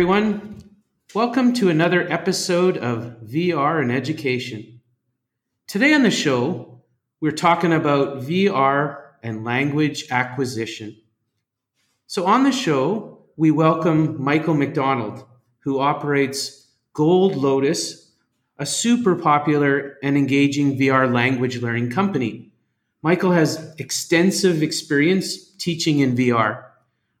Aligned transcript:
everyone. 0.00 0.56
Welcome 1.14 1.52
to 1.52 1.68
another 1.68 2.10
episode 2.10 2.78
of 2.78 3.18
VR 3.22 3.82
in 3.82 3.90
Education. 3.90 4.80
Today 5.68 5.92
on 5.92 6.04
the 6.04 6.10
show, 6.10 6.80
we're 7.20 7.32
talking 7.32 7.74
about 7.74 8.22
VR 8.22 8.96
and 9.22 9.44
language 9.44 10.06
acquisition. 10.10 10.96
So, 12.06 12.24
on 12.24 12.44
the 12.44 12.50
show, 12.50 13.26
we 13.36 13.50
welcome 13.50 14.18
Michael 14.18 14.54
McDonald, 14.54 15.22
who 15.58 15.80
operates 15.80 16.68
Gold 16.94 17.36
Lotus, 17.36 18.10
a 18.56 18.64
super 18.64 19.14
popular 19.14 19.98
and 20.02 20.16
engaging 20.16 20.78
VR 20.78 21.12
language 21.12 21.60
learning 21.60 21.90
company. 21.90 22.54
Michael 23.02 23.32
has 23.32 23.74
extensive 23.76 24.62
experience 24.62 25.54
teaching 25.56 25.98
in 25.98 26.16
VR. 26.16 26.64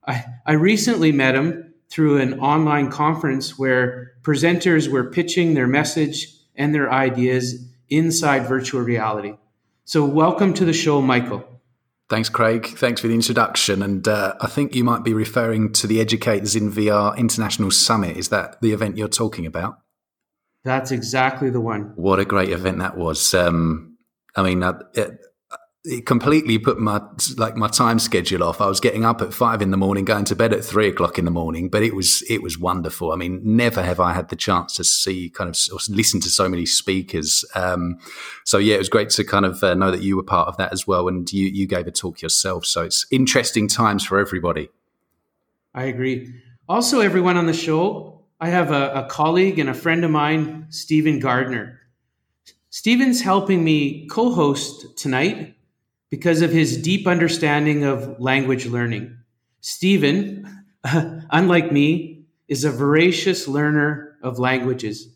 I, 0.08 0.24
I 0.46 0.52
recently 0.52 1.12
met 1.12 1.34
him 1.34 1.69
through 1.90 2.18
an 2.18 2.38
online 2.40 2.90
conference 2.90 3.58
where 3.58 4.12
presenters 4.22 4.88
were 4.88 5.10
pitching 5.10 5.54
their 5.54 5.66
message 5.66 6.28
and 6.54 6.74
their 6.74 6.90
ideas 6.92 7.66
inside 7.88 8.46
virtual 8.46 8.80
reality. 8.80 9.34
So, 9.84 10.04
welcome 10.04 10.54
to 10.54 10.64
the 10.64 10.72
show, 10.72 11.02
Michael. 11.02 11.44
Thanks, 12.08 12.28
Craig. 12.28 12.66
Thanks 12.66 13.00
for 13.00 13.08
the 13.08 13.14
introduction. 13.14 13.82
And 13.82 14.06
uh, 14.06 14.34
I 14.40 14.48
think 14.48 14.74
you 14.74 14.82
might 14.82 15.04
be 15.04 15.14
referring 15.14 15.72
to 15.74 15.86
the 15.86 16.00
Educators 16.00 16.56
in 16.56 16.70
VR 16.70 17.16
International 17.16 17.70
Summit. 17.70 18.16
Is 18.16 18.28
that 18.30 18.60
the 18.60 18.72
event 18.72 18.96
you're 18.96 19.08
talking 19.08 19.46
about? 19.46 19.78
That's 20.64 20.90
exactly 20.90 21.50
the 21.50 21.60
one. 21.60 21.92
What 21.94 22.18
a 22.18 22.24
great 22.24 22.50
event 22.50 22.78
that 22.78 22.96
was. 22.96 23.32
Um, 23.32 23.96
I 24.36 24.42
mean, 24.42 24.62
uh, 24.62 24.80
it, 24.94 25.20
it 25.82 26.04
completely 26.04 26.58
put 26.58 26.78
my 26.78 27.00
like 27.38 27.56
my 27.56 27.68
time 27.68 27.98
schedule 27.98 28.42
off. 28.44 28.60
I 28.60 28.66
was 28.66 28.80
getting 28.80 29.06
up 29.06 29.22
at 29.22 29.32
five 29.32 29.62
in 29.62 29.70
the 29.70 29.78
morning, 29.78 30.04
going 30.04 30.26
to 30.26 30.36
bed 30.36 30.52
at 30.52 30.62
three 30.62 30.88
o'clock 30.88 31.18
in 31.18 31.24
the 31.24 31.30
morning. 31.30 31.70
But 31.70 31.82
it 31.82 31.94
was 31.94 32.22
it 32.28 32.42
was 32.42 32.58
wonderful. 32.58 33.12
I 33.12 33.16
mean, 33.16 33.40
never 33.42 33.82
have 33.82 33.98
I 33.98 34.12
had 34.12 34.28
the 34.28 34.36
chance 34.36 34.76
to 34.76 34.84
see 34.84 35.30
kind 35.30 35.48
of 35.48 35.58
listen 35.88 36.20
to 36.20 36.28
so 36.28 36.50
many 36.50 36.66
speakers. 36.66 37.46
Um, 37.54 37.98
so 38.44 38.58
yeah, 38.58 38.74
it 38.74 38.78
was 38.78 38.90
great 38.90 39.08
to 39.10 39.24
kind 39.24 39.46
of 39.46 39.62
uh, 39.64 39.74
know 39.74 39.90
that 39.90 40.02
you 40.02 40.16
were 40.16 40.22
part 40.22 40.48
of 40.48 40.58
that 40.58 40.70
as 40.72 40.86
well, 40.86 41.08
and 41.08 41.30
you 41.32 41.46
you 41.46 41.66
gave 41.66 41.86
a 41.86 41.90
talk 41.90 42.20
yourself. 42.20 42.66
So 42.66 42.82
it's 42.82 43.06
interesting 43.10 43.66
times 43.66 44.04
for 44.04 44.18
everybody. 44.18 44.68
I 45.74 45.84
agree. 45.84 46.34
Also, 46.68 47.00
everyone 47.00 47.38
on 47.38 47.46
the 47.46 47.54
show, 47.54 48.26
I 48.38 48.48
have 48.48 48.70
a, 48.70 48.92
a 48.92 49.06
colleague 49.08 49.58
and 49.58 49.70
a 49.70 49.74
friend 49.74 50.04
of 50.04 50.10
mine, 50.10 50.66
Stephen 50.68 51.20
Gardner. 51.20 51.80
Stephen's 52.68 53.22
helping 53.22 53.64
me 53.64 54.06
co-host 54.08 54.96
tonight 54.96 55.54
because 56.10 56.42
of 56.42 56.50
his 56.50 56.76
deep 56.76 57.06
understanding 57.06 57.84
of 57.84 58.20
language 58.20 58.66
learning. 58.66 59.16
Stephen, 59.60 60.64
unlike 60.84 61.72
me, 61.72 62.24
is 62.48 62.64
a 62.64 62.70
voracious 62.70 63.46
learner 63.46 64.16
of 64.22 64.38
languages, 64.38 65.08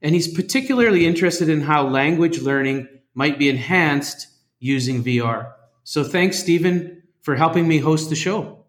and 0.00 0.14
he's 0.14 0.32
particularly 0.32 1.06
interested 1.06 1.48
in 1.48 1.60
how 1.60 1.86
language 1.86 2.40
learning 2.40 2.88
might 3.14 3.38
be 3.38 3.48
enhanced 3.48 4.28
using 4.58 5.04
VR. 5.04 5.52
So 5.84 6.02
thanks, 6.02 6.38
Stephen, 6.38 7.02
for 7.20 7.36
helping 7.36 7.68
me 7.68 7.78
host 7.78 8.08
the 8.08 8.16
show. 8.16 8.64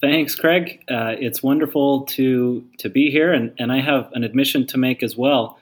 Thanks, 0.00 0.34
Craig. 0.34 0.82
Uh, 0.90 1.14
it's 1.18 1.42
wonderful 1.42 2.04
to 2.06 2.66
to 2.78 2.90
be 2.90 3.10
here, 3.10 3.32
and, 3.32 3.52
and 3.58 3.72
I 3.72 3.80
have 3.80 4.10
an 4.12 4.24
admission 4.24 4.66
to 4.66 4.78
make 4.78 5.02
as 5.02 5.16
well 5.16 5.58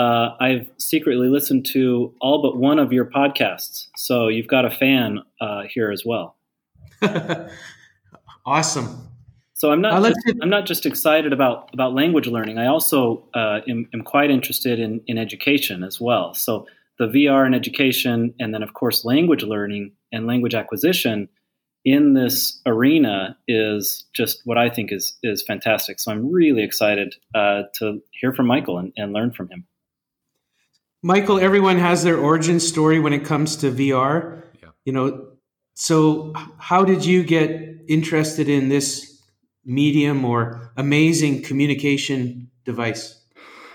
uh, 0.00 0.34
I've 0.40 0.70
secretly 0.78 1.28
listened 1.28 1.66
to 1.72 2.14
all 2.22 2.40
but 2.40 2.56
one 2.56 2.78
of 2.78 2.90
your 2.90 3.04
podcasts. 3.04 3.88
So 3.96 4.28
you've 4.28 4.46
got 4.46 4.64
a 4.64 4.70
fan 4.70 5.18
uh, 5.42 5.64
here 5.68 5.90
as 5.90 6.04
well. 6.06 6.36
awesome. 8.46 9.08
So 9.52 9.70
I'm 9.70 9.82
not. 9.82 10.02
Just, 10.02 10.38
I'm 10.40 10.48
not 10.48 10.64
just 10.64 10.86
excited 10.86 11.34
about 11.34 11.68
about 11.74 11.92
language 11.92 12.26
learning. 12.26 12.56
I 12.56 12.66
also 12.66 13.28
uh, 13.34 13.60
am, 13.68 13.90
am, 13.92 14.00
quite 14.00 14.30
interested 14.30 14.78
in 14.78 15.02
in 15.06 15.18
education 15.18 15.84
as 15.84 16.00
well. 16.00 16.32
So 16.32 16.66
the 16.98 17.04
VR 17.04 17.44
and 17.44 17.54
education, 17.54 18.32
and 18.40 18.54
then 18.54 18.62
of 18.62 18.72
course 18.72 19.04
language 19.04 19.42
learning 19.42 19.92
and 20.12 20.26
language 20.26 20.54
acquisition 20.54 21.28
in 21.84 22.14
this 22.14 22.58
arena 22.64 23.36
is 23.46 24.06
just 24.14 24.40
what 24.46 24.56
I 24.56 24.70
think 24.70 24.92
is 24.92 25.14
is 25.22 25.42
fantastic. 25.42 26.00
So 26.00 26.10
I'm 26.10 26.32
really 26.32 26.62
excited 26.62 27.16
uh, 27.34 27.64
to 27.74 28.00
hear 28.12 28.32
from 28.32 28.46
Michael 28.46 28.78
and, 28.78 28.94
and 28.96 29.12
learn 29.12 29.30
from 29.30 29.50
him. 29.50 29.66
Michael, 31.02 31.40
everyone 31.40 31.78
has 31.78 32.02
their 32.02 32.18
origin 32.18 32.60
story 32.60 33.00
when 33.00 33.12
it 33.12 33.24
comes 33.24 33.56
to 33.56 33.70
VR. 33.70 34.42
Yeah. 34.62 34.68
You 34.84 34.92
know, 34.92 35.28
so 35.74 36.32
how 36.58 36.84
did 36.84 37.04
you 37.06 37.22
get 37.22 37.50
interested 37.88 38.48
in 38.48 38.68
this 38.68 39.22
medium 39.64 40.24
or 40.24 40.72
amazing 40.76 41.42
communication 41.42 42.50
device? 42.64 43.16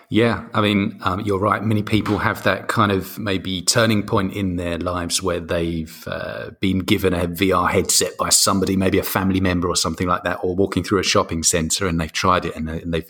Yeah, 0.10 0.48
I 0.54 0.62
mean, 0.62 1.00
um, 1.02 1.22
you're 1.22 1.40
right. 1.40 1.64
Many 1.64 1.82
people 1.82 2.20
have 2.20 2.44
that 2.44 2.68
kind 2.68 2.92
of 2.92 3.18
maybe 3.18 3.64
turning 3.64 4.04
point 4.04 4.34
in 4.34 4.56
their 4.56 4.78
lives 4.78 5.24
where 5.24 5.40
they've 5.40 6.08
uh, 6.08 6.52
been 6.62 6.80
given 6.80 7.14
a 7.14 7.28
VR 7.28 7.72
headset 7.72 8.16
by 8.18 8.30
somebody, 8.30 8.78
maybe 8.78 9.00
a 9.00 9.04
family 9.04 9.40
member 9.40 9.68
or 9.68 9.76
something 9.76 10.08
like 10.08 10.22
that, 10.24 10.40
or 10.44 10.56
walking 10.56 10.84
through 10.84 11.00
a 11.00 11.04
shopping 11.04 11.42
center 11.42 11.88
and 11.88 12.00
they've 12.00 12.12
tried 12.12 12.46
it 12.46 12.56
and, 12.56 12.70
and 12.70 12.94
they've 12.94 13.10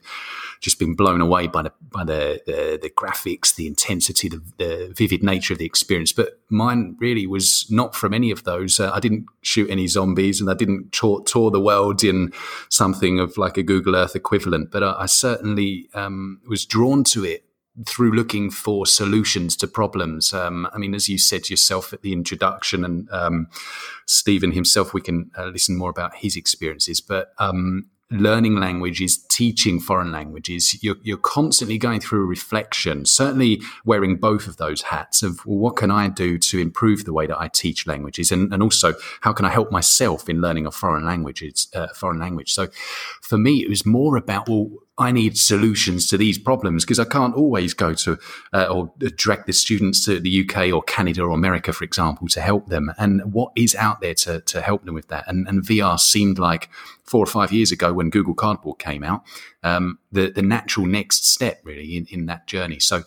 just 0.65 0.79
been 0.79 0.95
blown 0.95 1.21
away 1.21 1.45
by 1.45 1.61
the 1.61 1.71
by 1.91 2.03
the 2.03 2.41
the, 2.47 2.79
the 2.81 2.89
graphics, 2.89 3.55
the 3.55 3.67
intensity, 3.67 4.27
the, 4.27 4.41
the, 4.57 4.93
vivid 4.97 5.23
nature 5.23 5.53
of 5.53 5.59
the 5.59 5.65
experience. 5.65 6.11
But 6.11 6.39
mine 6.49 6.97
really 6.99 7.27
was 7.27 7.67
not 7.69 7.95
from 7.95 8.15
any 8.15 8.31
of 8.31 8.45
those. 8.45 8.79
Uh, 8.79 8.91
I 8.91 8.99
didn't 8.99 9.27
shoot 9.43 9.69
any 9.69 9.85
zombies, 9.85 10.41
and 10.41 10.49
I 10.49 10.55
didn't 10.55 10.91
tour, 10.91 11.21
tour, 11.21 11.51
the 11.51 11.61
world 11.61 12.03
in 12.03 12.33
something 12.69 13.19
of 13.19 13.37
like 13.37 13.57
a 13.57 13.63
Google 13.63 13.95
Earth 13.95 14.15
equivalent. 14.15 14.71
But 14.71 14.81
I, 14.81 15.01
I 15.01 15.05
certainly 15.05 15.87
um, 15.93 16.41
was 16.47 16.65
drawn 16.65 17.03
to 17.05 17.23
it 17.23 17.45
through 17.85 18.13
looking 18.13 18.49
for 18.49 18.87
solutions 18.87 19.55
to 19.57 19.67
problems. 19.67 20.33
Um, 20.33 20.67
I 20.73 20.79
mean, 20.79 20.95
as 20.95 21.07
you 21.07 21.19
said 21.19 21.49
yourself 21.49 21.93
at 21.93 22.01
the 22.01 22.11
introduction, 22.11 22.83
and 22.83 23.07
um, 23.11 23.49
Stephen 24.07 24.51
himself, 24.51 24.95
we 24.95 25.01
can 25.01 25.29
uh, 25.37 25.45
listen 25.45 25.77
more 25.77 25.91
about 25.91 26.15
his 26.15 26.35
experiences. 26.35 27.01
But 27.01 27.33
um, 27.37 27.85
learning 28.11 28.57
language 28.57 29.01
is 29.01 29.17
teaching 29.17 29.79
foreign 29.79 30.11
languages, 30.11 30.81
you're, 30.83 30.97
you're 31.01 31.17
constantly 31.17 31.77
going 31.77 31.99
through 31.99 32.25
reflection, 32.25 33.05
certainly 33.05 33.61
wearing 33.83 34.15
both 34.15 34.47
of 34.47 34.57
those 34.57 34.83
hats 34.83 35.23
of 35.23 35.43
well, 35.45 35.57
what 35.57 35.75
can 35.75 35.89
I 35.89 36.07
do 36.09 36.37
to 36.37 36.59
improve 36.59 37.05
the 37.05 37.13
way 37.13 37.25
that 37.25 37.39
I 37.39 37.47
teach 37.47 37.87
languages? 37.87 38.31
And, 38.31 38.53
and 38.53 38.61
also, 38.61 38.93
how 39.21 39.33
can 39.33 39.45
I 39.45 39.49
help 39.49 39.71
myself 39.71 40.29
in 40.29 40.39
learning 40.39 40.67
a 40.67 40.71
foreign 40.71 41.05
language? 41.05 41.41
It's 41.41 41.67
uh, 41.75 41.87
foreign 41.95 42.19
language. 42.19 42.53
So 42.53 42.67
for 43.21 43.37
me, 43.37 43.63
it 43.63 43.69
was 43.69 43.85
more 43.85 44.17
about, 44.17 44.47
well, 44.47 44.69
I 44.97 45.11
need 45.11 45.37
solutions 45.37 46.07
to 46.07 46.17
these 46.17 46.37
problems 46.37 46.85
because 46.85 46.99
I 46.99 47.05
can't 47.05 47.35
always 47.35 47.73
go 47.73 47.93
to 47.95 48.17
uh, 48.53 48.65
or 48.65 48.93
direct 49.17 49.45
the 49.45 49.51
students 49.51 50.05
to 50.05 50.21
the 50.21 50.47
UK 50.47 50.71
or 50.71 50.81
Canada 50.83 51.23
or 51.23 51.31
America, 51.31 51.73
for 51.73 51.83
example, 51.83 52.29
to 52.29 52.39
help 52.39 52.67
them. 52.67 52.93
And 52.97 53.33
what 53.33 53.51
is 53.57 53.75
out 53.75 53.99
there 53.99 54.13
to, 54.15 54.39
to 54.39 54.61
help 54.61 54.85
them 54.85 54.95
with 54.95 55.09
that? 55.09 55.25
And, 55.27 55.47
and 55.49 55.63
VR 55.63 55.99
seemed 55.99 56.39
like 56.39 56.69
four 57.03 57.21
or 57.21 57.27
five 57.27 57.51
years 57.51 57.73
ago 57.73 57.91
when 57.91 58.09
Google 58.09 58.33
Cardboard 58.33 58.79
came 58.79 59.03
out, 59.03 59.23
um, 59.63 59.99
the, 60.13 60.31
the 60.31 60.41
natural 60.41 60.85
next 60.85 61.25
step 61.29 61.59
really 61.65 61.97
in, 61.97 62.07
in 62.09 62.25
that 62.27 62.47
journey. 62.47 62.79
So 62.79 63.03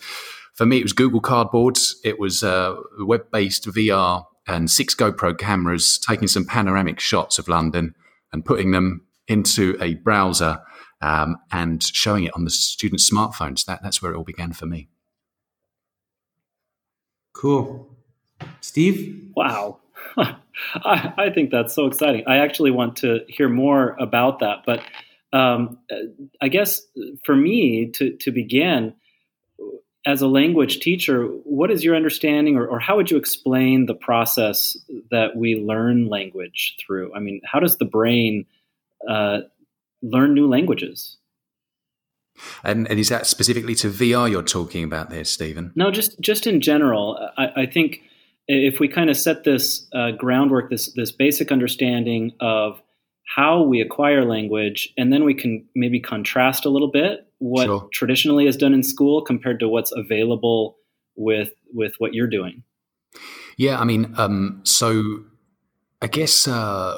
for 0.53 0.67
me, 0.67 0.77
it 0.77 0.83
was 0.83 0.93
Google 0.93 1.21
Cardboard. 1.21 1.79
It 2.03 2.19
was 2.19 2.43
uh, 2.43 2.75
web 2.99 3.31
based 3.31 3.65
VR 3.65 4.25
and 4.45 4.69
six 4.69 4.93
GoPro 4.93 5.35
cameras 5.35 5.97
taking 5.97 6.27
some 6.27 6.45
panoramic 6.45 6.99
shots 6.99 7.39
of 7.39 7.47
London 7.47 7.95
and 8.31 8.45
putting 8.45 8.71
them 8.71 9.07
into 9.27 9.75
a 9.81 9.95
browser 9.95 10.59
um, 11.01 11.37
and 11.51 11.83
showing 11.83 12.25
it 12.25 12.33
on 12.35 12.43
the 12.43 12.49
students' 12.49 13.09
smartphones. 13.09 13.65
That, 13.65 13.81
that's 13.83 14.01
where 14.01 14.11
it 14.11 14.17
all 14.17 14.23
began 14.23 14.53
for 14.53 14.65
me. 14.65 14.89
Cool. 17.33 17.89
Steve? 18.61 19.29
Wow. 19.35 19.79
I, 20.17 21.13
I, 21.17 21.29
think 21.29 21.51
that's 21.51 21.73
so 21.73 21.85
exciting. 21.85 22.23
I 22.27 22.37
actually 22.37 22.71
want 22.71 22.97
to 22.97 23.19
hear 23.27 23.49
more 23.49 23.95
about 23.99 24.39
that. 24.39 24.63
But 24.65 24.81
um, 25.31 25.77
I 26.41 26.49
guess 26.49 26.81
for 27.23 27.35
me 27.35 27.91
to, 27.91 28.15
to 28.17 28.31
begin, 28.31 28.93
as 30.05 30.21
a 30.21 30.27
language 30.27 30.79
teacher, 30.79 31.25
what 31.25 31.69
is 31.69 31.83
your 31.83 31.95
understanding, 31.95 32.55
or, 32.57 32.65
or, 32.65 32.79
how 32.79 32.95
would 32.95 33.11
you 33.11 33.17
explain 33.17 33.85
the 33.85 33.93
process 33.93 34.77
that 35.11 35.35
we 35.35 35.55
learn 35.55 36.07
language 36.07 36.77
through? 36.79 37.13
I 37.13 37.19
mean, 37.19 37.41
how 37.43 37.59
does 37.59 37.77
the 37.77 37.85
brain 37.85 38.45
uh, 39.07 39.39
learn 40.01 40.33
new 40.33 40.47
languages. 40.47 41.17
And, 42.63 42.89
and, 42.89 42.99
is 42.99 43.09
that 43.09 43.27
specifically 43.27 43.75
to 43.75 43.89
VR 43.89 44.29
you're 44.29 44.41
talking 44.41 44.83
about 44.83 45.09
there, 45.09 45.25
Stephen? 45.25 45.73
No, 45.75 45.91
just 45.91 46.19
just 46.21 46.47
in 46.47 46.61
general. 46.61 47.19
I, 47.37 47.63
I 47.63 47.65
think 47.65 48.01
if 48.47 48.79
we 48.79 48.87
kind 48.87 49.09
of 49.09 49.17
set 49.17 49.43
this 49.43 49.87
uh, 49.93 50.11
groundwork, 50.11 50.69
this 50.69 50.93
this 50.93 51.11
basic 51.11 51.51
understanding 51.51 52.31
of 52.39 52.81
how 53.35 53.61
we 53.61 53.81
acquire 53.81 54.25
language, 54.25 54.93
and 54.97 55.11
then 55.11 55.23
we 55.23 55.33
can 55.33 55.65
maybe 55.75 55.99
contrast 55.99 56.65
a 56.65 56.69
little 56.69 56.91
bit 56.91 57.27
what 57.37 57.65
sure. 57.65 57.89
traditionally 57.93 58.47
is 58.47 58.57
done 58.57 58.73
in 58.73 58.83
school 58.83 59.21
compared 59.21 59.59
to 59.59 59.67
what's 59.67 59.91
available 59.91 60.77
with 61.15 61.51
with 61.73 61.93
what 61.99 62.13
you're 62.13 62.27
doing. 62.27 62.63
Yeah, 63.57 63.79
I 63.79 63.83
mean, 63.83 64.13
um, 64.17 64.61
so 64.63 65.23
I 66.01 66.07
guess 66.07 66.47
uh, 66.47 66.97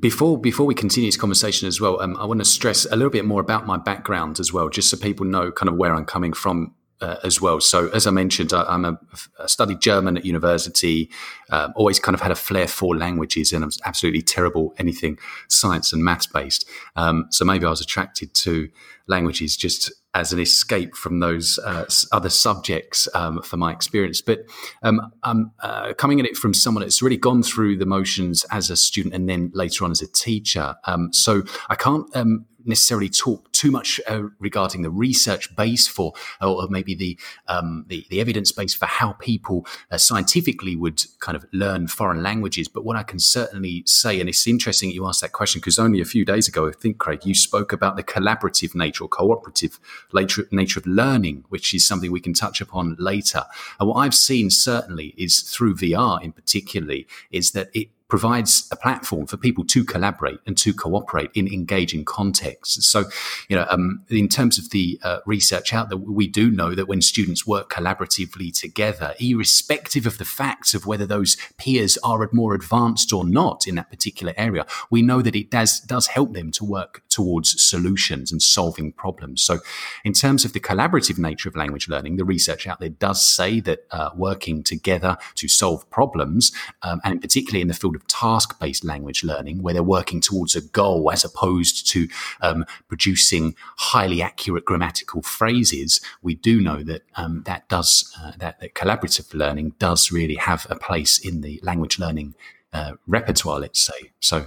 before 0.00 0.38
before 0.38 0.66
we 0.66 0.74
continue 0.74 1.08
this 1.08 1.16
conversation 1.16 1.66
as 1.66 1.80
well, 1.80 2.00
um, 2.02 2.14
I 2.18 2.26
want 2.26 2.40
to 2.40 2.44
stress 2.44 2.84
a 2.84 2.94
little 2.94 3.10
bit 3.10 3.24
more 3.24 3.40
about 3.40 3.66
my 3.66 3.78
background 3.78 4.38
as 4.38 4.52
well, 4.52 4.68
just 4.68 4.90
so 4.90 4.98
people 4.98 5.24
know 5.24 5.50
kind 5.50 5.70
of 5.70 5.76
where 5.76 5.94
I'm 5.94 6.04
coming 6.04 6.34
from 6.34 6.74
uh, 7.00 7.16
as 7.24 7.40
well. 7.40 7.58
So, 7.58 7.88
as 7.88 8.06
I 8.06 8.10
mentioned, 8.10 8.52
I, 8.52 8.74
am 8.74 8.98
studied 9.46 9.80
German 9.80 10.18
at 10.18 10.26
university. 10.26 11.10
Um, 11.48 11.72
always 11.74 11.98
kind 11.98 12.14
of 12.14 12.20
had 12.20 12.30
a 12.30 12.36
flair 12.36 12.68
for 12.68 12.94
languages, 12.94 13.52
and 13.52 13.64
I 13.64 13.66
was 13.66 13.80
absolutely 13.86 14.20
terrible 14.20 14.74
anything 14.76 15.18
science 15.48 15.94
and 15.94 16.04
maths 16.04 16.26
based. 16.26 16.68
Um, 16.96 17.28
so 17.30 17.46
maybe 17.46 17.64
I 17.64 17.70
was 17.70 17.80
attracted 17.80 18.34
to 18.34 18.68
languages 19.06 19.56
just 19.56 19.90
as 20.18 20.32
an 20.32 20.40
escape 20.40 20.96
from 20.96 21.20
those 21.20 21.58
uh, 21.60 21.86
other 22.10 22.28
subjects 22.28 23.08
um, 23.14 23.40
for 23.42 23.56
my 23.56 23.72
experience. 23.72 24.20
But 24.20 24.40
um, 24.82 25.12
I'm 25.22 25.52
uh, 25.60 25.94
coming 25.94 26.18
at 26.18 26.26
it 26.26 26.36
from 26.36 26.52
someone 26.52 26.82
that's 26.82 27.00
really 27.00 27.16
gone 27.16 27.42
through 27.42 27.78
the 27.78 27.86
motions 27.86 28.44
as 28.50 28.68
a 28.68 28.76
student 28.76 29.14
and 29.14 29.28
then 29.28 29.50
later 29.54 29.84
on 29.84 29.92
as 29.92 30.02
a 30.02 30.08
teacher. 30.08 30.74
Um, 30.84 31.12
so 31.12 31.42
I 31.68 31.76
can't 31.76 32.04
um, 32.16 32.46
necessarily 32.68 33.08
talk 33.08 33.50
too 33.52 33.70
much 33.70 34.00
uh, 34.08 34.24
regarding 34.38 34.82
the 34.82 34.90
research 34.90 35.54
base 35.56 35.88
for, 35.88 36.12
or 36.40 36.68
maybe 36.68 36.94
the 36.94 37.18
um, 37.48 37.84
the, 37.88 38.06
the, 38.10 38.20
evidence 38.20 38.52
base 38.52 38.74
for 38.74 38.86
how 38.86 39.12
people 39.14 39.66
uh, 39.90 39.96
scientifically 39.96 40.76
would 40.76 41.02
kind 41.20 41.36
of 41.36 41.46
learn 41.52 41.88
foreign 41.88 42.22
languages. 42.22 42.68
But 42.68 42.84
what 42.84 42.96
I 42.96 43.02
can 43.02 43.18
certainly 43.18 43.82
say, 43.86 44.20
and 44.20 44.28
it's 44.28 44.46
interesting 44.46 44.90
you 44.90 45.06
asked 45.06 45.22
that 45.22 45.32
question 45.32 45.60
because 45.60 45.78
only 45.78 46.00
a 46.00 46.04
few 46.04 46.24
days 46.24 46.46
ago, 46.46 46.68
I 46.68 46.72
think, 46.72 46.98
Craig, 46.98 47.24
you 47.24 47.34
spoke 47.34 47.72
about 47.72 47.96
the 47.96 48.02
collaborative 48.02 48.74
nature 48.74 49.04
or 49.04 49.08
cooperative 49.08 49.80
nature 50.12 50.80
of 50.80 50.86
learning, 50.86 51.44
which 51.48 51.74
is 51.74 51.86
something 51.86 52.10
we 52.10 52.20
can 52.20 52.34
touch 52.34 52.60
upon 52.60 52.96
later. 52.98 53.44
And 53.78 53.88
what 53.88 53.96
I've 53.96 54.14
seen 54.14 54.50
certainly 54.50 55.14
is 55.16 55.40
through 55.40 55.76
VR 55.76 56.22
in 56.22 56.32
particularly 56.32 57.06
is 57.30 57.52
that 57.52 57.70
it 57.74 57.88
provides 58.08 58.66
a 58.72 58.76
platform 58.76 59.26
for 59.26 59.36
people 59.36 59.64
to 59.66 59.84
collaborate 59.84 60.40
and 60.46 60.56
to 60.56 60.72
cooperate 60.72 61.30
in 61.34 61.46
engaging 61.46 62.04
contexts. 62.04 62.86
So, 62.86 63.04
you 63.48 63.56
know, 63.56 63.66
um, 63.68 64.02
in 64.08 64.28
terms 64.28 64.58
of 64.58 64.70
the 64.70 64.98
uh, 65.02 65.18
research 65.26 65.74
out 65.74 65.90
there, 65.90 65.98
we 65.98 66.26
do 66.26 66.50
know 66.50 66.74
that 66.74 66.88
when 66.88 67.02
students 67.02 67.46
work 67.46 67.70
collaboratively 67.70 68.58
together, 68.58 69.14
irrespective 69.20 70.06
of 70.06 70.16
the 70.16 70.24
facts 70.24 70.72
of 70.72 70.86
whether 70.86 71.06
those 71.06 71.36
peers 71.58 71.98
are 71.98 72.28
more 72.32 72.54
advanced 72.54 73.12
or 73.12 73.24
not 73.24 73.66
in 73.66 73.74
that 73.74 73.90
particular 73.90 74.32
area, 74.36 74.66
we 74.90 75.02
know 75.02 75.20
that 75.20 75.36
it 75.36 75.50
does 75.50 75.80
does 75.80 76.08
help 76.08 76.32
them 76.32 76.50
to 76.52 76.64
work 76.64 77.02
towards 77.08 77.62
solutions 77.62 78.32
and 78.32 78.42
solving 78.42 78.92
problems. 78.92 79.42
So, 79.42 79.58
in 80.04 80.14
terms 80.14 80.44
of 80.44 80.54
the 80.54 80.60
collaborative 80.60 81.18
nature 81.18 81.48
of 81.48 81.56
language 81.56 81.88
learning, 81.88 82.16
the 82.16 82.24
research 82.24 82.66
out 82.66 82.80
there 82.80 82.88
does 82.88 83.24
say 83.24 83.60
that 83.60 83.86
uh, 83.90 84.10
working 84.16 84.62
together 84.62 85.18
to 85.34 85.48
solve 85.48 85.88
problems, 85.90 86.52
um, 86.82 87.00
and 87.04 87.20
particularly 87.20 87.60
in 87.60 87.68
the 87.68 87.74
field 87.74 87.97
of 87.98 88.06
task 88.06 88.58
based 88.58 88.84
language 88.84 89.24
learning, 89.24 89.62
where 89.62 89.74
they're 89.74 89.82
working 89.82 90.20
towards 90.20 90.56
a 90.56 90.60
goal 90.60 91.10
as 91.12 91.24
opposed 91.24 91.88
to 91.90 92.08
um, 92.40 92.64
producing 92.88 93.54
highly 93.76 94.22
accurate 94.22 94.64
grammatical 94.64 95.22
phrases, 95.22 96.00
we 96.22 96.34
do 96.34 96.60
know 96.60 96.82
that 96.82 97.02
um, 97.16 97.42
that 97.46 97.68
does 97.68 98.12
uh, 98.20 98.32
that, 98.38 98.60
that, 98.60 98.74
collaborative 98.74 99.34
learning 99.34 99.74
does 99.78 100.12
really 100.12 100.36
have 100.36 100.66
a 100.70 100.76
place 100.76 101.18
in 101.18 101.40
the 101.40 101.60
language 101.62 101.98
learning 101.98 102.34
uh, 102.72 102.92
repertoire. 103.06 103.60
Let's 103.60 103.80
say 103.80 104.12
so. 104.20 104.46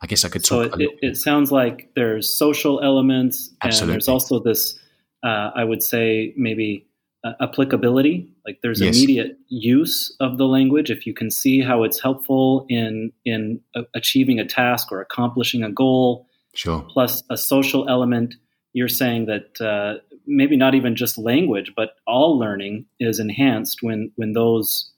I 0.00 0.06
guess 0.08 0.24
I 0.24 0.28
could 0.28 0.44
talk. 0.44 0.72
So 0.72 0.80
it, 0.80 0.90
it, 1.00 1.16
sounds 1.16 1.52
like 1.52 1.92
there's 1.94 2.28
social 2.28 2.80
elements, 2.80 3.50
Absolutely. 3.62 3.82
and 3.82 3.92
there's 3.92 4.08
also 4.08 4.40
this. 4.40 4.78
Uh, 5.22 5.52
I 5.54 5.62
would 5.62 5.84
say 5.84 6.34
maybe 6.36 6.88
uh, 7.22 7.34
applicability 7.40 8.31
like 8.46 8.58
there's 8.62 8.80
yes. 8.80 8.96
immediate 8.96 9.38
use 9.48 10.14
of 10.20 10.38
the 10.38 10.46
language 10.46 10.90
if 10.90 11.06
you 11.06 11.14
can 11.14 11.30
see 11.30 11.60
how 11.60 11.82
it's 11.82 12.00
helpful 12.00 12.66
in 12.68 13.12
in 13.24 13.60
uh, 13.74 13.82
achieving 13.94 14.38
a 14.38 14.44
task 14.44 14.90
or 14.92 15.00
accomplishing 15.00 15.62
a 15.62 15.70
goal 15.70 16.26
sure 16.54 16.84
plus 16.88 17.22
a 17.30 17.36
social 17.36 17.88
element 17.88 18.34
you're 18.72 18.88
saying 18.88 19.26
that 19.26 19.60
uh, 19.60 20.00
maybe 20.26 20.56
not 20.56 20.74
even 20.74 20.96
just 20.96 21.18
language 21.18 21.72
but 21.76 21.96
all 22.06 22.38
learning 22.38 22.84
is 23.00 23.18
enhanced 23.18 23.82
when 23.82 24.10
when 24.16 24.32
those 24.32 24.90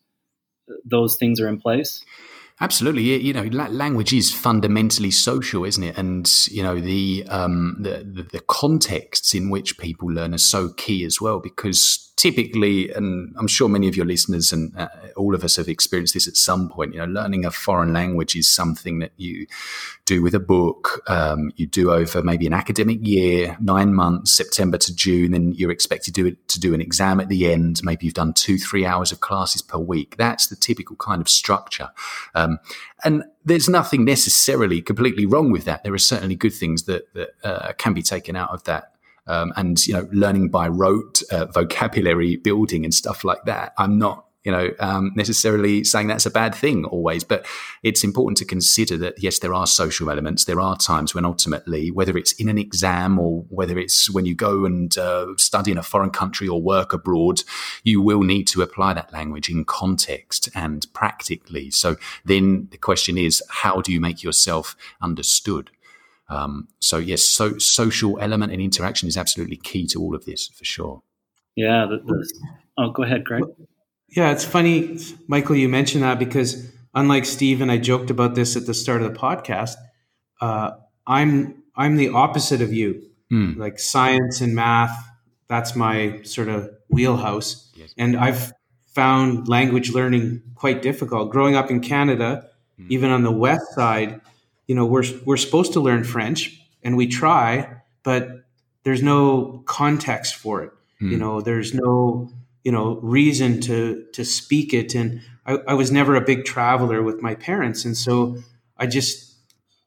those 0.85 1.17
things 1.17 1.40
are 1.40 1.49
in 1.49 1.61
place 1.61 2.05
Absolutely, 2.61 3.02
you 3.20 3.32
know, 3.32 3.43
language 3.43 4.12
is 4.12 4.32
fundamentally 4.32 5.11
social, 5.11 5.64
isn't 5.64 5.82
it? 5.82 5.99
And 5.99 6.31
you 6.49 6.62
know, 6.62 6.81
the 6.81 7.25
um, 7.29 7.76
the, 7.81 8.05
the, 8.05 8.23
the 8.23 8.40
contexts 8.47 9.35
in 9.35 9.50
which 9.50 9.76
people 9.76 10.08
learn 10.08 10.32
are 10.35 10.38
so 10.38 10.69
key 10.69 11.05
as 11.05 11.20
well, 11.20 11.40
because 11.40 12.12
typically, 12.16 12.93
and 12.93 13.34
I'm 13.37 13.49
sure 13.49 13.69
many 13.69 13.88
of 13.88 13.96
your 13.96 14.06
listeners 14.06 14.52
and 14.52 14.76
uh, 14.76 14.88
all 15.16 15.34
of 15.34 15.43
us 15.43 15.56
have 15.56 15.69
experienced 15.69 16.14
this 16.14 16.28
at 16.28 16.37
some 16.37 16.69
point. 16.69 16.94
You 16.94 17.00
know, 17.00 17.06
learning 17.06 17.44
a 17.44 17.50
foreign 17.50 17.93
language 17.93 18.37
is 18.37 18.49
something 18.49 19.00
that 19.00 19.12
you 19.16 19.46
do 20.05 20.22
with 20.22 20.34
a 20.34 20.40
book. 20.40 21.02
Um, 21.08 21.52
you 21.56 21.66
do 21.66 21.90
over 21.90 22.22
maybe 22.22 22.46
an 22.46 22.52
academic 22.52 22.99
year, 23.02 23.56
nine 23.61 23.94
months, 23.94 24.32
September 24.32 24.78
to 24.78 24.94
June, 24.94 25.34
and 25.34 25.56
you're 25.56 25.72
expected 25.72 26.14
to 26.14 26.22
do, 26.22 26.26
it, 26.28 26.49
to 26.49 26.61
do 26.61 26.72
an 26.72 26.81
exam 26.81 27.20
at 27.20 27.28
the 27.28 27.50
end. 27.50 27.81
Maybe 27.82 28.06
you've 28.06 28.14
done 28.14 28.32
two, 28.32 28.58
three 28.58 28.87
hours 28.87 29.11
of 29.11 29.20
classes 29.20 29.62
per 29.62 29.78
week. 29.78 30.16
That's 30.16 30.46
the 30.46 30.56
typical 30.56 30.96
kind 30.96 31.20
of 31.20 31.28
structure. 31.28 31.90
Um, 32.34 32.58
and 33.02 33.25
there's 33.44 33.69
nothing 33.69 34.05
necessarily 34.05 34.81
completely 34.81 35.26
wrong 35.26 35.50
with 35.50 35.64
that. 35.64 35.82
There 35.82 35.93
are 35.93 35.99
certainly 35.99 36.37
good 36.37 36.55
things 36.55 36.84
that, 36.84 37.12
that 37.14 37.31
uh, 37.43 37.72
can 37.75 37.93
be 37.93 38.02
taken 38.02 38.37
out 38.37 38.50
of 38.50 38.64
that 38.64 38.94
um, 39.26 39.53
and 39.56 39.87
you 39.87 39.94
know 39.94 40.09
learning 40.12 40.49
by 40.49 40.69
rote, 40.69 41.23
uh, 41.31 41.47
vocabulary 41.47 42.37
building, 42.37 42.85
and 42.85 42.94
stuff 42.94 43.25
like 43.25 43.44
that. 43.44 43.73
I'm 43.79 43.99
not 43.99 44.26
you 44.44 44.53
know 44.53 44.71
um, 44.79 45.12
necessarily 45.15 45.85
saying 45.85 46.06
that's 46.06 46.26
a 46.26 46.31
bad 46.31 46.55
thing 46.55 46.85
always, 46.85 47.25
but 47.25 47.47
it's 47.82 48.05
important 48.05 48.37
to 48.38 48.44
consider 48.44 48.97
that 48.99 49.23
yes, 49.23 49.38
there 49.38 49.55
are 49.55 49.67
social 49.67 50.11
elements. 50.11 50.44
There 50.44 50.61
are 50.61 50.76
times 50.76 51.15
when 51.15 51.25
ultimately, 51.25 51.91
whether 51.91 52.17
it's 52.17 52.32
in 52.32 52.49
an 52.49 52.59
exam 52.59 53.19
or 53.19 53.44
whether 53.49 53.79
it's 53.79 54.11
when 54.11 54.26
you 54.26 54.35
go 54.35 54.65
and 54.65 54.97
uh, 54.99 55.29
study 55.38 55.71
in 55.71 55.79
a 55.79 55.82
foreign 55.82 56.11
country 56.11 56.47
or 56.47 56.61
work 56.61 56.93
abroad, 56.93 57.43
you 57.82 58.03
will 58.03 58.23
need 58.23 58.47
to 58.49 58.62
apply 58.62 58.94
that 58.94 59.12
language 59.12 59.49
in 59.49 59.65
context 59.65 60.49
and 60.54 60.87
practically. 60.93 61.71
So 61.71 61.97
then 62.25 62.69
the 62.71 62.78
question 62.78 63.16
is, 63.16 63.43
how 63.49 63.81
do 63.81 63.93
you 63.93 64.00
make 64.00 64.23
yourself 64.23 64.76
understood? 65.00 65.71
Um, 66.28 66.69
so 66.81 66.99
yes, 66.99 67.23
so 67.23 67.59
social 67.59 68.19
element 68.21 68.52
and 68.52 68.61
interaction 68.61 69.09
is 69.09 69.16
absolutely 69.16 69.57
key 69.57 69.87
to 69.88 70.00
all 70.00 70.14
of 70.14 70.25
this 70.25 70.49
for 70.49 70.64
sure. 70.64 71.02
Yeah. 71.57 71.87
The, 71.87 71.99
the, 71.99 72.33
oh, 72.78 72.90
go 72.90 73.02
ahead, 73.02 73.25
Greg. 73.25 73.45
Yeah, 74.09 74.31
it's 74.31 74.45
funny, 74.45 74.99
Michael. 75.26 75.57
You 75.57 75.69
mentioned 75.69 76.04
that 76.04 76.19
because 76.19 76.71
unlike 76.95 77.25
Steve 77.25 77.61
and 77.61 77.71
I 77.71 77.78
joked 77.78 78.11
about 78.11 78.35
this 78.35 78.57
at 78.57 78.66
the 78.66 78.75
start 78.75 79.02
of 79.02 79.12
the 79.12 79.19
podcast, 79.19 79.75
uh, 80.40 80.73
I'm 81.07 81.62
I'm 81.76 81.97
the 81.97 82.11
opposite 82.11 82.61
of 82.62 82.73
you. 82.73 83.02
Mm. 83.33 83.57
Like 83.57 83.78
science 83.81 84.40
and 84.40 84.54
math, 84.54 84.97
that's 85.49 85.75
my 85.75 86.21
sort 86.23 86.49
of 86.49 86.71
wheelhouse, 86.88 87.73
yes. 87.75 87.93
and 87.99 88.16
I've 88.16 88.52
found 88.95 89.49
language 89.49 89.93
learning 89.93 90.43
quite 90.54 90.83
difficult. 90.83 91.33
Growing 91.33 91.57
up 91.57 91.71
in 91.71 91.81
Canada, 91.81 92.49
mm. 92.81 92.87
even 92.90 93.11
on 93.11 93.25
the 93.25 93.33
west 93.33 93.75
side, 93.75 94.21
you 94.66 94.75
know 94.75 94.87
we're 94.87 95.04
we're 95.25 95.37
supposed 95.37 95.73
to 95.75 95.80
learn 95.80 96.04
French 96.04 96.61
and 96.83 96.97
we 96.97 97.06
try, 97.06 97.76
but 98.02 98.44
there's 98.85 99.02
no 99.02 99.62
context 99.66 100.37
for 100.37 100.62
it. 100.62 100.71
Mm. 101.00 101.11
You 101.11 101.16
know, 101.18 101.40
there's 101.40 101.75
no 101.75 102.30
you 102.62 102.73
know 102.73 102.97
reason 102.97 103.61
to 103.62 104.04
to 104.12 104.25
speak 104.25 104.73
it, 104.73 104.94
and 104.94 105.21
I, 105.47 105.59
I 105.68 105.75
was 105.75 105.90
never 105.90 106.14
a 106.14 106.21
big 106.21 106.44
traveler 106.44 107.02
with 107.02 107.21
my 107.23 107.35
parents, 107.35 107.85
and 107.85 107.97
so 107.97 108.37
I 108.76 108.87
just 108.87 109.35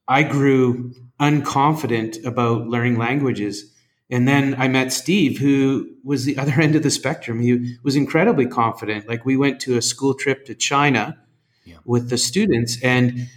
I 0.07 0.24
grew 0.24 0.93
unconfident 1.19 2.25
about 2.25 2.67
learning 2.67 2.98
languages. 2.98 3.74
And 4.10 4.25
then 4.25 4.55
I 4.57 4.69
met 4.69 4.93
Steve, 4.93 5.38
who 5.38 5.89
was 6.03 6.24
the 6.24 6.38
other 6.41 6.53
end 6.62 6.75
of 6.75 6.84
the 6.84 6.91
spectrum. 6.91 7.41
He 7.41 7.77
was 7.84 7.96
incredibly 7.96 8.46
confident. 8.46 9.07
Like 9.07 9.25
we 9.25 9.38
went 9.38 9.60
to 9.62 9.77
a 9.77 9.81
school 9.81 10.13
trip 10.13 10.46
to 10.46 10.55
China 10.55 11.17
yeah. 11.65 11.77
with 11.86 12.10
the 12.10 12.17
students, 12.17 12.81
and 12.81 13.27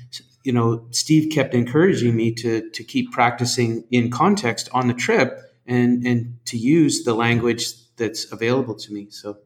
you 0.42 0.52
know, 0.52 0.86
Steve 0.90 1.30
kept 1.32 1.54
encouraging 1.54 2.16
me 2.16 2.32
to 2.34 2.68
to 2.70 2.84
keep 2.84 3.12
practicing 3.12 3.84
in 3.90 4.10
context 4.10 4.68
on 4.72 4.88
the 4.88 4.94
trip 4.94 5.38
and 5.66 6.04
and 6.06 6.38
to 6.46 6.56
use 6.56 7.04
the 7.04 7.14
language 7.14 7.74
that's 7.96 8.30
available 8.32 8.74
to 8.74 8.92
me. 8.92 9.08
So 9.10 9.38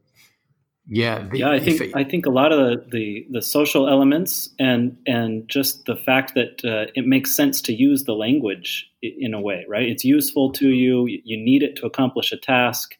yeah, 0.86 1.26
the, 1.30 1.38
yeah, 1.38 1.50
I 1.50 1.60
think 1.60 1.80
it, 1.80 1.96
I 1.96 2.04
think 2.04 2.26
a 2.26 2.30
lot 2.30 2.52
of 2.52 2.58
the, 2.58 2.84
the, 2.90 3.26
the 3.30 3.42
social 3.42 3.88
elements 3.88 4.50
and 4.58 4.98
and 5.06 5.48
just 5.48 5.86
the 5.86 5.96
fact 5.96 6.34
that 6.34 6.62
uh, 6.64 6.90
it 6.94 7.06
makes 7.06 7.34
sense 7.34 7.62
to 7.62 7.72
use 7.72 8.04
the 8.04 8.14
language 8.14 8.90
in 9.02 9.32
a 9.32 9.40
way, 9.40 9.64
right? 9.66 9.88
It's 9.88 10.04
useful 10.04 10.52
to 10.52 10.68
you. 10.68 11.06
You 11.06 11.42
need 11.42 11.62
it 11.62 11.76
to 11.76 11.86
accomplish 11.86 12.32
a 12.32 12.36
task. 12.36 12.96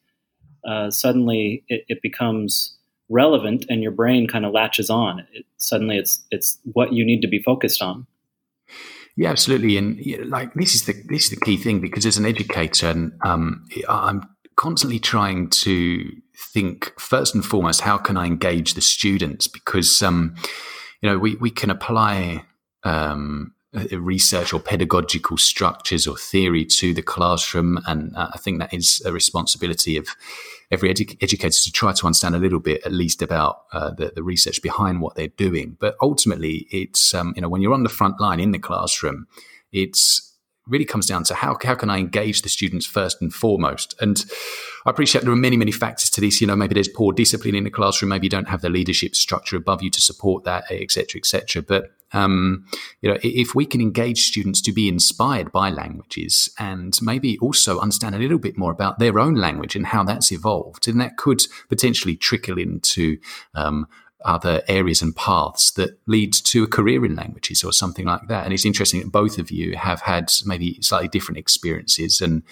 Uh, 0.66 0.90
suddenly, 0.90 1.62
it, 1.68 1.84
it 1.88 2.02
becomes 2.02 2.74
relevant 3.08 3.66
and 3.68 3.82
your 3.82 3.92
brain 3.92 4.26
kind 4.26 4.44
of 4.44 4.52
latches 4.52 4.90
on. 4.90 5.26
It, 5.32 5.44
suddenly 5.56 5.98
it's 5.98 6.22
it's 6.30 6.58
what 6.72 6.92
you 6.92 7.04
need 7.04 7.20
to 7.22 7.28
be 7.28 7.42
focused 7.42 7.82
on. 7.82 8.06
Yeah 9.16 9.30
absolutely. 9.30 9.76
And 9.76 10.00
like 10.28 10.54
this 10.54 10.74
is 10.74 10.86
the 10.86 10.94
this 11.08 11.24
is 11.24 11.30
the 11.30 11.44
key 11.44 11.56
thing 11.56 11.80
because 11.80 12.06
as 12.06 12.16
an 12.16 12.26
educator 12.26 12.88
and 12.88 13.12
um, 13.24 13.64
i'm 13.88 14.28
constantly 14.56 14.98
trying 15.00 15.50
to 15.50 16.10
think 16.52 16.92
first 16.98 17.34
and 17.34 17.44
foremost 17.44 17.80
how 17.80 17.96
can 17.98 18.16
i 18.16 18.26
engage 18.26 18.74
the 18.74 18.80
students? 18.80 19.46
Because 19.48 20.02
um, 20.02 20.34
you 21.04 21.10
know, 21.10 21.18
we, 21.18 21.36
we 21.36 21.50
can 21.50 21.68
apply 21.68 22.46
um, 22.82 23.52
research 23.92 24.54
or 24.54 24.58
pedagogical 24.58 25.36
structures 25.36 26.06
or 26.06 26.16
theory 26.16 26.64
to 26.64 26.94
the 26.94 27.02
classroom. 27.02 27.78
And 27.86 28.16
uh, 28.16 28.30
I 28.32 28.38
think 28.38 28.58
that 28.58 28.72
is 28.72 29.02
a 29.04 29.12
responsibility 29.12 29.98
of 29.98 30.08
every 30.74 30.92
edu- 30.92 31.16
educator 31.22 31.56
to 31.62 31.72
try 31.72 31.92
to 31.92 32.06
understand 32.06 32.34
a 32.34 32.38
little 32.38 32.60
bit, 32.60 32.84
at 32.84 32.92
least, 32.92 33.22
about 33.22 33.64
uh, 33.72 33.90
the, 33.90 34.12
the, 34.14 34.22
research 34.22 34.60
behind 34.60 35.00
what 35.00 35.14
they're 35.14 35.28
doing. 35.28 35.76
But 35.80 35.96
ultimately, 36.02 36.66
it's, 36.70 37.14
um, 37.14 37.32
you 37.36 37.42
know, 37.42 37.48
when 37.48 37.62
you're 37.62 37.72
on 37.72 37.84
the 37.84 37.88
front 37.88 38.20
line 38.20 38.40
in 38.40 38.50
the 38.50 38.58
classroom, 38.58 39.26
it's 39.72 40.33
really 40.66 40.84
comes 40.84 41.06
down 41.06 41.24
to 41.24 41.34
how, 41.34 41.56
how 41.62 41.74
can 41.74 41.90
I 41.90 41.98
engage 41.98 42.42
the 42.42 42.48
students 42.48 42.86
first 42.86 43.20
and 43.20 43.32
foremost? 43.32 43.94
And 44.00 44.24
I 44.86 44.90
appreciate 44.90 45.24
there 45.24 45.32
are 45.32 45.36
many, 45.36 45.56
many 45.56 45.72
factors 45.72 46.08
to 46.10 46.20
this. 46.20 46.40
You 46.40 46.46
know, 46.46 46.56
maybe 46.56 46.74
there's 46.74 46.88
poor 46.88 47.12
discipline 47.12 47.54
in 47.54 47.64
the 47.64 47.70
classroom. 47.70 48.08
Maybe 48.08 48.26
you 48.26 48.30
don't 48.30 48.48
have 48.48 48.62
the 48.62 48.70
leadership 48.70 49.14
structure 49.14 49.56
above 49.56 49.82
you 49.82 49.90
to 49.90 50.00
support 50.00 50.44
that, 50.44 50.64
et 50.70 50.90
cetera, 50.90 51.18
et 51.18 51.26
cetera. 51.26 51.60
But, 51.60 51.92
um, 52.12 52.64
you 53.02 53.10
know, 53.10 53.18
if 53.22 53.54
we 53.54 53.66
can 53.66 53.80
engage 53.80 54.26
students 54.26 54.62
to 54.62 54.72
be 54.72 54.88
inspired 54.88 55.52
by 55.52 55.68
languages 55.68 56.48
and 56.58 56.96
maybe 57.02 57.38
also 57.40 57.78
understand 57.78 58.14
a 58.14 58.18
little 58.18 58.38
bit 58.38 58.56
more 58.56 58.72
about 58.72 58.98
their 58.98 59.18
own 59.18 59.34
language 59.34 59.76
and 59.76 59.86
how 59.86 60.02
that's 60.02 60.32
evolved, 60.32 60.86
then 60.86 60.98
that 60.98 61.16
could 61.18 61.42
potentially 61.68 62.16
trickle 62.16 62.58
into, 62.58 63.18
um, 63.54 63.86
other 64.24 64.62
areas 64.68 65.02
and 65.02 65.14
paths 65.14 65.70
that 65.72 65.98
lead 66.06 66.32
to 66.32 66.64
a 66.64 66.68
career 66.68 67.04
in 67.04 67.14
languages 67.14 67.62
or 67.62 67.72
something 67.72 68.06
like 68.06 68.26
that. 68.28 68.44
And 68.44 68.52
it's 68.52 68.64
interesting 68.64 69.00
that 69.00 69.12
both 69.12 69.38
of 69.38 69.50
you 69.50 69.76
have 69.76 70.00
had 70.00 70.30
maybe 70.46 70.80
slightly 70.80 71.08
different 71.08 71.38
experiences. 71.38 72.20
And 72.20 72.42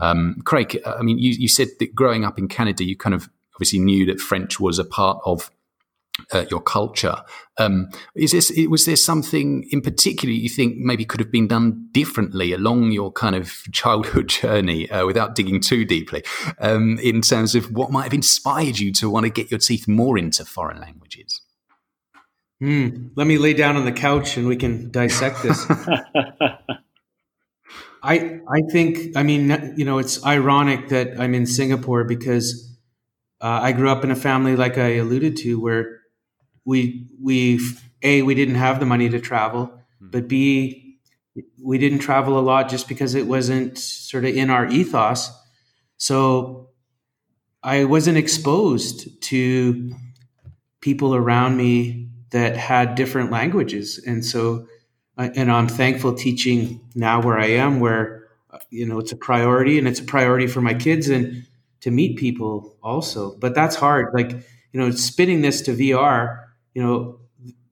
um, 0.00 0.42
Craig, 0.44 0.78
I 0.86 1.02
mean, 1.02 1.18
you, 1.18 1.30
you 1.30 1.48
said 1.48 1.68
that 1.80 1.94
growing 1.94 2.24
up 2.24 2.38
in 2.38 2.48
Canada, 2.48 2.84
you 2.84 2.96
kind 2.96 3.14
of 3.14 3.28
obviously 3.54 3.78
knew 3.78 4.04
that 4.06 4.20
French 4.20 4.60
was 4.60 4.78
a 4.78 4.84
part 4.84 5.20
of 5.24 5.50
uh, 6.32 6.44
your 6.50 6.60
culture. 6.60 7.16
Um, 7.58 7.88
is 8.14 8.32
this 8.32 8.52
was 8.68 8.84
there 8.86 8.96
something 8.96 9.68
in 9.70 9.80
particular 9.80 10.32
you 10.32 10.48
think 10.48 10.76
maybe 10.76 11.04
could 11.04 11.20
have 11.20 11.30
been 11.30 11.46
done 11.46 11.88
differently 11.92 12.52
along 12.52 12.90
your 12.92 13.12
kind 13.12 13.36
of 13.36 13.62
childhood 13.72 14.28
journey 14.40 14.90
uh, 14.90 15.06
without 15.06 15.34
digging 15.34 15.60
too 15.60 15.84
deeply 15.84 16.24
um, 16.58 16.98
in 17.00 17.20
terms 17.20 17.54
of 17.54 17.70
what 17.72 17.90
might 17.90 18.04
have 18.04 18.14
inspired 18.14 18.78
you 18.78 18.92
to 18.92 19.10
want 19.10 19.24
to 19.24 19.30
get 19.30 19.50
your 19.50 19.58
teeth 19.58 19.86
more 19.86 20.18
into 20.18 20.44
foreign 20.44 20.80
languages? 20.80 21.40
Mm, 22.62 23.10
let 23.16 23.26
me 23.26 23.36
lay 23.38 23.52
down 23.52 23.76
on 23.76 23.84
the 23.84 23.92
couch 23.92 24.36
and 24.36 24.46
we 24.46 24.56
can 24.56 24.90
dissect 24.90 25.42
this. 25.42 25.66
I 28.02 28.40
I 28.48 28.60
think 28.70 29.16
I 29.16 29.22
mean 29.22 29.74
you 29.76 29.84
know 29.84 29.98
it's 29.98 30.24
ironic 30.24 30.88
that 30.88 31.18
I'm 31.18 31.34
in 31.34 31.46
Singapore 31.46 32.04
because 32.04 32.70
uh, 33.40 33.60
I 33.62 33.72
grew 33.72 33.90
up 33.90 34.04
in 34.04 34.10
a 34.10 34.16
family 34.16 34.56
like 34.56 34.78
I 34.78 34.96
alluded 34.96 35.36
to 35.38 35.60
where 35.60 36.00
we 36.64 37.06
we 37.20 37.60
a 38.02 38.22
we 38.22 38.34
didn't 38.34 38.56
have 38.56 38.80
the 38.80 38.86
money 38.86 39.08
to 39.08 39.20
travel, 39.20 39.66
mm-hmm. 39.66 40.10
but 40.10 40.28
b 40.28 40.98
we 41.62 41.78
didn't 41.78 41.98
travel 41.98 42.38
a 42.38 42.40
lot 42.42 42.68
just 42.68 42.88
because 42.88 43.14
it 43.14 43.26
wasn't 43.26 43.76
sort 43.76 44.24
of 44.24 44.36
in 44.36 44.50
our 44.50 44.68
ethos. 44.68 45.30
So 45.96 46.70
I 47.62 47.84
wasn't 47.84 48.18
exposed 48.18 49.20
to 49.22 49.92
people 50.80 51.14
around 51.14 51.56
me 51.56 52.08
that 52.30 52.56
had 52.56 52.94
different 52.94 53.30
languages, 53.30 54.02
and 54.06 54.24
so 54.24 54.66
uh, 55.16 55.30
and 55.34 55.50
I'm 55.50 55.68
thankful 55.68 56.14
teaching 56.14 56.80
now 56.94 57.22
where 57.22 57.38
I 57.38 57.46
am, 57.46 57.80
where 57.80 58.28
uh, 58.50 58.58
you 58.70 58.86
know 58.86 58.98
it's 58.98 59.12
a 59.12 59.16
priority, 59.16 59.78
and 59.78 59.88
it's 59.88 60.00
a 60.00 60.04
priority 60.04 60.46
for 60.46 60.60
my 60.60 60.74
kids 60.74 61.08
and 61.08 61.46
to 61.80 61.90
meet 61.90 62.16
people 62.16 62.76
also. 62.82 63.36
But 63.36 63.54
that's 63.54 63.76
hard. 63.76 64.14
Like 64.14 64.32
you 64.72 64.80
know, 64.80 64.90
spinning 64.90 65.42
this 65.42 65.62
to 65.62 65.72
VR 65.72 66.44
you 66.74 66.82
know, 66.82 67.20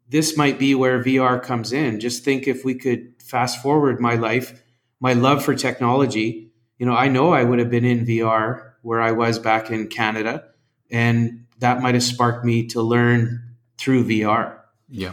this 0.08 0.36
might 0.36 0.58
be 0.58 0.74
where 0.74 1.02
VR 1.02 1.42
comes 1.42 1.72
in. 1.72 2.00
Just 2.00 2.24
think 2.24 2.46
if 2.46 2.64
we 2.64 2.74
could 2.74 3.14
fast 3.22 3.62
forward 3.62 4.00
my 4.00 4.14
life, 4.14 4.62
my 5.00 5.12
love 5.12 5.44
for 5.44 5.54
technology. 5.54 6.52
You 6.78 6.86
know, 6.86 6.94
I 6.94 7.08
know 7.08 7.32
I 7.32 7.44
would 7.44 7.58
have 7.58 7.70
been 7.70 7.84
in 7.84 8.06
VR 8.06 8.72
where 8.82 9.00
I 9.00 9.12
was 9.12 9.38
back 9.38 9.70
in 9.70 9.88
Canada, 9.88 10.44
and 10.90 11.46
that 11.58 11.80
might 11.80 11.94
have 11.94 12.02
sparked 12.02 12.44
me 12.44 12.66
to 12.68 12.82
learn 12.82 13.56
through 13.78 14.04
VR. 14.04 14.58
Yeah, 14.88 15.12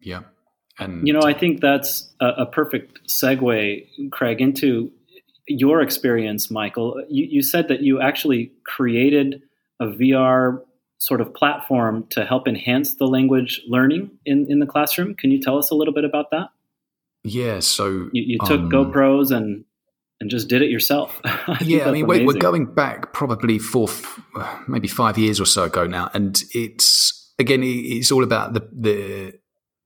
yeah, 0.00 0.22
and 0.78 1.06
you 1.06 1.12
know, 1.12 1.22
I 1.22 1.32
think 1.32 1.60
that's 1.60 2.12
a, 2.20 2.26
a 2.38 2.46
perfect 2.46 3.00
segue, 3.08 4.10
Craig, 4.10 4.40
into 4.40 4.90
your 5.46 5.80
experience, 5.80 6.50
Michael. 6.50 7.02
You, 7.08 7.26
you 7.26 7.42
said 7.42 7.68
that 7.68 7.80
you 7.80 8.00
actually 8.00 8.52
created 8.64 9.42
a 9.80 9.86
VR 9.86 10.60
sort 11.00 11.20
of 11.20 11.34
platform 11.34 12.06
to 12.10 12.24
help 12.24 12.46
enhance 12.46 12.94
the 12.96 13.06
language 13.06 13.62
learning 13.66 14.10
in, 14.26 14.46
in 14.50 14.60
the 14.60 14.66
classroom. 14.66 15.14
Can 15.14 15.30
you 15.30 15.40
tell 15.40 15.58
us 15.58 15.70
a 15.70 15.74
little 15.74 15.94
bit 15.94 16.04
about 16.04 16.30
that? 16.30 16.48
Yeah, 17.24 17.60
so 17.60 18.08
you, 18.12 18.22
you 18.22 18.38
took 18.46 18.60
um, 18.60 18.70
GoPros 18.70 19.34
and 19.34 19.64
and 20.20 20.30
just 20.30 20.48
did 20.48 20.62
it 20.62 20.70
yourself. 20.70 21.20
I 21.24 21.58
yeah, 21.62 21.88
I 21.88 21.92
mean, 21.92 22.06
we're, 22.06 22.24
we're, 22.24 22.34
going 22.34 22.66
back 22.66 23.14
probably 23.14 23.58
four, 23.58 23.88
maybe 24.68 24.88
five 24.88 25.16
years 25.18 25.40
or 25.40 25.46
so 25.46 25.64
ago 25.64 25.86
now, 25.86 26.10
and 26.14 26.42
it's 26.54 27.32
again, 27.38 27.62
it's 27.64 28.12
all 28.12 28.22
about 28.22 28.52
the 28.52 28.68
the 28.72 29.39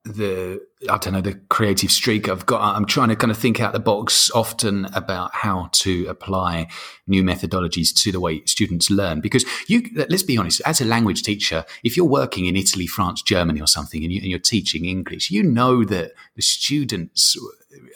the 0.05 0.61
I 0.91 0.99
don't 0.99 1.15
know 1.15 1.23
the 1.23 1.35
creative 1.49 1.91
streak 1.91 2.29
I've 2.29 2.45
got. 2.45 2.61
I'm 2.77 2.85
trying 2.85 3.09
to 3.09 3.17
kind 3.17 3.31
of 3.31 3.39
think 3.39 3.59
out 3.59 3.73
the 3.73 3.81
box 3.81 4.31
often 4.33 4.87
about 4.95 5.35
how 5.35 5.71
to 5.73 6.07
apply 6.09 6.69
new 7.07 7.23
methodologies 7.23 7.95
to 8.03 8.13
the 8.13 8.21
way 8.21 8.45
students 8.45 8.91
learn. 8.91 9.23
Because 9.23 9.47
you, 9.67 9.83
let's 9.95 10.23
be 10.23 10.37
honest, 10.37 10.61
as 10.67 10.83
a 10.83 10.85
language 10.85 11.23
teacher, 11.23 11.65
if 11.83 11.97
you're 11.97 12.05
working 12.05 12.45
in 12.45 12.55
Italy, 12.55 12.87
France, 12.87 13.23
Germany, 13.23 13.63
or 13.63 13.67
something, 13.67 14.05
and, 14.05 14.13
you, 14.13 14.37
are 14.37 14.41
teaching 14.41 14.85
English, 14.85 15.31
you 15.31 15.43
know 15.43 15.85
that 15.85 16.13
the 16.37 16.43
students 16.43 17.35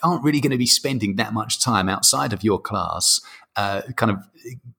aren't 0.03 0.23
really 0.23 0.41
going 0.41 0.51
to 0.51 0.57
be 0.57 0.65
spending 0.65 1.15
that 1.15 1.33
much 1.33 1.61
time 1.61 1.89
outside 1.89 2.33
of 2.33 2.43
your 2.43 2.59
class 2.59 3.19
uh, 3.59 3.81
kind 3.97 4.11
of 4.11 4.23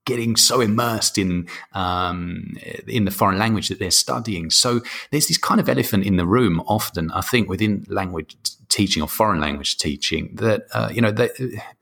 getting 0.07 0.37
so 0.37 0.61
immersed 0.61 1.19
in 1.19 1.47
um, 1.73 2.57
in 2.87 3.04
the 3.04 3.11
foreign 3.11 3.38
language 3.38 3.69
that 3.69 3.78
they're 3.78 3.90
studying. 3.90 4.49
So 4.49 4.80
there's 5.11 5.28
this 5.28 5.37
kind 5.37 5.61
of 5.61 5.69
elephant 5.69 6.07
in 6.07 6.16
the 6.16 6.26
room. 6.26 6.62
Often, 6.66 7.11
I 7.11 7.21
think 7.21 7.49
within 7.49 7.85
language 7.88 8.37
teaching 8.69 9.02
or 9.02 9.09
foreign 9.09 9.38
language 9.38 9.76
teaching, 9.76 10.35
that 10.37 10.62
uh, 10.73 10.88
you 10.90 11.02
know 11.02 11.11
that 11.11 11.33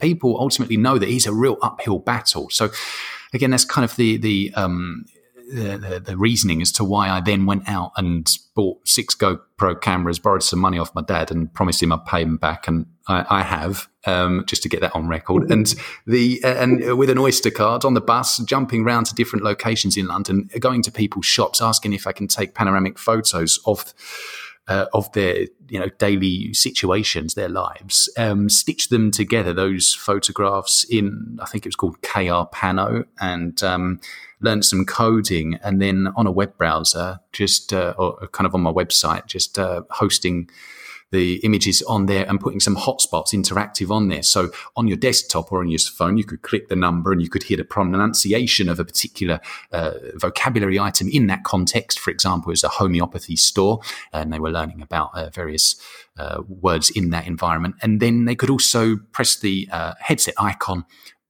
people 0.00 0.40
ultimately 0.40 0.76
know 0.76 0.98
that 0.98 1.08
it's 1.08 1.26
a 1.26 1.32
real 1.32 1.56
uphill 1.62 2.00
battle. 2.00 2.50
So 2.50 2.70
again, 3.32 3.50
that's 3.50 3.64
kind 3.64 3.84
of 3.84 3.94
the 3.94 4.16
the 4.16 4.52
um, 4.56 5.04
the, 5.50 6.02
the, 6.04 6.16
reasoning 6.16 6.60
as 6.60 6.72
to 6.72 6.84
why 6.84 7.08
I 7.08 7.20
then 7.20 7.46
went 7.46 7.68
out 7.68 7.92
and 7.96 8.30
bought 8.54 8.86
six 8.86 9.14
GoPro 9.14 9.80
cameras, 9.80 10.18
borrowed 10.18 10.42
some 10.42 10.58
money 10.58 10.78
off 10.78 10.94
my 10.94 11.00
dad, 11.00 11.30
and 11.30 11.52
promised 11.54 11.82
him 11.82 11.92
I'd 11.92 12.04
pay 12.04 12.22
him 12.22 12.36
back, 12.36 12.68
and 12.68 12.86
I, 13.08 13.42
have 13.42 13.88
um, 14.04 14.44
just 14.46 14.62
to 14.64 14.68
get 14.68 14.80
that 14.82 14.94
on 14.94 15.08
record. 15.08 15.50
And 15.50 15.74
the 16.06 16.40
uh, 16.44 16.54
and 16.54 16.98
with 16.98 17.10
an 17.10 17.18
Oyster 17.18 17.50
card 17.50 17.84
on 17.84 17.94
the 17.94 18.00
bus, 18.00 18.38
jumping 18.38 18.84
around 18.84 19.04
to 19.06 19.14
different 19.14 19.44
locations 19.44 19.96
in 19.96 20.06
London, 20.06 20.50
going 20.60 20.82
to 20.82 20.92
people's 20.92 21.26
shops, 21.26 21.62
asking 21.62 21.94
if 21.94 22.06
I 22.06 22.12
can 22.12 22.28
take 22.28 22.54
panoramic 22.54 22.98
photos 22.98 23.58
of 23.64 23.94
uh, 24.68 24.86
of 24.92 25.10
their 25.12 25.46
you 25.68 25.80
know 25.80 25.88
daily 25.98 26.52
situations, 26.52 27.34
their 27.34 27.48
lives, 27.48 28.08
um, 28.16 28.48
stitch 28.48 28.88
them 28.88 29.10
together. 29.10 29.52
Those 29.52 29.94
photographs 29.94 30.84
in 30.84 31.38
I 31.40 31.46
think 31.46 31.64
it 31.64 31.68
was 31.68 31.76
called 31.76 32.00
krpano, 32.02 33.06
and 33.20 33.62
um, 33.62 34.00
learned 34.40 34.64
some 34.64 34.84
coding, 34.84 35.58
and 35.62 35.80
then 35.80 36.08
on 36.16 36.26
a 36.26 36.30
web 36.30 36.56
browser, 36.58 37.20
just 37.32 37.72
uh, 37.72 37.94
or 37.96 38.28
kind 38.28 38.46
of 38.46 38.54
on 38.54 38.60
my 38.60 38.72
website, 38.72 39.26
just 39.26 39.58
uh, 39.58 39.82
hosting 39.90 40.50
the 41.10 41.36
images 41.36 41.82
on 41.82 42.06
there 42.06 42.26
and 42.28 42.40
putting 42.40 42.60
some 42.60 42.76
hotspots 42.76 43.32
interactive 43.32 43.90
on 43.90 44.08
there. 44.08 44.22
So 44.22 44.50
on 44.76 44.86
your 44.86 44.96
desktop 44.96 45.50
or 45.50 45.60
on 45.60 45.68
your 45.68 45.78
phone, 45.78 46.18
you 46.18 46.24
could 46.24 46.42
click 46.42 46.68
the 46.68 46.76
number 46.76 47.12
and 47.12 47.22
you 47.22 47.30
could 47.30 47.44
hear 47.44 47.56
the 47.56 47.64
pronunciation 47.64 48.68
of 48.68 48.78
a 48.78 48.84
particular 48.84 49.40
uh, 49.72 49.92
vocabulary 50.14 50.78
item 50.78 51.08
in 51.08 51.26
that 51.28 51.44
context. 51.44 51.98
For 51.98 52.10
example, 52.10 52.52
as 52.52 52.64
a 52.64 52.68
homeopathy 52.68 53.36
store, 53.36 53.80
and 54.12 54.32
they 54.32 54.38
were 54.38 54.50
learning 54.50 54.82
about 54.82 55.14
uh, 55.14 55.30
various 55.30 55.80
uh, 56.18 56.42
words 56.48 56.90
in 56.90 57.10
that 57.10 57.26
environment. 57.26 57.76
And 57.82 58.00
then 58.00 58.24
they 58.24 58.34
could 58.34 58.50
also 58.50 58.96
press 59.12 59.36
the 59.36 59.68
uh, 59.72 59.94
headset 60.00 60.34
icon 60.38 60.84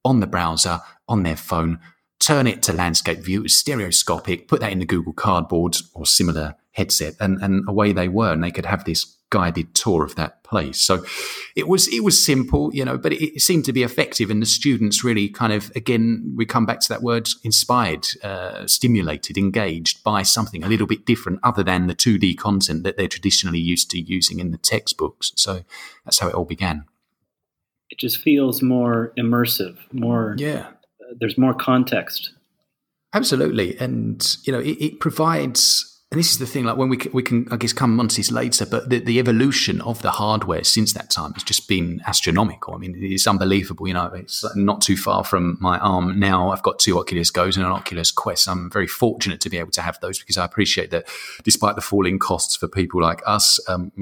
on 0.04 0.20
the 0.20 0.26
browser 0.26 0.80
on 1.08 1.22
their 1.22 1.36
phone 1.36 1.78
turn 2.18 2.46
it 2.46 2.62
to 2.62 2.72
landscape 2.72 3.20
view, 3.20 3.46
stereoscopic, 3.48 4.48
put 4.48 4.60
that 4.60 4.72
in 4.72 4.80
the 4.80 4.84
Google 4.84 5.12
Cardboard 5.12 5.76
or 5.94 6.04
similar 6.04 6.56
headset, 6.72 7.14
and, 7.20 7.40
and 7.40 7.66
away 7.68 7.92
they 7.92 8.08
were. 8.08 8.32
And 8.32 8.42
they 8.42 8.50
could 8.50 8.66
have 8.66 8.84
this 8.84 9.17
guided 9.30 9.74
tour 9.74 10.04
of 10.04 10.14
that 10.16 10.42
place. 10.42 10.80
So 10.80 11.04
it 11.54 11.68
was 11.68 11.88
it 11.88 12.02
was 12.02 12.24
simple, 12.24 12.74
you 12.74 12.84
know, 12.84 12.96
but 12.96 13.12
it, 13.12 13.36
it, 13.36 13.40
seemed 13.40 13.64
to 13.66 13.72
be 13.72 13.82
effective, 13.82 14.30
and 14.30 14.40
the 14.40 14.46
students 14.46 15.04
really 15.04 15.28
kind 15.28 15.52
of 15.52 15.70
again 15.76 16.34
we 16.36 16.46
come 16.46 16.66
back 16.66 16.80
to 16.80 16.88
that 16.88 17.02
word 17.02 17.28
inspired, 17.44 18.06
uh, 18.22 18.66
stimulated, 18.66 19.36
engaged 19.36 20.02
by 20.02 20.22
something 20.22 20.64
a 20.64 20.68
little 20.68 20.86
bit 20.86 21.04
different 21.04 21.40
other 21.42 21.62
than 21.62 21.86
the 21.86 21.94
two 21.94 22.18
D 22.18 22.34
content 22.34 22.82
that 22.84 22.96
they're 22.96 23.08
traditionally 23.08 23.60
used 23.60 23.90
to 23.90 24.00
using 24.00 24.40
in 24.40 24.50
the 24.50 24.58
textbooks. 24.58 25.32
So 25.36 25.64
that's 26.04 26.18
how 26.18 26.28
it 26.28 26.34
all 26.34 26.44
began. 26.44 26.84
It 27.90 27.98
just 27.98 28.18
feels 28.18 28.62
more 28.62 29.12
immersive, 29.18 29.78
more 29.92 30.34
yeah. 30.38 30.68
Uh, 31.00 31.14
there's 31.18 31.38
more 31.38 31.54
context. 31.54 32.32
Absolutely, 33.14 33.78
and 33.78 34.36
you 34.44 34.52
know 34.52 34.60
it, 34.60 34.76
it 34.80 35.00
provides 35.00 35.87
and 36.10 36.18
this 36.18 36.30
is 36.30 36.38
the 36.38 36.46
thing, 36.46 36.64
like 36.64 36.78
when 36.78 36.88
we 36.88 36.96
we 37.12 37.22
can, 37.22 37.46
I 37.50 37.58
guess, 37.58 37.74
come 37.74 37.94
months 37.94 38.30
later, 38.30 38.64
but 38.64 38.88
the, 38.88 38.98
the 38.98 39.18
evolution 39.18 39.82
of 39.82 40.00
the 40.00 40.10
hardware 40.10 40.64
since 40.64 40.94
that 40.94 41.10
time 41.10 41.34
has 41.34 41.42
just 41.42 41.68
been 41.68 42.00
astronomical. 42.06 42.74
I 42.74 42.78
mean, 42.78 42.94
it's 42.98 43.26
unbelievable. 43.26 43.86
You 43.86 43.92
know, 43.92 44.06
it's 44.14 44.42
not 44.56 44.80
too 44.80 44.96
far 44.96 45.22
from 45.22 45.58
my 45.60 45.78
arm 45.78 46.18
now. 46.18 46.50
I've 46.50 46.62
got 46.62 46.78
two 46.78 46.98
Oculus 46.98 47.30
Goes 47.30 47.58
and 47.58 47.66
an 47.66 47.72
Oculus 47.72 48.10
Quest. 48.10 48.48
I'm 48.48 48.70
very 48.70 48.86
fortunate 48.86 49.42
to 49.42 49.50
be 49.50 49.58
able 49.58 49.72
to 49.72 49.82
have 49.82 50.00
those 50.00 50.18
because 50.18 50.38
I 50.38 50.46
appreciate 50.46 50.90
that, 50.92 51.06
despite 51.42 51.74
the 51.74 51.82
falling 51.82 52.18
costs 52.18 52.56
for 52.56 52.68
people 52.68 53.02
like 53.02 53.20
us, 53.26 53.60
um, 53.68 53.92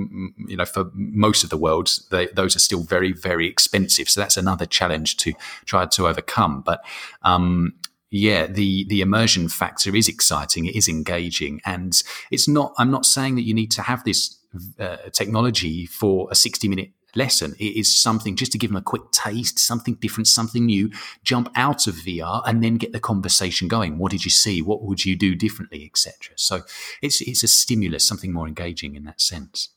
you 0.46 0.56
know, 0.56 0.64
for 0.64 0.92
most 0.94 1.42
of 1.42 1.50
the 1.50 1.56
world, 1.56 1.90
they, 2.12 2.26
those 2.26 2.54
are 2.54 2.60
still 2.60 2.84
very, 2.84 3.10
very 3.10 3.48
expensive. 3.48 4.08
So 4.08 4.20
that's 4.20 4.36
another 4.36 4.64
challenge 4.64 5.16
to 5.16 5.32
try 5.64 5.86
to 5.86 6.06
overcome. 6.06 6.60
But 6.60 6.84
um, 7.22 7.74
yeah, 8.16 8.46
the 8.46 8.84
the 8.88 9.00
immersion 9.00 9.48
factor 9.48 9.94
is 9.94 10.08
exciting. 10.08 10.66
It 10.66 10.76
is 10.76 10.88
engaging, 10.88 11.60
and 11.64 11.92
it's 12.30 12.48
not. 12.48 12.74
I'm 12.78 12.90
not 12.90 13.06
saying 13.06 13.36
that 13.36 13.42
you 13.42 13.54
need 13.54 13.70
to 13.72 13.82
have 13.82 14.04
this 14.04 14.36
uh, 14.78 14.96
technology 15.12 15.86
for 15.86 16.28
a 16.30 16.34
60 16.34 16.68
minute 16.68 16.90
lesson. 17.14 17.54
It 17.58 17.76
is 17.76 17.94
something 17.94 18.36
just 18.36 18.52
to 18.52 18.58
give 18.58 18.70
them 18.70 18.76
a 18.76 18.82
quick 18.82 19.10
taste, 19.10 19.58
something 19.58 19.94
different, 19.94 20.28
something 20.28 20.66
new. 20.66 20.90
Jump 21.24 21.50
out 21.56 21.86
of 21.86 21.94
VR 21.94 22.42
and 22.46 22.62
then 22.62 22.76
get 22.76 22.92
the 22.92 23.00
conversation 23.00 23.68
going. 23.68 23.98
What 23.98 24.12
did 24.12 24.24
you 24.24 24.30
see? 24.30 24.62
What 24.62 24.82
would 24.82 25.04
you 25.04 25.16
do 25.16 25.34
differently, 25.34 25.84
etc. 25.84 26.34
So 26.36 26.62
it's 27.02 27.20
it's 27.20 27.42
a 27.42 27.48
stimulus, 27.48 28.06
something 28.06 28.32
more 28.32 28.46
engaging 28.46 28.94
in 28.94 29.04
that 29.04 29.20
sense. 29.20 29.70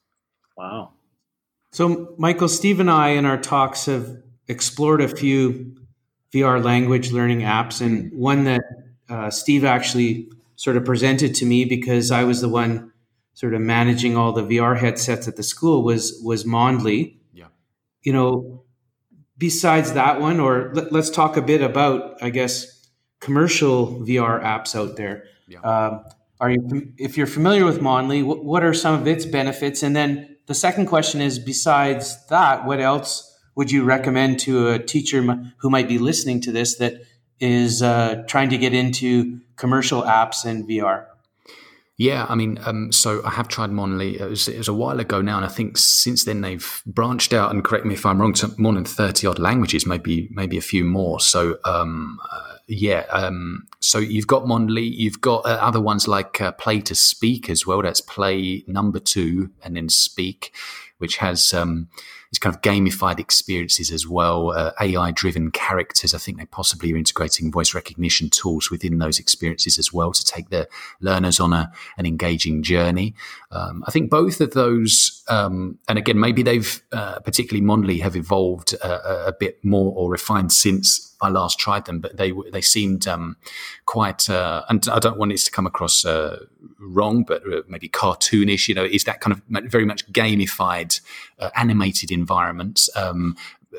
Wow. 0.57 0.93
So 1.71 2.15
Michael, 2.17 2.49
Steve, 2.49 2.79
and 2.79 2.89
I 2.89 3.09
in 3.09 3.25
our 3.25 3.37
talks 3.37 3.85
have 3.85 4.21
explored 4.47 5.01
a 5.01 5.07
few 5.07 5.75
VR 6.33 6.63
language 6.63 7.11
learning 7.11 7.39
apps, 7.39 7.81
and 7.81 8.11
one 8.13 8.43
that 8.43 8.61
uh, 9.09 9.29
Steve 9.29 9.65
actually 9.65 10.29
sort 10.55 10.77
of 10.77 10.85
presented 10.85 11.33
to 11.35 11.45
me 11.45 11.65
because 11.65 12.11
I 12.11 12.23
was 12.23 12.41
the 12.41 12.49
one 12.49 12.91
sort 13.33 13.53
of 13.53 13.61
managing 13.61 14.17
all 14.17 14.33
the 14.33 14.43
VR 14.43 14.77
headsets 14.77 15.27
at 15.27 15.37
the 15.37 15.43
school 15.43 15.83
was 15.83 16.21
was 16.23 16.45
Mondly. 16.45 17.19
Yeah. 17.33 17.47
You 18.03 18.13
know, 18.13 18.63
besides 19.37 19.93
that 19.93 20.19
one, 20.19 20.39
or 20.39 20.71
let, 20.73 20.93
us 20.93 21.09
talk 21.09 21.37
a 21.37 21.41
bit 21.41 21.61
about, 21.61 22.21
I 22.21 22.29
guess, 22.29 22.89
commercial 23.21 24.01
VR 24.01 24.43
apps 24.43 24.75
out 24.75 24.97
there. 24.97 25.23
Yeah. 25.47 25.61
Um, 25.61 26.03
are 26.41 26.51
you, 26.51 26.93
if 26.97 27.17
you're 27.17 27.27
familiar 27.27 27.65
with 27.65 27.81
Mondly, 27.81 28.21
what, 28.23 28.43
what 28.45 28.63
are 28.63 28.73
some 28.73 28.99
of 28.99 29.07
its 29.07 29.25
benefits? 29.25 29.83
And 29.83 29.95
then 29.95 30.37
the 30.45 30.53
second 30.53 30.85
question 30.87 31.21
is, 31.21 31.39
besides 31.39 32.25
that, 32.27 32.65
what 32.65 32.79
else 32.79 33.28
would 33.59 33.69
you 33.69 33.83
recommend 33.83 34.39
to 34.39 34.69
a 34.69 34.79
teacher 34.79 35.21
who 35.57 35.69
might 35.69 35.89
be 35.89 35.97
listening 35.97 36.39
to 36.39 36.49
this 36.49 36.77
that 36.77 36.93
is 37.41 37.81
uh, 37.81 38.23
trying 38.25 38.49
to 38.49 38.57
get 38.57 38.73
into 38.73 39.37
commercial 39.57 40.01
apps 40.03 40.45
and 40.45 40.65
VR? 40.65 41.07
Yeah, 41.97 42.25
I 42.29 42.35
mean, 42.35 42.57
um, 42.63 42.93
so 42.93 43.21
I 43.25 43.31
have 43.31 43.49
tried 43.49 43.71
Mondly. 43.71 44.17
It 44.17 44.29
was, 44.29 44.47
it 44.47 44.57
was, 44.57 44.69
a 44.69 44.73
while 44.73 45.01
ago 45.01 45.21
now, 45.21 45.35
and 45.35 45.45
I 45.45 45.49
think 45.49 45.77
since 45.77 46.23
then 46.23 46.39
they've 46.39 46.81
branched 46.85 47.33
out. 47.33 47.51
And 47.51 47.61
correct 47.61 47.85
me 47.85 47.95
if 47.95 48.05
I'm 48.05 48.21
wrong, 48.21 48.31
to 48.35 48.49
more 48.57 48.71
than 48.71 48.85
thirty 48.85 49.27
odd 49.27 49.39
languages, 49.39 49.85
maybe 49.85 50.29
maybe 50.31 50.57
a 50.57 50.61
few 50.61 50.85
more. 50.85 51.19
So 51.19 51.57
um, 51.65 52.17
uh, 52.31 52.55
yeah, 52.67 53.07
um, 53.09 53.67
so 53.81 53.97
you've 53.97 54.27
got 54.27 54.47
Mondly, 54.47 54.83
you've 54.83 55.19
got 55.19 55.45
uh, 55.45 55.59
other 55.59 55.81
ones 55.81 56.07
like 56.07 56.39
uh, 56.39 56.53
Play 56.53 56.79
to 56.79 56.95
Speak 56.95 57.49
as 57.49 57.67
well. 57.67 57.81
That's 57.81 57.99
Play 57.99 58.63
number 58.67 58.99
two 58.99 59.49
and 59.61 59.75
then 59.75 59.89
Speak, 59.89 60.53
which 60.99 61.17
has 61.17 61.53
um, 61.53 61.89
these 62.31 62.39
kind 62.39 62.55
of 62.55 62.61
gamified 62.61 63.19
experiences 63.19 63.91
as 63.91 64.07
well, 64.07 64.51
uh, 64.51 64.71
AI 64.79 65.11
driven 65.11 65.49
characters. 65.49 66.13
I 66.13 66.19
think 66.19 66.37
they 66.37 66.45
possibly 66.45 66.93
are 66.93 66.97
integrating 66.97 67.51
voice 67.51 67.73
recognition 67.73 68.29
tools 68.29 68.69
within 68.69 68.99
those 68.99 69.19
experiences 69.19 69.79
as 69.79 69.91
well 69.91 70.11
to 70.11 70.23
take 70.23 70.49
the 70.49 70.67
learners 71.01 71.39
on 71.39 71.53
a, 71.53 71.71
an 71.97 72.05
engaging 72.05 72.61
journey. 72.61 73.15
Um, 73.51 73.83
I 73.87 73.91
think 73.91 74.11
both 74.11 74.41
of 74.41 74.51
those, 74.51 75.23
um, 75.27 75.79
and 75.87 75.97
again, 75.97 76.19
maybe 76.19 76.43
they've 76.43 76.81
uh, 76.91 77.19
particularly 77.19 77.65
Mondly 77.65 77.99
have 77.99 78.15
evolved 78.15 78.75
uh, 78.81 79.23
a 79.25 79.33
bit 79.33 79.63
more 79.63 79.91
or 79.95 80.11
refined 80.11 80.51
since 80.51 81.08
I 81.21 81.29
last 81.29 81.59
tried 81.59 81.85
them, 81.85 81.99
but 81.99 82.17
they 82.17 82.33
they 82.51 82.61
seemed 82.61 83.07
um, 83.07 83.37
quite. 83.85 84.29
Uh, 84.29 84.63
and 84.69 84.87
I 84.89 84.99
don't 84.99 85.17
want 85.17 85.31
this 85.31 85.45
to 85.45 85.51
come 85.51 85.65
across 85.65 86.05
uh, 86.05 86.45
wrong, 86.79 87.23
but 87.23 87.41
uh, 87.51 87.61
maybe 87.67 87.89
cartoonish. 87.89 88.67
You 88.67 88.75
know, 88.75 88.85
is 88.85 89.03
that 89.03 89.21
kind 89.21 89.33
of 89.33 89.69
very 89.69 89.85
much 89.85 90.09
gamified, 90.11 91.01
uh, 91.39 91.49
animated 91.55 92.11
environments. 92.11 92.89
Um, 92.95 93.35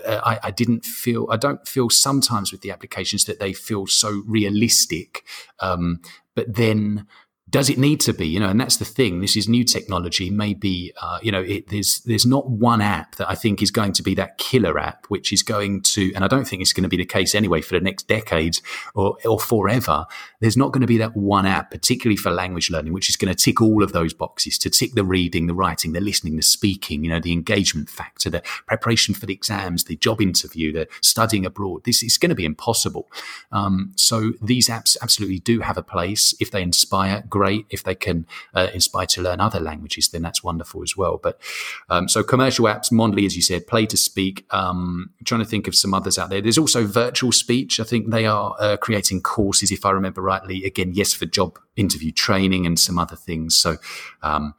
uh, 0.07 0.21
I, 0.25 0.39
I, 0.45 0.51
didn't 0.51 0.85
feel. 0.85 1.27
I 1.31 1.37
don't 1.37 1.67
feel 1.67 1.91
sometimes 1.91 2.53
with 2.53 2.61
the 2.61 2.71
applications 2.71 3.25
that 3.25 3.41
they 3.41 3.53
feel 3.53 3.87
so 3.87 4.23
realistic. 4.27 5.25
Um, 5.59 6.01
but 6.35 6.55
then 6.55 7.07
does 7.51 7.69
it 7.69 7.79
need 7.79 8.01
to 8.01 8.13
be? 8.13 8.27
You 8.27 8.41
know 8.41 8.49
and 8.49 8.61
that's 8.61 8.77
the 8.77 8.85
thing. 8.85 9.21
This 9.21 9.37
is 9.37 9.49
new 9.49 9.65
technology. 9.65 10.31
Maybe 10.31 10.93
uh, 11.01 11.19
you 11.23 11.33
know 11.33 11.43
it, 11.43 11.69
there's 11.69 12.01
there's 12.01 12.27
not 12.27 12.49
one 12.49 12.81
app 12.81 13.17
that 13.17 13.29
i 13.31 13.35
think 13.35 13.63
is 13.63 13.71
going 13.71 13.93
to 13.93 14.03
be 14.03 14.15
that 14.15 14.39
killer 14.39 14.79
app 14.79 15.07
which 15.07 15.33
is 15.33 15.43
going 15.43 15.83
to 15.83 16.13
and 16.15 16.25
i 16.25 16.29
don't 16.29 16.47
think 16.47 16.63
it's 16.63 16.73
going 16.73 16.83
to 16.83 16.89
be 16.89 16.97
the 16.97 17.05
case 17.05 17.35
anyway 17.35 17.61
for 17.61 17.75
the 17.75 17.81
next 17.81 18.09
decades 18.09 18.63
or, 18.95 19.17
or 19.25 19.39
forever. 19.39 20.07
There's 20.41 20.57
not 20.57 20.73
going 20.73 20.81
to 20.81 20.87
be 20.87 20.99
that 20.99 21.17
one 21.17 21.47
app 21.47 21.71
particularly 21.71 22.17
for 22.17 22.31
language 22.31 22.71
learning 22.71 22.93
which 22.93 23.09
is 23.09 23.17
going 23.17 23.35
to 23.35 23.45
tick 23.45 23.61
all 23.61 23.83
of 23.83 23.93
those 23.93 24.15
boxes 24.15 24.59
to 24.59 24.71
tick 24.71 24.95
the 24.95 25.05
reading 25.05 25.47
the 25.47 25.55
writing 25.55 25.93
the 25.93 26.01
listening 26.01 26.37
the 26.37 26.43
speaking 26.43 27.05
you 27.05 27.11
know 27.11 27.21
the 27.21 27.33
engagement 27.33 27.89
factor 27.89 28.31
the 28.31 28.43
preparation 28.67 29.15
for 29.15 29.27
the 29.27 29.35
exams 29.35 29.85
the 29.85 29.97
job 29.97 30.21
interview 30.21 30.73
the 30.73 30.89
studying 31.03 31.47
abroad. 31.47 31.85
This 31.85 32.03
is 32.03 32.19
going 32.19 32.31
to 32.31 32.35
be 32.35 32.45
impossible. 32.45 33.09
Um, 33.53 33.93
so 33.97 34.33
these 34.41 34.69
apps 34.69 34.97
absolutely 35.03 35.39
do 35.39 35.61
have 35.61 35.77
a 35.77 35.83
place 35.83 36.35
if 36.41 36.51
they 36.51 36.63
inspire 36.63 37.23
great. 37.41 37.65
If 37.71 37.83
they 37.85 37.95
can 37.95 38.27
uh, 38.55 38.69
inspire 38.75 39.07
to 39.07 39.23
learn 39.23 39.41
other 39.41 39.61
languages, 39.61 40.09
then 40.09 40.21
that's 40.21 40.45
wonderful 40.45 40.83
as 40.83 40.95
well. 40.95 41.17
But 41.17 41.41
um, 41.89 42.07
so 42.07 42.23
commercial 42.23 42.67
apps, 42.67 42.93
Mondly, 42.93 43.25
as 43.25 43.35
you 43.35 43.41
said, 43.41 43.67
Play 43.67 43.87
to 43.87 43.97
Speak. 43.97 44.45
Um, 44.51 45.11
trying 45.25 45.41
to 45.41 45.47
think 45.47 45.67
of 45.67 45.75
some 45.75 45.95
others 45.95 46.19
out 46.19 46.29
there. 46.29 46.43
There's 46.43 46.59
also 46.59 46.87
Virtual 46.87 47.33
Speech. 47.33 47.81
I 47.81 47.85
think 47.85 48.11
they 48.11 48.27
are 48.27 48.55
uh, 48.61 48.77
creating 48.77 49.23
courses, 49.23 49.73
if 49.73 49.87
I 49.87 49.91
remember 49.93 50.21
rightly. 50.21 50.65
Again, 50.65 50.91
yes, 50.93 51.15
for 51.15 51.25
job 51.25 51.59
interview 51.77 52.13
training 52.13 52.67
and 52.67 52.79
some 52.79 52.99
other 52.99 53.17
things. 53.17 53.57
So. 53.57 53.77
Um, 54.23 54.55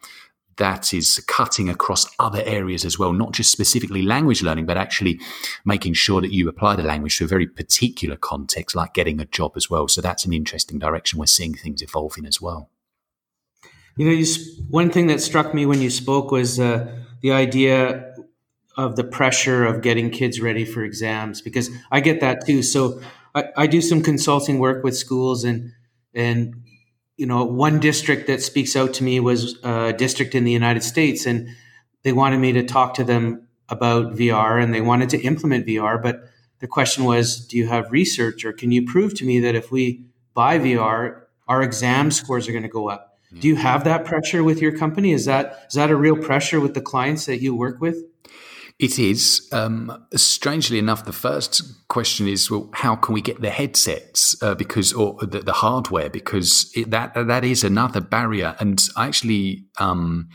that 0.58 0.94
is 0.94 1.24
cutting 1.28 1.70
across 1.70 2.08
other 2.20 2.41
areas 2.46 2.84
as 2.84 3.00
well, 3.00 3.13
not 3.13 3.32
just 3.32 3.52
specifically 3.52 4.02
language 4.02 4.44
learning, 4.44 4.65
but 4.65 4.78
actually 4.78 5.20
making 5.65 5.94
sure 5.94 6.22
that 6.22 6.34
you 6.34 6.50
apply 6.50 6.76
the 6.76 6.84
language 6.84 7.17
to 7.17 7.26
a 7.26 7.28
very 7.28 7.48
particular 7.48 8.15
context, 8.15 8.76
like 8.76 8.94
getting 8.94 9.20
a 9.20 9.26
job 9.26 9.54
as 9.56 9.70
well. 9.70 9.88
So 9.88 10.02
that's 10.02 10.26
an 10.26 10.34
interesting 10.34 10.78
direction 10.78 11.20
we're 11.20 11.26
seeing 11.28 11.54
things 11.54 11.82
evolving 11.82 12.26
as 12.26 12.41
well. 12.41 12.71
You 14.02 14.08
know, 14.08 14.14
you, 14.14 14.26
one 14.68 14.90
thing 14.90 15.06
that 15.08 15.22
struck 15.22 15.54
me 15.54 15.68
when 15.68 15.80
you 15.80 15.92
spoke 15.92 16.32
was 16.32 16.60
uh, 16.60 16.92
the 17.22 17.34
idea 17.34 18.16
of 18.76 18.96
the 18.96 19.04
pressure 19.04 19.64
of 19.64 19.84
getting 19.84 20.10
kids 20.10 20.42
ready 20.42 20.66
for 20.66 20.84
exams, 20.84 21.40
because 21.40 21.70
I 21.92 22.00
get 22.00 22.20
that 22.22 22.44
too. 22.44 22.64
So 22.64 23.00
I, 23.36 23.44
I 23.56 23.68
do 23.68 23.80
some 23.80 24.02
consulting 24.02 24.58
work 24.58 24.84
with 24.84 24.98
schools, 24.98 25.44
and 25.44 25.74
and 26.16 26.64
you 27.16 27.28
know, 27.28 27.46
one 27.46 27.80
district 27.80 28.26
that 28.26 28.42
speaks 28.42 28.76
out 28.76 28.96
to 28.96 29.04
me 29.04 29.20
was 29.20 29.60
a 29.64 29.94
district 29.94 30.34
in 30.34 30.46
the 30.46 30.52
United 30.52 30.82
States, 30.82 31.28
and 31.28 31.50
they 32.02 32.12
wanted 32.12 32.40
me 32.40 32.54
to 32.54 32.64
talk 32.64 32.96
to 32.96 33.04
them 33.04 33.48
about 33.70 34.16
VR, 34.16 34.60
and 34.60 34.74
they 34.74 34.82
wanted 34.82 35.12
to 35.12 35.22
implement 35.22 35.68
VR, 35.68 36.02
but 36.02 36.24
the 36.58 36.66
question 36.66 37.04
was, 37.04 37.46
do 37.46 37.56
you 37.56 37.68
have 37.68 37.92
research, 37.92 38.46
or 38.46 38.52
can 38.52 38.72
you 38.72 38.84
prove 38.84 39.14
to 39.14 39.26
me 39.26 39.40
that 39.42 39.54
if 39.54 39.72
we 39.72 40.06
buy 40.34 40.58
VR, 40.58 41.22
our 41.48 41.62
exam 41.62 42.10
scores 42.10 42.48
are 42.48 42.52
going 42.52 42.64
to 42.64 42.68
go 42.68 42.90
up? 42.90 43.11
Do 43.39 43.48
you 43.48 43.56
have 43.56 43.86
that 43.86 44.06
pressure 44.06 44.44
with 44.44 44.62
your 44.62 44.78
company? 44.78 45.13
Is 45.13 45.26
that 45.26 45.65
is 45.67 45.76
that 45.76 45.89
a 45.89 45.96
real 45.96 46.17
pressure 46.17 46.60
with 46.60 46.74
the 46.74 46.82
clients 46.82 47.26
that 47.26 47.41
you 47.41 47.56
work 47.56 47.80
with? 47.80 48.04
It 48.78 48.98
is. 48.98 49.48
Um, 49.52 50.06
strangely 50.15 50.80
enough, 50.80 51.06
the 51.06 51.13
first 51.13 51.88
question 51.88 52.28
is, 52.28 52.50
well, 52.50 52.70
how 52.74 52.96
can 52.96 53.13
we 53.13 53.22
get 53.22 53.39
the 53.39 53.52
headsets 53.52 54.36
uh, 54.41 54.56
because 54.56 54.91
or 54.91 55.17
the, 55.22 55.39
the 55.39 55.54
hardware 55.54 56.10
because 56.10 56.72
it, 56.76 56.89
that 56.89 57.13
that 57.13 57.46
is 57.46 57.63
another 57.63 58.02
barrier, 58.02 58.56
and 58.60 58.82
actually 58.98 59.65
um, 59.80 60.30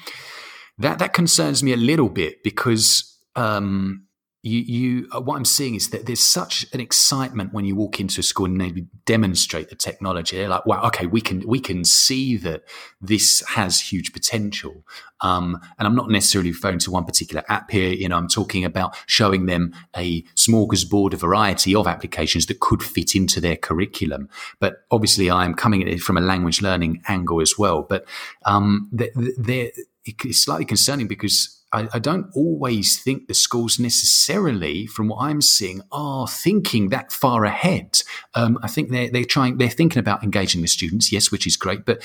that 0.78 0.98
that 1.00 1.12
concerns 1.12 1.62
me 1.62 1.72
a 1.72 1.76
little 1.76 2.08
bit 2.08 2.42
because 2.44 3.18
um, 3.34 4.05
you, 4.46 4.60
you 4.60 5.08
uh, 5.10 5.20
what 5.20 5.36
I'm 5.36 5.44
seeing 5.44 5.74
is 5.74 5.90
that 5.90 6.06
there's 6.06 6.20
such 6.20 6.66
an 6.72 6.78
excitement 6.80 7.52
when 7.52 7.64
you 7.64 7.74
walk 7.74 7.98
into 7.98 8.20
a 8.20 8.22
school 8.22 8.46
and 8.46 8.60
they 8.60 8.86
demonstrate 9.04 9.70
the 9.70 9.74
technology. 9.74 10.36
They're 10.36 10.48
like, 10.48 10.64
wow, 10.66 10.82
okay, 10.84 11.06
we 11.06 11.20
can 11.20 11.46
we 11.48 11.58
can 11.58 11.84
see 11.84 12.36
that 12.38 12.62
this 13.00 13.42
has 13.48 13.80
huge 13.80 14.12
potential. 14.12 14.84
Um, 15.20 15.58
and 15.78 15.88
I'm 15.88 15.96
not 15.96 16.10
necessarily 16.10 16.52
referring 16.52 16.78
to 16.80 16.92
one 16.92 17.04
particular 17.04 17.42
app 17.48 17.70
here. 17.72 17.88
You 17.88 18.08
know, 18.08 18.16
I'm 18.16 18.28
talking 18.28 18.64
about 18.64 18.96
showing 19.06 19.46
them 19.46 19.74
a 19.96 20.22
smorgasbord, 20.36 21.14
a 21.14 21.16
variety 21.16 21.74
of 21.74 21.88
applications 21.88 22.46
that 22.46 22.60
could 22.60 22.84
fit 22.84 23.16
into 23.16 23.40
their 23.40 23.56
curriculum. 23.56 24.28
But 24.60 24.84
obviously, 24.92 25.28
I 25.28 25.44
am 25.44 25.54
coming 25.54 25.82
at 25.82 25.88
it 25.88 26.00
from 26.00 26.16
a 26.16 26.20
language 26.20 26.62
learning 26.62 27.02
angle 27.08 27.40
as 27.40 27.58
well. 27.58 27.82
But 27.82 28.06
um, 28.44 28.88
they're, 28.92 29.10
they're, 29.36 29.70
it's 30.06 30.42
slightly 30.42 30.64
concerning 30.64 31.08
because 31.08 31.64
I, 31.72 31.88
I, 31.92 31.98
don't 31.98 32.30
always 32.34 33.00
think 33.00 33.26
the 33.26 33.34
schools 33.34 33.78
necessarily, 33.78 34.86
from 34.86 35.08
what 35.08 35.18
I'm 35.20 35.42
seeing, 35.42 35.82
are 35.90 36.28
thinking 36.28 36.90
that 36.90 37.12
far 37.12 37.44
ahead. 37.44 38.00
Um, 38.34 38.58
I 38.62 38.68
think 38.68 38.90
they're 38.90 39.10
they're 39.10 39.24
trying 39.24 39.58
they're 39.58 39.68
thinking 39.68 39.98
about 39.98 40.22
engaging 40.22 40.62
the 40.62 40.68
students, 40.68 41.12
yes, 41.12 41.30
which 41.30 41.46
is 41.46 41.56
great, 41.56 41.84
but 41.84 42.02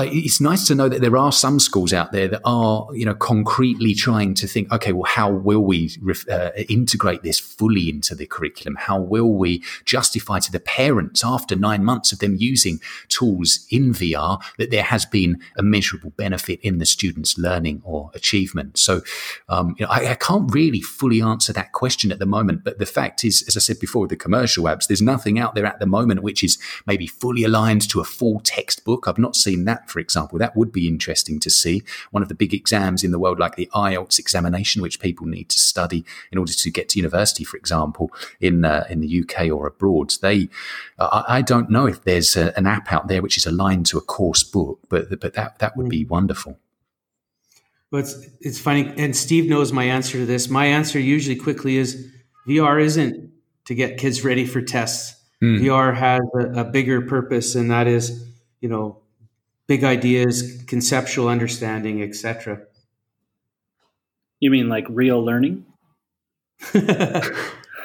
it's 0.00 0.40
nice 0.40 0.66
to 0.66 0.74
know 0.74 0.88
that 0.88 1.00
there 1.00 1.16
are 1.16 1.30
some 1.30 1.60
schools 1.60 1.92
out 1.92 2.12
there 2.12 2.28
that 2.28 2.40
are, 2.44 2.88
you 2.92 3.04
know, 3.04 3.14
concretely 3.14 3.94
trying 3.94 4.34
to 4.34 4.46
think, 4.46 4.70
okay, 4.72 4.92
well, 4.92 5.04
how 5.04 5.30
will 5.30 5.64
we 5.64 5.90
uh, 6.30 6.50
integrate 6.68 7.22
this 7.22 7.38
fully 7.38 7.88
into 7.88 8.14
the 8.14 8.26
curriculum? 8.26 8.76
How 8.76 9.00
will 9.00 9.32
we 9.32 9.62
justify 9.84 10.40
to 10.40 10.52
the 10.52 10.60
parents 10.60 11.24
after 11.24 11.54
nine 11.54 11.84
months 11.84 12.12
of 12.12 12.18
them 12.18 12.34
using 12.36 12.80
tools 13.08 13.66
in 13.70 13.92
VR 13.92 14.40
that 14.58 14.70
there 14.70 14.82
has 14.82 15.06
been 15.06 15.40
a 15.56 15.62
measurable 15.62 16.10
benefit 16.10 16.60
in 16.60 16.78
the 16.78 16.86
students' 16.86 17.38
learning 17.38 17.82
or 17.84 18.10
achievement? 18.14 18.78
So, 18.78 19.02
um, 19.48 19.76
you 19.78 19.86
know, 19.86 19.92
I, 19.92 20.10
I 20.10 20.14
can't 20.14 20.52
really 20.52 20.80
fully 20.80 21.22
answer 21.22 21.52
that 21.52 21.72
question 21.72 22.10
at 22.10 22.18
the 22.18 22.26
moment. 22.26 22.64
But 22.64 22.78
the 22.78 22.86
fact 22.86 23.24
is, 23.24 23.44
as 23.46 23.56
I 23.56 23.60
said 23.60 23.78
before, 23.78 24.02
with 24.02 24.10
the 24.10 24.16
commercial 24.16 24.64
apps, 24.64 24.88
there's 24.88 25.02
nothing 25.02 25.38
out 25.38 25.54
there 25.54 25.66
at 25.66 25.78
the 25.78 25.86
moment 25.86 26.22
which 26.22 26.42
is 26.42 26.58
maybe 26.86 27.06
fully 27.06 27.44
aligned 27.44 27.88
to 27.90 28.00
a 28.00 28.04
full 28.04 28.40
textbook. 28.40 29.06
I've 29.06 29.18
not 29.18 29.35
seen 29.36 29.64
that, 29.64 29.88
for 29.88 29.98
example. 29.98 30.38
That 30.38 30.56
would 30.56 30.72
be 30.72 30.88
interesting 30.88 31.38
to 31.40 31.50
see. 31.50 31.82
One 32.10 32.22
of 32.22 32.28
the 32.28 32.34
big 32.34 32.54
exams 32.54 33.04
in 33.04 33.10
the 33.10 33.18
world, 33.18 33.38
like 33.38 33.56
the 33.56 33.70
IELTS 33.74 34.18
examination, 34.18 34.82
which 34.82 35.00
people 35.00 35.26
need 35.26 35.48
to 35.50 35.58
study 35.58 36.04
in 36.32 36.38
order 36.38 36.52
to 36.52 36.70
get 36.70 36.88
to 36.90 36.98
university, 36.98 37.44
for 37.44 37.56
example, 37.56 38.10
in 38.40 38.64
uh, 38.64 38.86
in 38.88 39.00
the 39.00 39.20
UK 39.20 39.50
or 39.50 39.66
abroad. 39.66 40.12
They, 40.20 40.48
uh, 40.98 41.22
I 41.28 41.42
don't 41.42 41.70
know 41.70 41.86
if 41.86 42.02
there's 42.02 42.36
a, 42.36 42.56
an 42.56 42.66
app 42.66 42.92
out 42.92 43.08
there 43.08 43.22
which 43.22 43.36
is 43.36 43.46
aligned 43.46 43.86
to 43.86 43.98
a 43.98 44.02
course 44.02 44.42
book, 44.42 44.80
but 44.88 45.20
but 45.20 45.34
that 45.34 45.58
that 45.58 45.76
would 45.76 45.88
be 45.88 46.02
hmm. 46.02 46.08
wonderful. 46.08 46.58
Well, 47.90 48.02
it's 48.02 48.26
it's 48.40 48.58
funny, 48.58 48.92
and 48.96 49.14
Steve 49.14 49.48
knows 49.48 49.72
my 49.72 49.84
answer 49.84 50.18
to 50.18 50.26
this. 50.26 50.48
My 50.48 50.66
answer 50.66 50.98
usually 50.98 51.36
quickly 51.36 51.76
is 51.76 52.12
VR 52.46 52.82
isn't 52.82 53.30
to 53.66 53.74
get 53.74 53.98
kids 53.98 54.24
ready 54.24 54.46
for 54.46 54.60
tests. 54.62 55.14
Mm. 55.42 55.60
VR 55.60 55.94
has 55.94 56.20
a, 56.34 56.60
a, 56.60 56.64
bigger 56.64 57.02
purpose, 57.02 57.54
and 57.54 57.70
that 57.70 57.86
is, 57.86 58.26
you 58.60 58.68
know, 58.68 59.02
big 59.66 59.84
ideas, 59.84 60.62
conceptual 60.66 61.28
understanding, 61.28 62.02
etc. 62.02 62.60
You 64.40 64.50
mean 64.50 64.68
like 64.68 64.86
real 64.88 65.24
learning? 65.24 65.64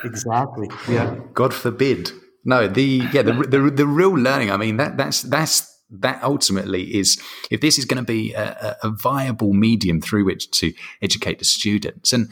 exactly. 0.04 0.70
Yeah. 0.88 1.16
God 1.34 1.54
forbid. 1.54 2.12
No, 2.44 2.68
the 2.68 3.08
yeah 3.14 3.22
the, 3.22 3.34
the 3.34 3.72
the 3.72 3.88
real 3.88 4.18
learning. 4.18 4.52
I 4.52 4.58
mean 4.58 4.78
that 4.78 4.98
that's 4.98 5.22
that's 5.22 5.72
that 5.92 6.24
ultimately 6.24 6.84
is 6.96 7.22
if 7.52 7.62
this 7.62 7.78
is 7.78 7.86
going 7.86 8.04
to 8.04 8.06
be 8.06 8.34
a, 8.34 8.78
a 8.82 8.90
viable 8.90 9.54
medium 9.54 10.02
through 10.02 10.26
which 10.26 10.50
to 10.52 10.74
educate 11.02 11.38
the 11.40 11.46
students 11.46 12.14
and 12.14 12.30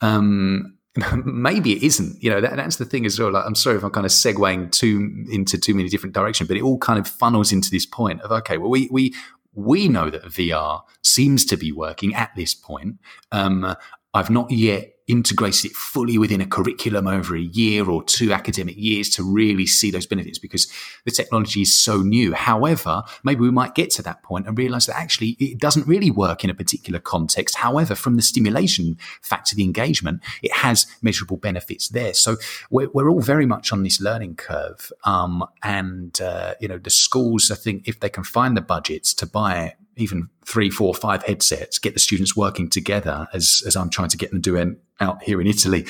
um, 0.00 0.78
maybe 1.24 1.72
it 1.72 1.82
isn't. 1.82 2.22
You 2.22 2.30
know, 2.30 2.40
that, 2.40 2.56
that's 2.56 2.76
the 2.76 2.84
thing 2.84 3.04
as 3.04 3.18
well. 3.18 3.32
Like, 3.32 3.44
I'm 3.44 3.54
sorry 3.54 3.76
if 3.76 3.84
I'm 3.84 3.90
kind 3.90 4.06
of 4.06 4.12
segueing 4.12 4.70
too 4.70 5.24
into 5.30 5.58
too 5.58 5.74
many 5.74 5.88
different 5.88 6.14
directions, 6.14 6.48
but 6.48 6.56
it 6.56 6.62
all 6.62 6.78
kind 6.78 6.98
of 6.98 7.08
funnels 7.08 7.52
into 7.52 7.70
this 7.70 7.86
point 7.86 8.20
of 8.22 8.30
okay, 8.30 8.58
well, 8.58 8.70
we 8.70 8.88
we 8.90 9.14
we 9.54 9.88
know 9.88 10.10
that 10.10 10.24
VR 10.24 10.82
seems 11.02 11.44
to 11.46 11.56
be 11.56 11.72
working 11.72 12.14
at 12.14 12.30
this 12.36 12.54
point. 12.54 12.98
Um, 13.32 13.74
I've 14.12 14.30
not 14.30 14.50
yet 14.50 14.93
integrated 15.06 15.70
it 15.70 15.76
fully 15.76 16.16
within 16.16 16.40
a 16.40 16.46
curriculum 16.46 17.06
over 17.06 17.36
a 17.36 17.40
year 17.40 17.88
or 17.88 18.02
two 18.04 18.32
academic 18.32 18.74
years 18.76 19.10
to 19.10 19.22
really 19.22 19.66
see 19.66 19.90
those 19.90 20.06
benefits 20.06 20.38
because 20.38 20.66
the 21.04 21.10
technology 21.10 21.60
is 21.60 21.78
so 21.78 22.02
new. 22.02 22.32
However, 22.32 23.02
maybe 23.22 23.40
we 23.40 23.50
might 23.50 23.74
get 23.74 23.90
to 23.90 24.02
that 24.02 24.22
point 24.22 24.46
and 24.46 24.56
realize 24.56 24.86
that 24.86 24.96
actually 24.96 25.36
it 25.38 25.58
doesn't 25.58 25.86
really 25.86 26.10
work 26.10 26.42
in 26.42 26.50
a 26.50 26.54
particular 26.54 26.98
context. 27.00 27.56
However, 27.56 27.94
from 27.94 28.16
the 28.16 28.22
stimulation 28.22 28.96
factor, 29.20 29.54
the 29.54 29.64
engagement, 29.64 30.22
it 30.42 30.52
has 30.52 30.86
measurable 31.02 31.36
benefits 31.36 31.88
there. 31.88 32.14
So 32.14 32.36
we're, 32.70 32.88
we're 32.94 33.10
all 33.10 33.20
very 33.20 33.46
much 33.46 33.72
on 33.72 33.82
this 33.82 34.00
learning 34.00 34.36
curve. 34.36 34.90
Um, 35.04 35.44
and, 35.62 36.18
uh, 36.20 36.54
you 36.60 36.68
know, 36.68 36.78
the 36.78 36.90
schools, 36.90 37.50
I 37.50 37.56
think 37.56 37.86
if 37.86 38.00
they 38.00 38.08
can 38.08 38.24
find 38.24 38.56
the 38.56 38.62
budgets 38.62 39.12
to 39.14 39.26
buy 39.26 39.74
even 39.96 40.28
three, 40.44 40.70
four, 40.70 40.94
five 40.94 41.22
headsets, 41.24 41.78
get 41.78 41.94
the 41.94 42.00
students 42.00 42.36
working 42.36 42.68
together 42.68 43.28
as, 43.32 43.62
as 43.66 43.76
I'm 43.76 43.90
trying 43.90 44.08
to 44.08 44.16
get 44.16 44.30
them 44.30 44.40
doing 44.40 44.76
out 45.00 45.22
here 45.22 45.40
in 45.40 45.46
Italy. 45.46 45.86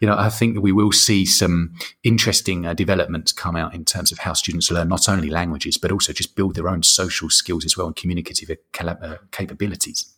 You 0.00 0.06
know, 0.06 0.16
I 0.16 0.28
think 0.28 0.54
that 0.54 0.60
we 0.60 0.70
will 0.72 0.92
see 0.92 1.26
some 1.26 1.74
interesting 2.04 2.66
uh, 2.66 2.74
developments 2.74 3.32
come 3.32 3.56
out 3.56 3.74
in 3.74 3.84
terms 3.84 4.12
of 4.12 4.18
how 4.18 4.32
students 4.32 4.70
learn 4.70 4.88
not 4.88 5.08
only 5.08 5.28
languages, 5.28 5.76
but 5.76 5.90
also 5.90 6.12
just 6.12 6.36
build 6.36 6.54
their 6.54 6.68
own 6.68 6.82
social 6.82 7.30
skills 7.30 7.64
as 7.64 7.76
well 7.76 7.88
and 7.88 7.96
communicative 7.96 8.56
uh, 8.80 9.16
capabilities. 9.32 10.14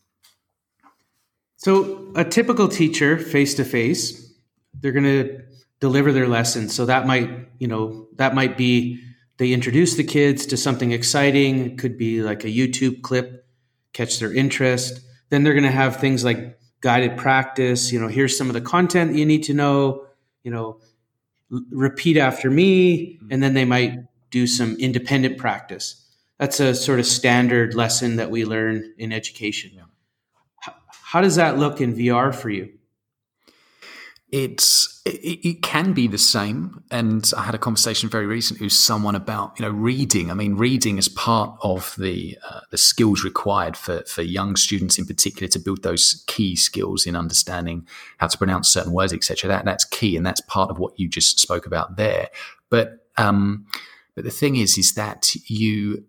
So, 1.57 2.11
a 2.15 2.25
typical 2.25 2.69
teacher 2.69 3.19
face 3.19 3.55
to 3.55 3.65
face, 3.65 4.33
they're 4.81 4.93
going 4.93 5.05
to 5.05 5.43
deliver 5.81 6.13
their 6.13 6.29
lesson. 6.29 6.69
So 6.69 6.87
that 6.87 7.07
might, 7.07 7.31
you 7.59 7.67
know, 7.67 8.07
that 8.17 8.35
might 8.35 8.57
be 8.57 9.03
they 9.41 9.55
introduce 9.55 9.95
the 9.95 10.05
kids 10.05 10.45
to 10.45 10.57
something 10.59 10.93
exciting. 10.93 11.65
It 11.65 11.79
could 11.79 11.97
be 11.97 12.21
like 12.21 12.45
a 12.45 12.49
YouTube 12.49 13.01
clip, 13.01 13.47
catch 13.95 14.19
their 14.19 14.35
interest. 14.35 15.01
Then 15.31 15.45
they're 15.45 15.55
going 15.55 15.65
to 15.65 15.71
have 15.71 15.97
things 15.97 16.23
like 16.23 16.59
guided 16.83 17.17
practice. 17.17 17.91
You 17.91 18.01
know, 18.01 18.09
here's 18.09 18.37
some 18.37 18.49
of 18.49 18.53
the 18.53 18.61
content 18.61 19.13
that 19.13 19.19
you 19.19 19.25
need 19.25 19.45
to 19.45 19.55
know. 19.55 20.05
You 20.43 20.51
know, 20.51 20.81
l- 21.51 21.65
repeat 21.71 22.19
after 22.19 22.51
me, 22.51 23.15
mm-hmm. 23.15 23.29
and 23.31 23.43
then 23.43 23.55
they 23.55 23.65
might 23.65 24.01
do 24.31 24.47
some 24.47 24.77
independent 24.77 25.39
practice. 25.39 26.07
That's 26.37 26.61
a 26.61 26.75
sort 26.75 27.01
of 27.01 27.07
standard 27.07 27.75
lesson 27.75 28.17
that 28.17 28.31
we 28.31 28.45
learn 28.45 28.93
in 28.99 29.11
education. 29.11 29.71
Yeah. 29.75 29.85
How, 30.61 30.75
how 30.91 31.21
does 31.23 31.37
that 31.37 31.57
look 31.57 31.81
in 31.81 31.95
VR 31.95 32.35
for 32.35 32.51
you? 32.51 32.75
It's 34.33 35.03
it, 35.05 35.41
it, 35.45 35.63
can 35.63 35.93
be 35.93 36.07
the 36.07 36.19
same. 36.19 36.83
And 36.91 37.31
i 37.37 37.43
had 37.43 37.55
a 37.55 37.59
conversation 37.59 38.09
very 38.09 38.27
recently 38.27 38.67
with 38.67 38.73
someone 38.73 39.15
about 39.15 39.59
you 39.59 39.65
know 39.65 39.73
reading. 39.73 40.31
I 40.31 40.35
mean 40.35 40.57
reading 40.57 40.99
is 40.99 41.09
part 41.09 41.59
of 41.63 41.95
the 41.99 42.39
uh, 42.49 42.61
the 42.71 42.79
skills 42.79 43.25
required 43.25 43.77
for 43.77 44.03
for 44.05 44.23
young 44.23 44.57
students 44.57 44.99
in 44.99 45.07
particular 45.07 45.49
to 45.49 45.59
build 45.59 45.83
those 45.83 46.25
key 46.27 46.57
skills 46.57 47.07
in 47.07 47.17
understanding 47.17 47.87
how 48.19 48.29
to 48.29 48.39
pronounce 48.39 48.69
certain 48.69 48.93
words 48.93 49.13
etc 49.13 49.49
that 49.49 49.65
that's 49.65 49.85
key 49.85 50.17
and 50.17 50.25
that's 50.25 50.41
part 50.43 50.71
of 50.71 50.79
what 50.79 50.99
you 50.99 51.09
just 51.09 51.41
spoke 51.41 51.67
about 51.67 51.97
there. 51.97 52.29
But 52.69 53.07
um 53.17 53.67
but 54.15 54.25
the 54.25 54.31
thing 54.31 54.57
is 54.57 54.79
is 54.79 54.95
that 54.95 55.35
you 55.49 56.05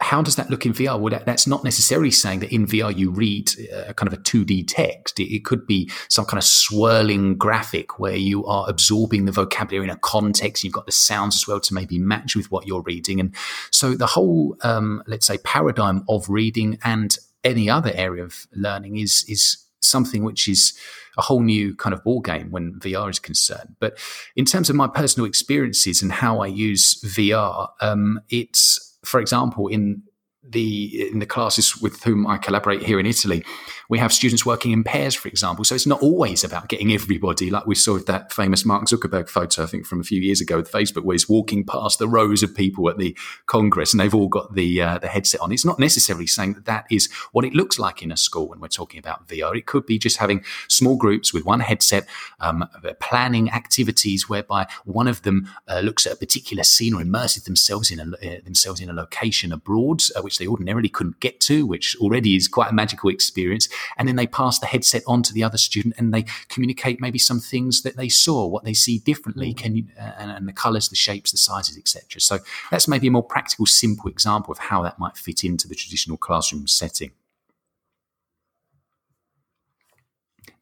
how 0.00 0.22
does 0.22 0.36
that 0.36 0.48
look 0.48 0.64
in 0.64 0.72
VR? 0.72 0.98
Well, 0.98 1.10
that, 1.10 1.26
that's 1.26 1.46
not 1.46 1.62
necessarily 1.62 2.10
saying 2.10 2.40
that 2.40 2.52
in 2.52 2.66
VR 2.66 2.96
you 2.96 3.10
read 3.10 3.50
a 3.70 3.90
uh, 3.90 3.92
kind 3.92 4.10
of 4.10 4.18
a 4.18 4.22
2D 4.22 4.64
text. 4.66 5.20
It, 5.20 5.34
it, 5.34 5.44
could 5.44 5.66
be 5.66 5.90
some 6.08 6.24
kind 6.24 6.38
of 6.38 6.44
swirling 6.44 7.36
graphic 7.36 7.98
where 7.98 8.16
you 8.16 8.46
are 8.46 8.64
absorbing 8.68 9.26
the 9.26 9.32
vocabulary 9.32 9.84
in 9.84 9.90
a 9.90 9.98
context. 9.98 10.64
You've 10.64 10.72
got 10.72 10.86
the 10.86 10.92
sounds 10.92 11.36
as 11.36 11.46
well 11.46 11.60
to 11.60 11.74
maybe 11.74 11.98
match 11.98 12.34
with 12.34 12.50
what 12.50 12.66
you're 12.66 12.82
reading. 12.82 13.20
And 13.20 13.34
so 13.70 13.94
the 13.94 14.06
whole, 14.06 14.56
um, 14.62 15.02
let's 15.06 15.26
say, 15.26 15.36
paradigm 15.38 16.04
of 16.08 16.28
reading 16.30 16.78
and 16.82 17.16
any 17.44 17.68
other 17.68 17.92
area 17.94 18.24
of 18.24 18.46
learning 18.54 18.96
is 18.96 19.24
is 19.28 19.64
something 19.80 20.24
which 20.24 20.48
is 20.48 20.76
a 21.16 21.22
whole 21.22 21.40
new 21.40 21.74
kind 21.74 21.92
of 21.92 22.02
ball 22.02 22.20
game 22.20 22.50
when 22.50 22.74
VR 22.80 23.10
is 23.10 23.18
concerned. 23.18 23.76
But 23.80 23.98
in 24.36 24.44
terms 24.44 24.70
of 24.70 24.76
my 24.76 24.88
personal 24.88 25.26
experiences 25.26 26.02
and 26.02 26.12
how 26.12 26.40
I 26.40 26.46
use 26.46 27.00
VR, 27.02 27.68
um, 27.80 28.20
it's 28.28 28.87
for 29.04 29.20
example, 29.20 29.68
in 29.68 30.02
the 30.42 31.08
in 31.10 31.18
the 31.18 31.26
classes 31.26 31.76
with 31.80 32.02
whom 32.04 32.26
I 32.26 32.38
collaborate 32.38 32.82
here 32.82 32.98
in 32.98 33.06
Italy, 33.06 33.44
we 33.88 33.98
have 33.98 34.12
students 34.12 34.44
working 34.44 34.72
in 34.72 34.84
pairs, 34.84 35.14
for 35.14 35.28
example. 35.28 35.64
So 35.64 35.74
it's 35.74 35.86
not 35.86 36.02
always 36.02 36.44
about 36.44 36.68
getting 36.68 36.92
everybody, 36.92 37.48
like 37.48 37.66
we 37.66 37.74
saw 37.74 37.94
with 37.94 38.06
that 38.06 38.32
famous 38.32 38.64
Mark 38.64 38.84
Zuckerberg 38.84 39.30
photo, 39.30 39.62
I 39.62 39.66
think 39.66 39.86
from 39.86 40.00
a 40.00 40.04
few 40.04 40.20
years 40.20 40.42
ago 40.42 40.56
with 40.56 40.70
Facebook, 40.70 41.04
where 41.04 41.14
he's 41.14 41.28
walking 41.28 41.64
past 41.64 41.98
the 41.98 42.08
rows 42.08 42.42
of 42.42 42.54
people 42.54 42.90
at 42.90 42.98
the 42.98 43.16
Congress 43.46 43.92
and 43.92 44.00
they've 44.00 44.14
all 44.14 44.28
got 44.28 44.54
the 44.54 44.82
uh, 44.82 44.98
the 44.98 45.08
headset 45.08 45.40
on. 45.40 45.52
It's 45.52 45.64
not 45.64 45.78
necessarily 45.78 46.26
saying 46.26 46.54
that 46.54 46.66
that 46.66 46.86
is 46.90 47.10
what 47.32 47.46
it 47.46 47.54
looks 47.54 47.78
like 47.78 48.02
in 48.02 48.12
a 48.12 48.16
school 48.16 48.48
when 48.48 48.60
we're 48.60 48.68
talking 48.68 48.98
about 48.98 49.26
VR. 49.26 49.56
It 49.56 49.64
could 49.64 49.86
be 49.86 49.98
just 49.98 50.18
having 50.18 50.44
small 50.68 50.96
groups 50.96 51.32
with 51.32 51.46
one 51.46 51.60
headset, 51.60 52.06
um, 52.40 52.68
planning 53.00 53.50
activities 53.50 54.28
whereby 54.28 54.66
one 54.84 55.08
of 55.08 55.22
them 55.22 55.48
uh, 55.66 55.80
looks 55.80 56.06
at 56.06 56.12
a 56.12 56.16
particular 56.16 56.62
scene 56.62 56.92
or 56.92 57.00
immerses 57.00 57.44
themselves 57.44 57.90
in 57.90 58.00
a 58.00 58.04
uh, 58.04 58.40
themselves 58.44 58.82
in 58.82 58.90
a 58.90 58.92
location 58.92 59.50
abroad, 59.50 60.02
uh, 60.14 60.20
which 60.20 60.36
they 60.36 60.46
ordinarily 60.46 60.90
couldn't 60.90 61.20
get 61.20 61.40
to, 61.40 61.66
which 61.66 61.96
already 62.00 62.36
is 62.36 62.48
quite 62.48 62.70
a 62.70 62.74
magical 62.74 63.08
experience 63.08 63.66
and 63.96 64.08
then 64.08 64.16
they 64.16 64.26
pass 64.26 64.58
the 64.58 64.66
headset 64.66 65.02
on 65.06 65.22
to 65.24 65.32
the 65.32 65.42
other 65.42 65.58
student 65.58 65.94
and 65.98 66.12
they 66.12 66.24
communicate 66.48 67.00
maybe 67.00 67.18
some 67.18 67.40
things 67.40 67.82
that 67.82 67.96
they 67.96 68.08
saw, 68.08 68.46
what 68.46 68.64
they 68.64 68.74
see 68.74 68.98
differently, 68.98 69.52
mm. 69.52 69.56
can 69.56 69.76
you, 69.76 69.84
uh, 69.98 70.12
and, 70.18 70.30
and, 70.30 70.48
the 70.48 70.52
colors, 70.52 70.88
the 70.88 70.96
shapes, 70.96 71.30
the 71.30 71.38
sizes, 71.38 71.76
etc. 71.76 72.20
So 72.20 72.38
that's 72.70 72.88
maybe 72.88 73.08
a 73.08 73.10
more 73.10 73.22
practical, 73.22 73.66
simple 73.66 74.10
example 74.10 74.52
of 74.52 74.58
how 74.58 74.82
that 74.82 74.98
might 74.98 75.16
fit 75.16 75.44
into 75.44 75.68
the 75.68 75.74
traditional 75.74 76.16
classroom 76.16 76.66
setting. 76.66 77.12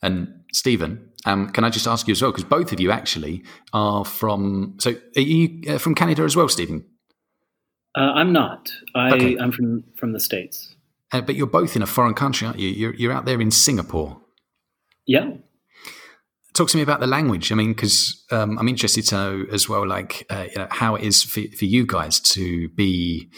And 0.02 0.44
Stephen, 0.52 1.10
um, 1.24 1.50
can 1.50 1.64
I 1.64 1.70
just 1.70 1.86
ask 1.86 2.06
you 2.06 2.12
as 2.12 2.22
well, 2.22 2.30
because 2.30 2.44
both 2.44 2.72
of 2.72 2.80
you 2.80 2.90
actually 2.90 3.42
are 3.72 4.04
from. 4.04 4.74
So, 4.78 4.94
are 5.16 5.20
you 5.20 5.74
uh, 5.74 5.78
from 5.78 5.94
Canada 5.94 6.22
as 6.22 6.36
well, 6.36 6.48
Stephen? 6.48 6.84
Uh, 7.96 8.12
I'm 8.14 8.32
not. 8.32 8.70
I, 8.94 9.14
okay. 9.14 9.36
I'm 9.38 9.50
from 9.50 9.84
from 9.96 10.12
the 10.12 10.20
states. 10.20 10.75
Uh, 11.12 11.20
but 11.20 11.36
you're 11.36 11.46
both 11.46 11.76
in 11.76 11.82
a 11.82 11.86
foreign 11.86 12.14
country, 12.14 12.46
aren't 12.46 12.58
you? 12.58 12.68
You're, 12.68 12.94
you're 12.94 13.12
out 13.12 13.24
there 13.24 13.40
in 13.40 13.50
Singapore. 13.50 14.20
Yeah. 15.06 15.30
Talk 16.52 16.68
to 16.70 16.76
me 16.76 16.82
about 16.82 17.00
the 17.00 17.06
language. 17.06 17.52
I 17.52 17.54
mean, 17.54 17.74
because 17.74 18.24
um, 18.30 18.58
I'm 18.58 18.68
interested 18.68 19.04
to 19.06 19.14
know 19.14 19.44
as 19.52 19.68
well, 19.68 19.86
like, 19.86 20.26
uh, 20.30 20.46
you 20.48 20.56
know, 20.56 20.68
how 20.70 20.94
it 20.96 21.04
is 21.04 21.22
for, 21.22 21.42
for 21.56 21.66
you 21.66 21.86
guys 21.86 22.18
to 22.20 22.68
be 22.70 23.30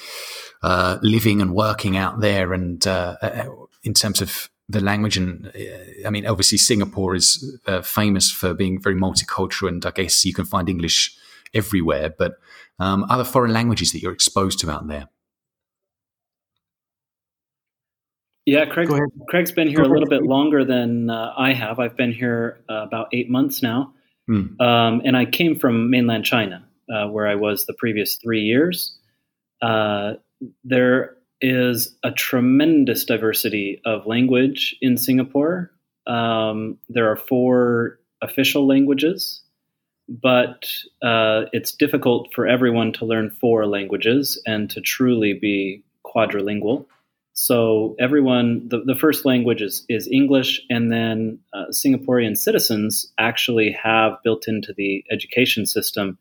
uh, 0.63 0.99
living 1.03 1.43
and 1.43 1.53
working 1.53 1.97
out 1.97 2.21
there, 2.21 2.53
and 2.53 2.87
uh, 2.87 3.17
uh, 3.21 3.47
in 3.83 3.93
terms 3.93 4.21
of 4.21 4.49
the 4.69 4.81
language 4.81 5.17
and 5.17 5.47
uh, 5.47 6.07
I 6.07 6.11
mean, 6.11 6.27
obviously 6.27 6.59
Singapore 6.59 7.15
is 7.15 7.59
uh, 7.67 7.83
famous 7.83 8.31
for 8.31 8.55
being 8.55 8.81
very 8.81 8.95
multicultural, 8.95 9.69
and 9.69 9.85
I 9.85 9.91
guess 9.91 10.25
you 10.25 10.33
can 10.33 10.45
find 10.45 10.69
English 10.69 11.17
everywhere. 11.55 12.15
But 12.17 12.35
um, 12.79 13.05
other 13.09 13.25
foreign 13.25 13.53
languages 13.53 13.93
that 13.93 14.03
you're 14.03 14.13
exposed 14.13 14.61
to 14.61 14.71
out 14.71 14.87
there. 14.87 15.09
Yeah, 18.49 18.65
Craig, 18.65 18.89
Craig's 19.29 19.53
been 19.53 19.69
here 19.69 19.83
a 19.83 19.89
little 19.89 20.09
bit 20.09 20.23
longer 20.23 20.65
than 20.65 21.11
uh, 21.11 21.35
I 21.37 21.53
have. 21.53 21.79
I've 21.79 21.99
been 21.99 22.13
here 22.13 22.59
uh, 22.67 22.77
about 22.77 23.09
eight 23.13 23.29
months 23.29 23.63
now, 23.63 23.93
mm. 24.27 24.59
um, 24.59 25.03
and 25.05 25.15
I 25.15 25.27
came 25.27 25.59
from 25.59 25.91
mainland 25.91 26.25
China, 26.25 26.67
uh, 26.91 27.09
where 27.09 27.29
I 27.29 27.35
was 27.35 27.67
the 27.67 27.75
previous 27.75 28.17
three 28.17 28.41
years. 28.41 28.97
Uh, 29.61 30.15
there 30.65 31.19
is 31.43 31.95
a 32.03 32.11
tremendous 32.11 33.05
diversity 33.05 33.83
of 33.85 34.07
language 34.07 34.75
in 34.81 34.97
Singapore. 34.97 35.71
Um, 36.07 36.79
there 36.89 37.11
are 37.11 37.17
four 37.17 38.01
official 38.23 38.67
languages, 38.67 39.43
but 40.09 40.71
uh, 41.03 41.53
it's 41.53 41.73
difficult 41.73 42.33
for 42.35 42.47
everyone 42.47 42.95
to 42.95 43.05
learn 43.05 43.29
four 43.29 43.67
languages 43.67 44.41
and 44.47 44.71
to 44.71 44.81
truly 44.81 45.35
be 45.35 45.85
quadrilingual. 46.03 46.87
So 47.41 47.95
everyone, 48.01 48.69
the, 48.69 48.83
the 48.85 48.97
first 48.97 49.25
language 49.25 49.63
is, 49.63 49.85
is 49.89 50.09
English, 50.09 50.61
and 50.69 50.91
then 50.91 51.39
uh, 51.53 51.67
Singaporean 51.71 52.37
citizens 52.37 53.13
actually 53.17 53.71
have 53.81 54.19
built 54.25 54.49
into 54.49 54.75
the 54.77 55.05
education 55.11 55.65
system 55.65 56.19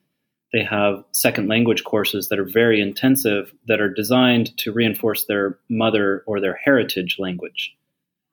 they 0.54 0.64
have 0.64 1.04
second 1.12 1.48
language 1.48 1.84
courses 1.84 2.30
that 2.30 2.40
are 2.40 2.46
very 2.46 2.80
intensive 2.80 3.54
that 3.68 3.82
are 3.82 3.94
designed 3.94 4.56
to 4.60 4.72
reinforce 4.72 5.26
their 5.26 5.60
mother 5.70 6.24
or 6.26 6.40
their 6.40 6.56
heritage 6.64 7.18
language. 7.20 7.76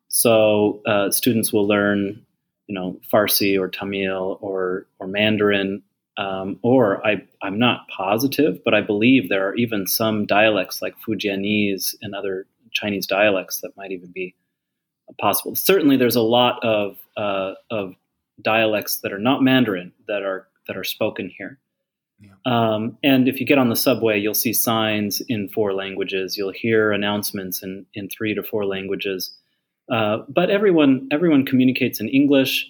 So 0.09 0.81
uh, 0.87 1.11
students 1.11 1.53
will 1.53 1.66
learn, 1.66 2.25
you 2.68 2.75
know, 2.75 3.01
Farsi 3.12 3.59
or 3.59 3.68
Tamil 3.68 4.38
or 4.40 4.87
or 5.01 5.09
Mandarin, 5.09 5.83
um, 6.16 6.59
or 6.62 7.05
I 7.05 7.25
I'm 7.42 7.59
not 7.59 7.88
positive, 7.88 8.62
but 8.64 8.75
I 8.75 8.81
believe 8.81 9.29
there 9.29 9.49
are 9.49 9.57
even 9.57 9.88
some 9.88 10.25
dialects 10.25 10.81
like 10.81 10.94
Fujianese 11.01 11.97
and 12.01 12.14
other 12.14 12.47
Chinese 12.74 13.06
dialects 13.06 13.60
that 13.60 13.76
might 13.76 13.92
even 13.92 14.10
be 14.12 14.34
possible. 15.18 15.54
Certainly, 15.54 15.96
there's 15.96 16.16
a 16.16 16.22
lot 16.22 16.62
of 16.64 16.98
uh, 17.16 17.54
of 17.70 17.94
dialects 18.42 18.98
that 18.98 19.12
are 19.12 19.18
not 19.18 19.42
Mandarin 19.42 19.92
that 20.08 20.22
are 20.22 20.48
that 20.66 20.76
are 20.76 20.84
spoken 20.84 21.30
here. 21.37 21.58
Um, 22.46 22.98
and 23.02 23.28
if 23.28 23.40
you 23.40 23.46
get 23.46 23.58
on 23.58 23.68
the 23.68 23.76
subway, 23.76 24.18
you'll 24.18 24.34
see 24.34 24.52
signs 24.52 25.20
in 25.28 25.48
four 25.48 25.72
languages. 25.72 26.37
You'll 26.37 26.52
hear 26.52 26.92
announcements 26.92 27.62
in, 27.62 27.87
in 27.94 28.08
three 28.08 28.34
to 28.34 28.42
four 28.42 28.64
languages. 28.64 29.34
Uh, 29.90 30.18
but 30.28 30.48
everyone 30.50 31.08
everyone 31.10 31.44
communicates 31.44 32.00
in 32.00 32.08
English, 32.08 32.66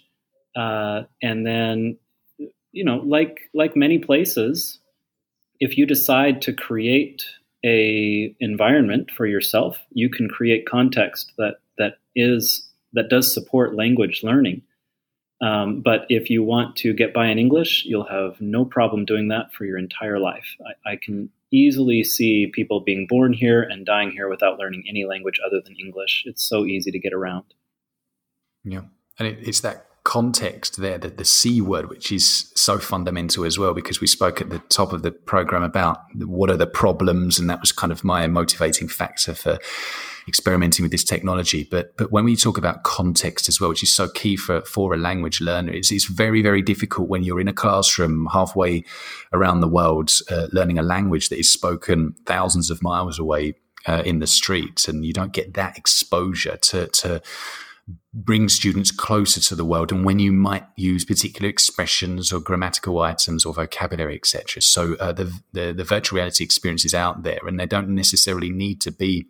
uh, 0.56 1.02
and 1.22 1.46
then 1.46 1.96
you 2.72 2.84
know, 2.84 2.96
like 3.06 3.42
like 3.54 3.76
many 3.76 3.98
places, 3.98 4.80
if 5.60 5.78
you 5.78 5.86
decide 5.86 6.42
to 6.42 6.52
create 6.52 7.24
a 7.64 8.34
environment 8.40 9.10
for 9.10 9.26
yourself, 9.26 9.78
you 9.90 10.08
can 10.08 10.28
create 10.28 10.68
context 10.68 11.32
that 11.38 11.56
that 11.78 11.98
is 12.14 12.68
that 12.92 13.08
does 13.08 13.32
support 13.32 13.74
language 13.74 14.22
learning. 14.22 14.62
Um, 15.40 15.80
but 15.80 16.06
if 16.08 16.30
you 16.30 16.42
want 16.42 16.76
to 16.76 16.92
get 16.92 17.12
by 17.12 17.26
in 17.26 17.38
English, 17.38 17.84
you'll 17.84 18.06
have 18.06 18.40
no 18.40 18.64
problem 18.64 19.04
doing 19.04 19.28
that 19.28 19.52
for 19.52 19.64
your 19.64 19.78
entire 19.78 20.18
life. 20.18 20.56
I, 20.64 20.92
I, 20.92 20.96
can 20.96 21.28
easily 21.50 22.04
see 22.04 22.46
people 22.46 22.80
being 22.80 23.06
born 23.08 23.32
here 23.32 23.60
and 23.60 23.84
dying 23.84 24.12
here 24.12 24.28
without 24.28 24.58
learning 24.58 24.84
any 24.88 25.04
language 25.04 25.40
other 25.44 25.60
than 25.60 25.74
English. 25.76 26.22
It's 26.24 26.42
so 26.42 26.64
easy 26.64 26.92
to 26.92 26.98
get 27.00 27.12
around. 27.12 27.44
Yeah. 28.62 28.82
And 29.18 29.28
it, 29.28 29.38
it's 29.42 29.60
that 29.60 29.86
context 30.04 30.76
there, 30.76 30.98
the, 30.98 31.08
the 31.08 31.24
C 31.24 31.60
word, 31.60 31.88
which 31.88 32.12
is 32.12 32.52
so 32.54 32.78
fundamental 32.78 33.44
as 33.44 33.58
well, 33.58 33.74
because 33.74 34.00
we 34.00 34.06
spoke 34.06 34.40
at 34.40 34.50
the 34.50 34.58
top 34.68 34.92
of 34.92 35.02
the 35.02 35.10
program 35.10 35.62
about 35.62 35.98
what 36.14 36.50
are 36.50 36.56
the 36.56 36.66
problems, 36.66 37.38
and 37.38 37.48
that 37.50 37.60
was 37.60 37.72
kind 37.72 37.90
of 37.90 38.04
my 38.04 38.26
motivating 38.26 38.86
factor 38.86 39.34
for 39.34 39.58
experimenting 40.28 40.82
with 40.82 40.92
this 40.92 41.04
technology. 41.04 41.66
But 41.70 41.96
but 41.96 42.12
when 42.12 42.24
we 42.24 42.36
talk 42.36 42.58
about 42.58 42.82
context 42.82 43.48
as 43.48 43.60
well, 43.60 43.70
which 43.70 43.82
is 43.82 43.92
so 43.92 44.08
key 44.08 44.36
for 44.36 44.60
for 44.62 44.94
a 44.94 44.98
language 44.98 45.40
learner, 45.40 45.72
it's, 45.72 45.90
it's 45.90 46.06
very 46.06 46.42
very 46.42 46.62
difficult 46.62 47.08
when 47.08 47.22
you're 47.22 47.40
in 47.40 47.48
a 47.48 47.54
classroom 47.54 48.28
halfway 48.30 48.84
around 49.32 49.60
the 49.60 49.68
world 49.68 50.10
uh, 50.30 50.48
learning 50.52 50.78
a 50.78 50.82
language 50.82 51.30
that 51.30 51.38
is 51.38 51.50
spoken 51.50 52.14
thousands 52.26 52.70
of 52.70 52.82
miles 52.82 53.18
away 53.18 53.54
uh, 53.86 54.02
in 54.04 54.18
the 54.18 54.26
streets, 54.26 54.86
and 54.86 55.04
you 55.06 55.14
don't 55.14 55.32
get 55.32 55.54
that 55.54 55.78
exposure 55.78 56.58
to 56.58 56.88
to 56.88 57.22
bring 58.14 58.48
students 58.48 58.90
closer 58.90 59.40
to 59.40 59.54
the 59.54 59.64
world 59.64 59.92
and 59.92 60.04
when 60.04 60.18
you 60.18 60.32
might 60.32 60.64
use 60.76 61.04
particular 61.04 61.48
expressions 61.48 62.32
or 62.32 62.40
grammatical 62.40 62.98
items 63.00 63.44
or 63.44 63.52
vocabulary 63.52 64.14
etc 64.14 64.62
so 64.62 64.94
uh, 65.00 65.12
the, 65.12 65.32
the, 65.52 65.72
the 65.72 65.84
virtual 65.84 66.16
reality 66.16 66.42
experience 66.42 66.84
is 66.84 66.94
out 66.94 67.24
there 67.24 67.40
and 67.46 67.60
they 67.60 67.66
don't 67.66 67.88
necessarily 67.88 68.50
need 68.50 68.80
to 68.80 68.90
be 68.90 69.26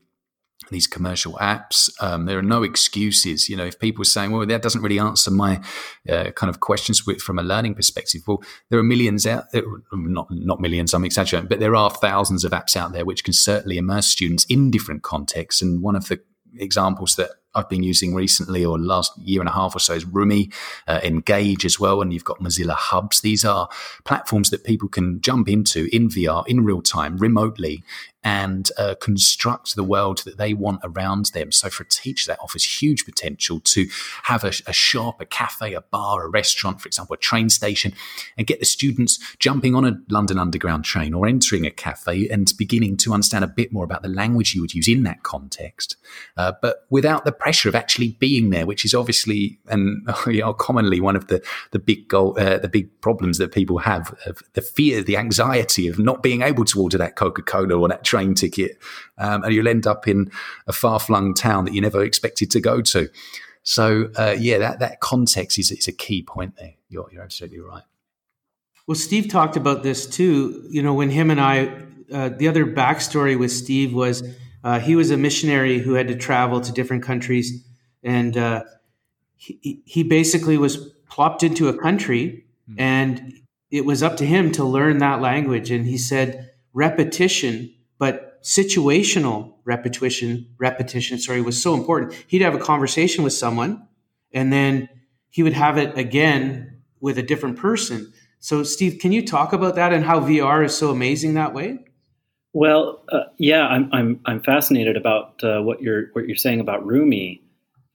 these 0.71 0.87
commercial 0.87 1.35
apps. 1.35 1.91
Um, 2.01 2.27
there 2.27 2.39
are 2.39 2.43
no 2.43 2.63
excuses. 2.63 3.49
You 3.49 3.57
know, 3.57 3.65
if 3.65 3.79
people 3.79 4.03
are 4.03 4.07
saying, 4.07 4.31
well, 4.31 4.47
that 4.47 4.63
doesn't 4.63 4.83
really 4.83 4.99
answer 4.99 5.31
my 5.31 5.61
uh, 6.09 6.31
kind 6.33 6.51
of 6.51 6.61
questions 6.61 7.01
from 7.01 7.39
a 7.39 7.43
learning 7.43 7.75
perspective, 7.75 8.23
well, 8.27 8.43
there 8.71 8.79
are 8.79 8.85
millions 8.85 9.27
out 9.27 9.53
there, 9.53 9.63
not, 9.93 10.29
not 10.31 10.61
millions, 10.61 10.95
I'm 10.95 11.05
exaggerating, 11.05 11.49
but 11.49 11.61
there 11.61 11.77
are 11.77 11.91
thousands 11.91 12.45
of 12.45 12.53
apps 12.53 12.77
out 12.77 12.93
there 12.93 13.05
which 13.05 13.25
can 13.25 13.35
certainly 13.35 13.79
immerse 13.79 14.07
students 14.07 14.45
in 14.47 14.71
different 14.71 15.03
contexts. 15.03 15.63
And 15.63 15.83
one 15.83 15.97
of 15.97 16.09
the 16.09 16.21
examples 16.57 17.17
that 17.17 17.31
I've 17.55 17.69
been 17.69 17.83
using 17.83 18.15
recently 18.15 18.65
or 18.65 18.79
last 18.79 19.17
year 19.19 19.41
and 19.41 19.49
a 19.49 19.53
half 19.53 19.75
or 19.77 19.79
so 19.79 19.95
is 19.95 20.05
Rumii, 20.05 20.53
uh, 20.89 21.01
Engage 21.03 21.65
as 21.65 21.79
well, 21.79 22.03
and 22.03 22.13
you've 22.13 22.25
got 22.25 22.41
Mozilla 22.41 22.75
Hubs. 22.75 23.21
These 23.21 23.45
are 23.45 23.69
platforms 24.05 24.51
that 24.51 24.65
people 24.65 24.89
can 24.89 25.21
jump 25.21 25.49
into 25.49 25.89
in 25.93 26.09
VR 26.09 26.47
in 26.47 26.65
real 26.65 26.83
time, 26.83 27.19
remotely, 27.19 27.83
and 28.25 28.71
uh, 28.79 28.95
construct 29.01 29.77
the 29.77 29.85
world 29.85 30.23
that 30.25 30.39
they 30.39 30.55
want 30.55 30.81
around 30.83 31.27
them. 31.27 31.53
So 31.53 31.69
for 31.69 31.83
a 31.83 31.89
teacher, 31.89 32.27
that 32.29 32.41
offers 32.41 32.83
huge 32.83 33.05
potential 33.05 33.61
to 33.61 33.87
have 34.25 34.43
a, 34.45 34.53
a, 34.67 34.73
shop, 34.73 35.21
a 35.21 35.27
cafe, 35.27 35.75
a 35.75 35.83
bar, 35.83 36.25
a 36.25 36.29
restaurant, 36.29 36.81
for 36.81 36.89
example, 36.89 37.15
a 37.15 37.19
train 37.19 37.51
station, 37.51 37.93
and 38.39 38.47
get 38.47 38.61
the 38.61 38.67
students 38.67 39.19
jumping 39.39 39.75
on 39.75 39.85
a 39.85 40.01
London 40.09 40.39
Underground 40.39 40.85
train 40.85 41.13
or 41.13 41.27
entering 41.27 41.67
a 41.67 41.71
cafe 41.71 42.29
and 42.29 42.53
beginning 42.57 42.97
to 42.97 43.13
understand 43.13 43.45
a 43.45 43.49
bit 43.49 43.73
more 43.73 43.85
about 43.85 44.03
the 44.03 44.09
language 44.09 44.55
you 44.55 44.63
would 44.63 44.75
use 44.75 44.89
in 44.89 45.03
that 45.03 45.23
context, 45.23 45.97
uh, 46.37 46.53
but 46.63 46.87
without 46.89 47.25
the 47.25 47.33
pressure 47.33 47.69
of 47.69 47.75
actually 47.75 48.17
being 48.21 48.51
there, 48.51 48.67
which 48.67 48.85
is 48.85 48.95
obviously 48.95 49.59
and 49.69 50.07
commonly 50.59 51.01
one 51.01 51.17
of 51.17 51.27
the 51.27 51.43
the 51.73 51.79
big 51.79 52.09
goal, 52.09 52.39
uh, 52.39 52.59
the 52.59 52.69
big 52.69 52.89
problems 53.01 53.39
that 53.39 53.53
people 53.53 53.79
have, 53.79 54.15
the 54.55 54.63
fear, 54.63 55.03
the 55.03 55.17
anxiety 55.17 55.89
of 55.89 55.99
not 55.99 56.23
being 56.23 56.43
able 56.43 56.65
to 56.65 56.81
order 56.81 56.97
that 56.97 57.17
Coca 57.17 57.43
Cola 57.43 57.79
or 57.79 57.89
that 57.89 58.05
train 58.15 58.35
ticket, 58.35 58.79
um, 59.19 59.43
and 59.43 59.53
you'll 59.53 59.69
end 59.69 59.87
up 59.87 60.07
in 60.07 60.31
a 60.67 60.73
far 60.73 61.01
flung 61.01 61.35
town 61.35 61.65
that 61.65 61.75
you 61.75 61.81
never 61.81 62.05
expected 62.05 62.51
to 62.53 62.61
go 62.61 62.81
to. 62.81 63.09
So 63.65 64.11
uh, 64.17 64.37
yeah, 64.39 64.59
that 64.59 64.79
that 64.79 65.01
context 65.01 65.59
is 65.59 65.73
is 65.73 65.89
a 65.89 65.93
key 65.93 66.23
point 66.23 66.57
there. 66.57 66.75
You're 66.89 67.09
you're 67.13 67.23
absolutely 67.23 67.61
right. 67.61 67.83
Well, 68.87 68.95
Steve 68.95 69.29
talked 69.29 69.57
about 69.57 69.83
this 69.83 70.07
too. 70.07 70.67
You 70.71 70.83
know, 70.83 70.95
when 70.95 71.11
him 71.11 71.31
and 71.31 71.41
I, 71.41 71.83
uh, 72.13 72.29
the 72.29 72.49
other 72.49 72.67
backstory 72.67 73.39
with 73.39 73.51
Steve 73.51 73.95
was 73.95 74.23
uh, 74.63 74.79
he 74.79 74.95
was 74.95 75.11
a 75.11 75.17
missionary 75.17 75.79
who 75.79 75.95
had 75.95 76.09
to 76.09 76.15
travel 76.15 76.61
to 76.61 76.73
different 76.73 77.03
countries, 77.03 77.65
and 78.03 78.37
uh, 78.37 78.65
he, 79.37 79.83
he 79.85 80.03
basically 80.03 80.59
was 80.59 80.77
plopped 81.09 81.43
into 81.43 81.69
a 81.69 81.77
country, 81.77 82.45
mm-hmm. 82.69 82.81
and 82.81 83.33
it 83.71 83.85
was 83.85 84.03
up 84.03 84.19
to 84.19 84.27
him 84.27 84.53
to 84.53 84.65
learn 84.65 84.99
that 84.99 85.21
language. 85.21 85.71
And 85.71 85.87
he 85.87 85.99
said 85.99 86.51
repetition 86.75 87.75
situational 88.45 89.55
repetition 89.65 90.47
repetition 90.59 91.19
sorry 91.19 91.41
was 91.41 91.61
so 91.61 91.75
important. 91.75 92.13
He'd 92.29 92.43
have 92.43 92.55
a 92.55 92.59
conversation 92.59 93.25
with 93.25 93.33
someone 93.33 93.89
and 94.33 94.53
then 94.53 94.89
he 95.31 95.43
would 95.43 95.55
have 95.55 95.79
it 95.79 95.97
again 95.97 96.83
with 97.01 97.19
a 97.19 97.23
different 97.23 97.57
person. 97.57 98.13
So 98.41 98.63
steve 98.63 98.99
can 99.01 99.13
you 99.13 99.27
talk 99.27 99.55
about 99.55 99.77
that 99.77 99.95
and 99.95 100.05
how 100.05 100.21
vr 100.21 100.65
is 100.65 100.77
so 100.77 100.91
amazing 100.91 101.35
that 101.35 101.55
way? 101.55 101.79
Well 102.53 103.03
uh, 103.11 103.25
yeah 103.39 103.67
i'm 103.67 103.89
i'm 103.93 104.21
i'm 104.27 104.43
fascinated 104.43 104.99
about 104.99 105.43
uh, 105.43 105.63
what 105.63 105.81
you're 105.81 106.09
what 106.13 106.27
you're 106.27 106.37
saying 106.37 106.61
about 106.61 106.87
rumii 106.87 107.41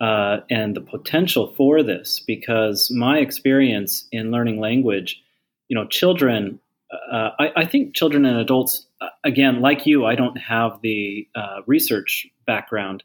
uh, 0.02 0.40
and 0.50 0.76
the 0.76 0.82
potential 0.82 1.54
for 1.56 1.84
this 1.84 2.24
because 2.26 2.90
my 2.90 3.20
experience 3.20 4.08
in 4.12 4.32
learning 4.32 4.60
language 4.60 5.22
you 5.68 5.76
know 5.76 5.86
children 5.86 6.60
uh, 6.92 7.32
I, 7.40 7.52
I, 7.58 7.66
think 7.66 7.96
children 7.96 8.26
and 8.26 8.38
adults, 8.38 8.88
again, 9.24 9.62
like 9.62 9.86
you, 9.86 10.06
I 10.06 10.16
don't 10.16 10.38
have 10.38 10.82
the 10.82 11.28
uh, 11.36 11.62
research 11.68 12.28
background, 12.46 13.04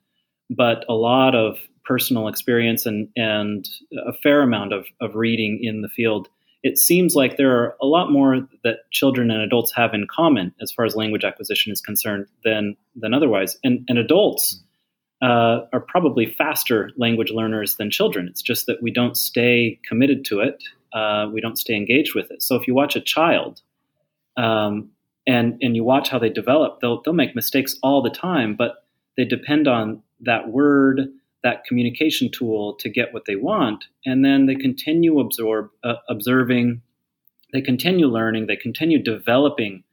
but 0.51 0.85
a 0.89 0.95
lot 0.95 1.35
of 1.35 1.59
personal 1.85 2.29
experience 2.29 2.87
and, 2.87 3.09
and 3.17 3.69
a 4.07 4.13
fair 4.23 4.43
amount 4.43 4.73
of, 4.73 4.87
of 5.01 5.15
reading 5.15 5.61
in 5.63 5.83
the 5.83 5.89
field 5.89 6.29
it 6.65 6.79
seems 6.79 7.15
like 7.15 7.37
there 7.37 7.53
are 7.53 7.77
a 7.81 7.87
lot 7.87 8.11
more 8.11 8.49
that 8.65 8.91
children 8.91 9.31
and 9.31 9.43
adults 9.43 9.71
have 9.77 9.93
in 9.93 10.07
common 10.11 10.53
as 10.63 10.73
far 10.73 10.87
as 10.87 10.97
language 10.97 11.23
acquisition 11.23 11.71
is 11.71 11.81
concerned 11.81 12.27
than 12.43 12.75
than 12.97 13.13
otherwise. 13.13 13.59
And, 13.63 13.85
and 13.87 13.99
adults 13.99 14.63
uh, 15.23 15.61
are 15.75 15.81
probably 15.81 16.27
faster 16.27 16.91
language 16.97 17.31
learners 17.31 17.77
than 17.77 17.91
children. 17.91 18.27
It's 18.29 18.41
just 18.41 18.67
that 18.67 18.83
we 18.83 18.91
don't 18.91 19.17
stay 19.17 19.79
committed 19.87 20.25
to 20.27 20.41
it. 20.41 20.65
Uh, 20.95 21.29
we 21.31 21.41
don't 21.41 21.59
stay 21.59 21.75
engaged 21.75 22.15
with 22.15 22.31
it. 22.31 22.43
So 22.43 22.57
if 22.57 22.67
you 22.67 22.75
watch 22.75 22.97
a 22.97 23.01
child 23.01 23.61
um, 24.39 24.91
and 25.27 25.59
and 25.63 25.77
you 25.77 25.85
watch 25.85 26.09
how 26.09 26.19
they 26.19 26.29
develop, 26.31 26.81
they'll 26.81 27.03
they'll 27.03 27.15
make 27.15 27.35
mistakes 27.35 27.77
all 27.83 28.03
the 28.03 28.11
time, 28.11 28.57
but 28.57 28.85
they 29.17 29.25
depend 29.25 29.69
on 29.69 30.03
that 30.21 30.49
word 30.49 31.09
that 31.43 31.65
communication 31.65 32.31
tool 32.31 32.75
to 32.77 32.89
get 32.89 33.13
what 33.13 33.27
they 33.27 33.37
want, 33.37 33.85
and 34.07 34.25
then 34.25 34.47
they 34.47 34.55
continue 34.55 35.21
absorb 35.21 35.71
uh, 35.85 35.97
observing, 36.09 36.81
they 37.53 37.61
continue 37.61 38.07
learning, 38.07 38.47
they 38.47 38.57
continue 38.57 39.03
developing 39.03 39.85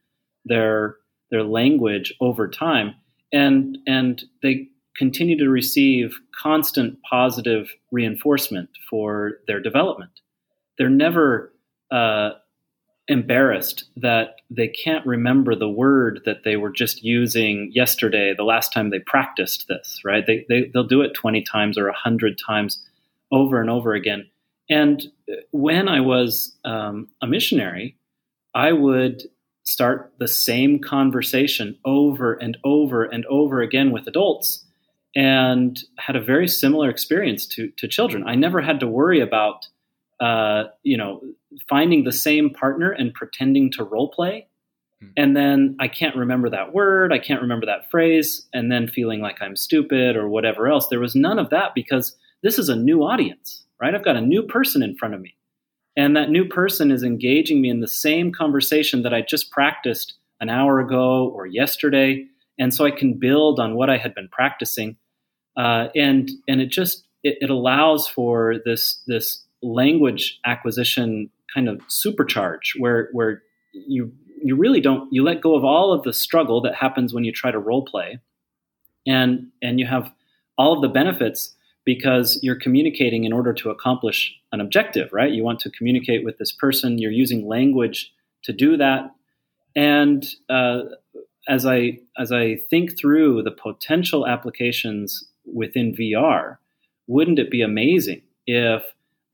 their 0.44 0.96
their 1.30 1.44
language 1.44 2.14
over 2.20 2.48
time, 2.48 2.94
and 3.32 3.78
and 3.86 4.24
they 4.42 4.68
continue 4.96 5.38
to 5.38 5.48
receive 5.48 6.18
constant 6.38 6.98
positive 7.08 7.68
reinforcement 7.90 8.68
for 8.90 9.38
their 9.46 9.60
development. 9.60 10.20
They're 10.78 10.90
never 10.90 11.52
uh, 11.90 12.32
embarrassed 13.08 13.84
that 13.96 14.36
they 14.50 14.68
can't 14.68 15.04
remember 15.06 15.54
the 15.54 15.68
word 15.68 16.20
that 16.24 16.44
they 16.44 16.56
were 16.56 16.70
just 16.70 17.02
using 17.02 17.70
yesterday, 17.74 18.32
the 18.34 18.44
last 18.44 18.72
time 18.72 18.90
they 18.90 19.00
practiced 19.00 19.66
this, 19.68 20.00
right? 20.04 20.26
They, 20.26 20.46
they, 20.48 20.70
they'll 20.72 20.86
do 20.86 21.02
it 21.02 21.14
20 21.14 21.42
times 21.42 21.76
or 21.76 21.86
100 21.86 22.38
times 22.38 22.82
over 23.32 23.60
and 23.60 23.68
over 23.68 23.94
again. 23.94 24.28
And 24.70 25.02
when 25.50 25.88
I 25.88 26.00
was 26.00 26.56
um, 26.64 27.08
a 27.20 27.26
missionary, 27.26 27.96
I 28.54 28.72
would 28.72 29.24
start 29.64 30.12
the 30.18 30.28
same 30.28 30.78
conversation 30.78 31.78
over 31.84 32.34
and 32.34 32.56
over 32.64 33.04
and 33.04 33.24
over 33.26 33.60
again 33.62 33.90
with 33.90 34.06
adults 34.06 34.64
and 35.14 35.78
had 35.98 36.16
a 36.16 36.22
very 36.22 36.48
similar 36.48 36.88
experience 36.88 37.46
to, 37.46 37.70
to 37.78 37.88
children. 37.88 38.24
I 38.26 38.34
never 38.34 38.60
had 38.60 38.80
to 38.80 38.88
worry 38.88 39.20
about 39.20 39.66
uh, 40.22 40.68
you 40.84 40.96
know, 40.96 41.20
finding 41.68 42.04
the 42.04 42.12
same 42.12 42.48
partner 42.48 42.92
and 42.92 43.12
pretending 43.12 43.72
to 43.72 43.82
role 43.82 44.08
play. 44.08 44.46
Hmm. 45.00 45.08
And 45.16 45.36
then 45.36 45.76
I 45.80 45.88
can't 45.88 46.16
remember 46.16 46.48
that 46.50 46.72
word, 46.72 47.12
I 47.12 47.18
can't 47.18 47.42
remember 47.42 47.66
that 47.66 47.90
phrase, 47.90 48.46
and 48.54 48.70
then 48.70 48.86
feeling 48.86 49.20
like 49.20 49.42
I'm 49.42 49.56
stupid 49.56 50.16
or 50.16 50.28
whatever 50.28 50.68
else. 50.68 50.86
There 50.86 51.00
was 51.00 51.16
none 51.16 51.40
of 51.40 51.50
that 51.50 51.74
because 51.74 52.16
this 52.44 52.56
is 52.56 52.68
a 52.68 52.76
new 52.76 53.02
audience, 53.02 53.64
right? 53.80 53.94
I've 53.94 54.04
got 54.04 54.16
a 54.16 54.20
new 54.20 54.44
person 54.44 54.80
in 54.80 54.96
front 54.96 55.14
of 55.14 55.20
me. 55.20 55.34
And 55.96 56.16
that 56.16 56.30
new 56.30 56.46
person 56.46 56.92
is 56.92 57.02
engaging 57.02 57.60
me 57.60 57.68
in 57.68 57.80
the 57.80 57.88
same 57.88 58.32
conversation 58.32 59.02
that 59.02 59.12
I 59.12 59.22
just 59.22 59.50
practiced 59.50 60.14
an 60.40 60.48
hour 60.48 60.78
ago 60.78 61.32
or 61.34 61.46
yesterday. 61.46 62.26
And 62.60 62.72
so 62.72 62.86
I 62.86 62.92
can 62.92 63.18
build 63.18 63.58
on 63.58 63.74
what 63.74 63.90
I 63.90 63.98
had 63.98 64.14
been 64.14 64.28
practicing. 64.28 64.96
Uh, 65.56 65.88
and 65.96 66.30
and 66.48 66.60
it 66.60 66.70
just 66.70 67.04
it, 67.24 67.38
it 67.40 67.50
allows 67.50 68.08
for 68.08 68.54
this 68.64 69.02
this 69.06 69.44
language 69.62 70.40
acquisition 70.44 71.30
kind 71.52 71.68
of 71.68 71.78
supercharge 71.88 72.78
where 72.78 73.08
where 73.12 73.42
you 73.72 74.12
you 74.42 74.56
really 74.56 74.80
don't 74.80 75.12
you 75.12 75.22
let 75.22 75.40
go 75.40 75.54
of 75.54 75.64
all 75.64 75.92
of 75.92 76.02
the 76.02 76.12
struggle 76.12 76.60
that 76.60 76.74
happens 76.74 77.14
when 77.14 77.24
you 77.24 77.32
try 77.32 77.50
to 77.50 77.58
role 77.58 77.84
play 77.84 78.18
and 79.06 79.48
and 79.62 79.78
you 79.78 79.86
have 79.86 80.10
all 80.58 80.74
of 80.74 80.82
the 80.82 80.88
benefits 80.88 81.54
because 81.84 82.38
you're 82.42 82.58
communicating 82.58 83.24
in 83.24 83.32
order 83.32 83.52
to 83.52 83.70
accomplish 83.70 84.34
an 84.52 84.60
objective 84.60 85.12
right? 85.12 85.32
You 85.32 85.42
want 85.42 85.60
to 85.60 85.70
communicate 85.70 86.24
with 86.24 86.38
this 86.38 86.52
person. 86.52 86.98
You're 86.98 87.10
using 87.10 87.48
language 87.48 88.12
to 88.44 88.52
do 88.52 88.76
that. 88.76 89.10
And 89.74 90.24
uh, 90.48 90.82
as 91.48 91.66
i 91.66 91.98
as 92.18 92.32
i 92.32 92.56
think 92.70 92.98
through 92.98 93.42
the 93.42 93.50
potential 93.50 94.26
applications 94.26 95.24
within 95.44 95.94
vr 95.94 96.56
wouldn't 97.06 97.38
it 97.38 97.50
be 97.50 97.62
amazing 97.62 98.22
if 98.46 98.82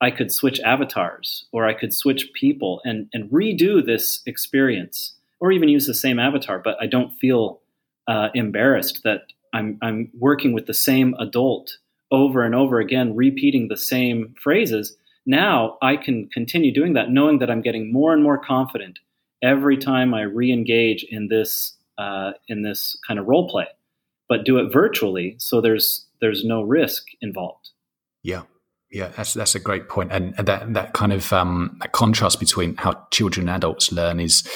I 0.01 0.11
could 0.11 0.31
switch 0.31 0.59
avatars 0.61 1.45
or 1.51 1.65
I 1.65 1.73
could 1.73 1.93
switch 1.93 2.31
people 2.33 2.81
and, 2.83 3.07
and 3.13 3.29
redo 3.29 3.85
this 3.85 4.21
experience 4.25 5.15
or 5.39 5.51
even 5.51 5.69
use 5.69 5.87
the 5.87 5.93
same 5.93 6.19
avatar, 6.19 6.59
but 6.59 6.77
I 6.81 6.87
don't 6.87 7.11
feel 7.17 7.61
uh, 8.07 8.29
embarrassed 8.33 9.03
that 9.03 9.23
I'm, 9.53 9.77
I'm 9.81 10.11
working 10.17 10.53
with 10.53 10.67
the 10.67 10.73
same 10.73 11.15
adult 11.19 11.77
over 12.11 12.43
and 12.43 12.55
over 12.55 12.79
again, 12.79 13.15
repeating 13.15 13.67
the 13.67 13.77
same 13.77 14.33
phrases. 14.41 14.95
Now 15.25 15.77
I 15.81 15.95
can 15.95 16.27
continue 16.29 16.73
doing 16.73 16.93
that, 16.93 17.11
knowing 17.11 17.39
that 17.39 17.49
I'm 17.49 17.61
getting 17.61 17.91
more 17.91 18.13
and 18.13 18.23
more 18.23 18.37
confident 18.37 18.99
every 19.41 19.77
time 19.77 20.13
I 20.13 20.21
re-engage 20.21 21.03
in 21.03 21.27
this 21.27 21.75
uh, 21.97 22.31
in 22.47 22.61
this 22.61 22.97
kind 23.05 23.19
of 23.19 23.27
role 23.27 23.49
play, 23.49 23.67
but 24.29 24.45
do 24.45 24.57
it 24.57 24.71
virtually, 24.71 25.35
so 25.37 25.59
there's 25.59 26.05
there's 26.21 26.45
no 26.45 26.61
risk 26.61 27.07
involved. 27.21 27.69
Yeah, 28.23 28.43
yeah, 28.91 29.09
that's 29.15 29.33
that's 29.33 29.55
a 29.55 29.59
great 29.59 29.87
point, 29.87 30.11
and, 30.11 30.35
that 30.35 30.73
that 30.73 30.93
kind 30.93 31.13
of 31.13 31.31
um, 31.31 31.77
that 31.81 31.91
contrast 31.91 32.39
between 32.39 32.75
how 32.75 33.05
children 33.11 33.47
and 33.47 33.55
adults 33.55 33.91
learn 33.91 34.19
is 34.19 34.47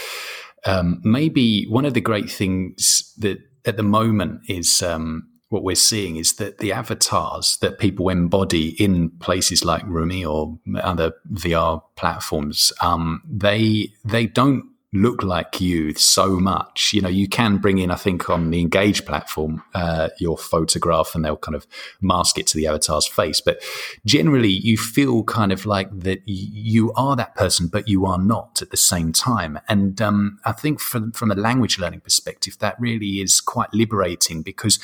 um, 0.65 1.01
maybe 1.03 1.65
one 1.65 1.85
of 1.85 1.93
the 1.93 2.01
great 2.01 2.31
things 2.31 3.13
that 3.17 3.37
at 3.65 3.77
the 3.77 3.83
moment 3.83 4.41
is 4.47 4.81
um, 4.81 5.27
what 5.49 5.63
we're 5.63 5.75
seeing 5.75 6.15
is 6.15 6.35
that 6.37 6.57
the 6.57 6.71
avatars 6.71 7.57
that 7.61 7.77
people 7.77 8.09
embody 8.09 8.69
in 8.81 9.11
places 9.19 9.63
like 9.63 9.83
Rumii 9.83 10.27
or 10.27 10.57
other 10.81 11.13
VR 11.31 11.81
platforms, 11.95 12.73
um, 12.81 13.21
they 13.29 13.89
they 14.03 14.25
don't 14.25 14.63
look 14.93 15.23
like 15.23 15.59
you 15.59 15.93
so 15.95 16.39
much. 16.39 16.91
You 16.93 17.01
know, 17.01 17.09
you 17.09 17.27
can 17.27 17.57
bring 17.57 17.79
in, 17.79 17.89
I 17.89 17.95
think, 17.95 18.29
on 18.29 18.51
the 18.51 18.61
Engage 18.61 19.05
platform, 19.05 19.63
uh, 19.73 20.09
your 20.19 20.37
photograph 20.37 21.15
and 21.15 21.25
they'll 21.25 21.35
kind 21.35 21.55
of 21.55 21.65
mask 21.99 22.37
it 22.37 22.47
to 22.47 22.57
the 22.57 22.67
avatar's 22.67 23.07
face. 23.07 23.41
But 23.41 23.61
generally, 24.05 24.49
you 24.49 24.77
feel 24.77 25.23
kind 25.23 25.51
of 25.51 25.65
like 25.65 25.89
that 25.91 26.21
you 26.25 26.93
are 26.93 27.15
that 27.15 27.35
person, 27.35 27.67
but 27.67 27.87
you 27.87 28.05
are 28.05 28.19
not 28.19 28.61
at 28.61 28.69
the 28.69 28.77
same 28.77 29.11
time. 29.11 29.59
And 29.67 30.01
um, 30.01 30.39
I 30.45 30.51
think 30.51 30.79
from, 30.79 31.11
from 31.11 31.31
a 31.31 31.35
language 31.35 31.79
learning 31.79 32.01
perspective, 32.01 32.59
that 32.59 32.79
really 32.79 33.21
is 33.21 33.41
quite 33.41 33.73
liberating 33.73 34.43
because 34.43 34.79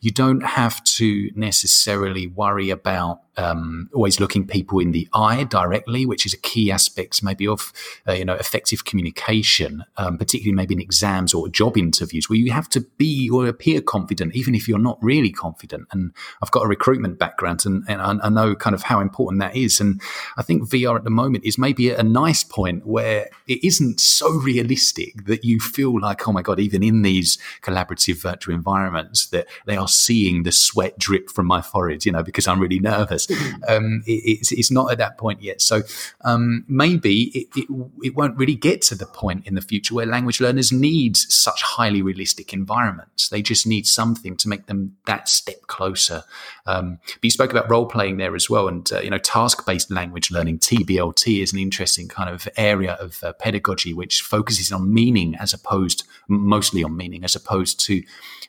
you 0.00 0.10
don't 0.10 0.42
have 0.42 0.82
to 0.84 1.30
necessarily 1.34 2.26
worry 2.26 2.70
about 2.70 3.20
um, 3.40 3.88
always 3.94 4.20
looking 4.20 4.46
people 4.46 4.78
in 4.80 4.92
the 4.92 5.08
eye 5.14 5.44
directly, 5.44 6.04
which 6.04 6.26
is 6.26 6.34
a 6.34 6.36
key 6.36 6.70
aspect 6.70 7.22
maybe 7.22 7.46
of 7.46 7.72
uh, 8.06 8.12
you 8.12 8.24
know 8.24 8.34
effective 8.34 8.84
communication, 8.84 9.84
um, 9.96 10.18
particularly 10.18 10.54
maybe 10.54 10.74
in 10.74 10.80
exams 10.80 11.32
or 11.32 11.48
job 11.48 11.76
interviews, 11.76 12.28
where 12.28 12.38
you 12.38 12.52
have 12.52 12.68
to 12.68 12.80
be 12.98 13.30
or 13.30 13.46
appear 13.46 13.80
confident, 13.80 14.34
even 14.34 14.54
if 14.54 14.68
you're 14.68 14.78
not 14.78 14.98
really 15.02 15.30
confident. 15.30 15.88
And 15.92 16.12
I've 16.42 16.50
got 16.50 16.64
a 16.64 16.68
recruitment 16.68 17.18
background, 17.18 17.64
and, 17.64 17.84
and 17.88 18.00
I, 18.00 18.26
I, 18.26 18.28
know 18.28 18.54
kind 18.54 18.74
of 18.74 18.82
how 18.82 19.00
important 19.00 19.40
that 19.40 19.56
is. 19.56 19.80
And 19.80 20.00
I 20.36 20.42
think 20.42 20.68
VR 20.68 20.96
at 20.96 21.04
the 21.04 21.10
moment 21.10 21.44
is 21.44 21.58
maybe 21.58 21.90
a 21.90 22.02
nice 22.02 22.44
point 22.44 22.86
where 22.86 23.28
it 23.46 23.64
isn't 23.64 24.00
so 24.00 24.30
realistic 24.30 25.24
that 25.24 25.44
you 25.44 25.58
feel 25.58 25.98
like, 25.98 26.28
oh 26.28 26.32
my 26.32 26.42
god, 26.42 26.60
even 26.60 26.82
in 26.82 27.02
these 27.02 27.38
collaborative 27.62 28.20
virtual 28.20 28.54
environments, 28.54 29.26
that 29.28 29.46
they 29.66 29.76
are 29.76 29.88
seeing 29.88 30.42
the 30.42 30.52
sweat 30.52 30.98
drip 30.98 31.30
from 31.30 31.46
my 31.46 31.62
forehead, 31.62 32.04
you 32.04 32.12
know, 32.12 32.22
because 32.22 32.46
I'm 32.46 32.60
really 32.60 32.78
nervous. 32.78 33.26
Um, 33.68 34.02
it, 34.06 34.40
it's, 34.40 34.52
it's, 34.52 34.70
not 34.70 34.90
at 34.92 34.98
that 34.98 35.18
point 35.18 35.42
yet. 35.42 35.60
So 35.60 35.82
um, 36.22 36.64
maybe 36.68 37.24
it, 37.24 37.48
it, 37.56 37.68
it, 38.02 38.14
won't 38.14 38.36
really 38.36 38.54
get 38.54 38.82
to 38.82 38.94
the 38.94 39.06
point 39.06 39.46
in 39.46 39.54
the 39.54 39.60
future 39.60 39.94
where 39.94 40.06
language 40.06 40.40
learners 40.40 40.72
need 40.72 41.16
such 41.16 41.62
highly 41.62 42.02
realistic 42.02 42.52
environments. 42.52 43.28
They 43.28 43.42
just 43.42 43.66
need 43.66 43.86
something 43.86 44.36
to 44.36 44.48
make 44.48 44.66
them 44.66 44.96
that 45.06 45.28
step 45.28 45.62
closer. 45.66 46.24
Um, 46.66 46.98
but 47.04 47.24
you 47.24 47.30
spoke 47.30 47.50
about 47.50 47.70
role 47.70 47.86
playing 47.86 48.18
there 48.18 48.36
as 48.36 48.48
well, 48.48 48.68
and 48.68 48.90
uh, 48.92 49.00
you 49.00 49.10
know, 49.10 49.18
task 49.18 49.66
based 49.66 49.90
language 49.90 50.30
learning 50.30 50.58
(TBLT) 50.58 51.42
is 51.42 51.52
an 51.52 51.58
interesting 51.58 52.08
kind 52.08 52.30
of 52.30 52.48
area 52.56 52.92
of 52.94 53.22
uh, 53.24 53.32
pedagogy 53.34 53.92
which 53.92 54.22
focuses 54.22 54.70
on 54.70 54.92
meaning 54.92 55.34
as 55.36 55.52
opposed 55.52 56.04
mostly 56.28 56.84
on 56.84 56.96
meaning 56.96 57.24
as 57.24 57.34
opposed 57.34 57.80
to 57.80 58.02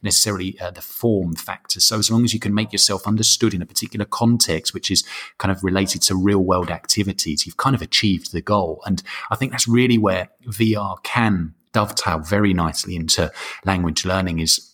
necessarily 0.04 0.60
uh, 0.60 0.72
the 0.72 0.82
form 0.82 1.36
factors. 1.36 1.86
So 1.86 1.98
as 1.98 2.10
long 2.12 2.24
as 2.24 2.34
you 2.34 2.40
can 2.40 2.54
make 2.54 2.72
yourself 2.72 3.08
understood 3.08 3.54
in 3.54 3.62
a 3.62 3.66
particular 3.66 4.06
context, 4.06 4.61
which 4.74 4.92
is 4.92 5.04
kind 5.38 5.52
of 5.52 5.64
related 5.64 6.02
to 6.04 6.16
real 6.16 6.40
world 6.40 6.70
activities, 6.70 7.46
you've 7.46 7.58
kind 7.58 7.76
of 7.76 7.82
achieved 7.82 8.32
the 8.32 8.42
goal. 8.42 8.82
And 8.86 9.02
I 9.30 9.36
think 9.36 9.52
that's 9.52 9.68
really 9.68 9.98
where 9.98 10.30
VR 10.48 11.02
can 11.04 11.54
dovetail 11.74 12.20
very 12.20 12.54
nicely 12.54 12.96
into 12.96 13.32
language 13.66 14.06
learning 14.06 14.40
is 14.40 14.71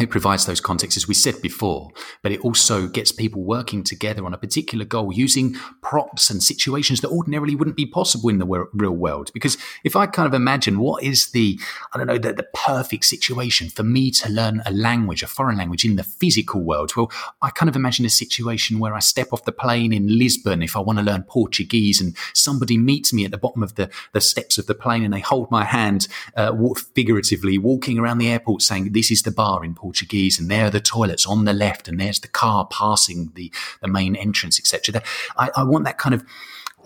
it 0.00 0.10
provides 0.10 0.44
those 0.44 0.60
contexts, 0.60 0.96
as 0.96 1.06
we 1.06 1.14
said 1.14 1.40
before, 1.40 1.92
but 2.20 2.32
it 2.32 2.40
also 2.40 2.88
gets 2.88 3.12
people 3.12 3.44
working 3.44 3.84
together 3.84 4.26
on 4.26 4.34
a 4.34 4.38
particular 4.38 4.84
goal 4.84 5.12
using 5.12 5.54
props 5.82 6.30
and 6.30 6.42
situations 6.42 7.00
that 7.00 7.10
ordinarily 7.10 7.54
wouldn't 7.54 7.76
be 7.76 7.86
possible 7.86 8.28
in 8.28 8.38
the 8.38 8.66
real 8.72 8.90
world. 8.90 9.30
Because 9.32 9.56
if 9.84 9.94
I 9.94 10.06
kind 10.06 10.26
of 10.26 10.34
imagine 10.34 10.80
what 10.80 11.04
is 11.04 11.30
the, 11.30 11.60
I 11.92 11.98
don't 11.98 12.08
know, 12.08 12.18
the, 12.18 12.32
the 12.32 12.46
perfect 12.54 13.04
situation 13.04 13.68
for 13.68 13.84
me 13.84 14.10
to 14.12 14.28
learn 14.28 14.62
a 14.66 14.72
language, 14.72 15.22
a 15.22 15.28
foreign 15.28 15.56
language 15.56 15.84
in 15.84 15.94
the 15.94 16.02
physical 16.02 16.60
world, 16.60 16.90
well, 16.96 17.12
I 17.40 17.50
kind 17.50 17.68
of 17.68 17.76
imagine 17.76 18.04
a 18.04 18.10
situation 18.10 18.80
where 18.80 18.94
I 18.94 18.98
step 18.98 19.32
off 19.32 19.44
the 19.44 19.52
plane 19.52 19.92
in 19.92 20.18
Lisbon 20.18 20.60
if 20.60 20.76
I 20.76 20.80
want 20.80 20.98
to 20.98 21.04
learn 21.04 21.22
Portuguese 21.22 22.00
and 22.00 22.16
somebody 22.32 22.76
meets 22.78 23.12
me 23.12 23.24
at 23.24 23.30
the 23.30 23.38
bottom 23.38 23.62
of 23.62 23.76
the, 23.76 23.88
the 24.12 24.20
steps 24.20 24.58
of 24.58 24.66
the 24.66 24.74
plane 24.74 25.04
and 25.04 25.14
they 25.14 25.20
hold 25.20 25.52
my 25.52 25.64
hand, 25.64 26.08
uh, 26.36 26.52
figuratively, 26.96 27.58
walking 27.58 27.96
around 28.00 28.18
the 28.18 28.28
airport 28.28 28.62
saying, 28.62 28.90
this 28.90 29.12
is 29.12 29.22
the 29.22 29.30
bar 29.30 29.64
in 29.64 29.74
Portuguese, 29.84 30.40
and 30.40 30.50
there 30.50 30.64
are 30.64 30.70
the 30.70 30.80
toilets 30.80 31.26
on 31.26 31.44
the 31.44 31.52
left, 31.52 31.88
and 31.88 32.00
there's 32.00 32.20
the 32.20 32.28
car 32.42 32.66
passing 32.70 33.30
the, 33.34 33.52
the 33.82 33.88
main 33.88 34.16
entrance, 34.16 34.58
etc. 34.58 35.02
I, 35.36 35.50
I 35.54 35.62
want 35.62 35.84
that 35.84 35.98
kind 35.98 36.14
of 36.14 36.24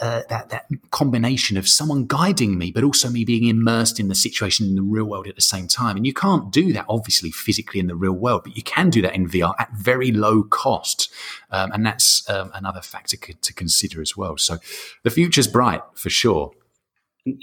uh, 0.01 0.22
that 0.28 0.49
that 0.51 0.66
combination 0.90 1.57
of 1.57 1.68
someone 1.68 2.07
guiding 2.07 2.59
me, 2.59 2.72
but 2.72 2.82
also 2.82 3.09
me 3.09 3.24
being 3.24 3.46
immersed 3.46 4.01
in 4.01 4.09
the 4.09 4.16
situation 4.16 4.66
in 4.66 4.74
the 4.74 4.82
real 4.82 5.05
world 5.05 5.28
at 5.28 5.36
the 5.36 5.40
same 5.40 5.68
time. 5.68 5.96
And 5.96 6.05
you 6.05 6.12
can't 6.12 6.51
do 6.51 6.72
that 6.72 6.86
obviously 6.88 7.30
physically 7.30 7.78
in 7.78 7.86
the 7.86 7.94
real 7.94 8.12
world, 8.12 8.42
but 8.42 8.57
you 8.57 8.64
can 8.64 8.90
do 8.90 9.01
that 9.03 9.14
in 9.14 9.28
VR 9.28 9.55
at 9.61 9.72
very 9.74 10.11
low 10.11 10.42
cost, 10.42 11.09
um, 11.53 11.70
and 11.70 11.86
that's 11.86 12.28
um, 12.28 12.51
another 12.53 12.80
factor 12.80 13.16
to 13.16 13.55
consider 13.55 14.03
as 14.03 14.16
well. 14.16 14.36
So 14.38 14.59
the 15.05 15.11
future's 15.11 15.46
bright 15.46 15.82
for 15.94 16.11
sure. 16.11 16.51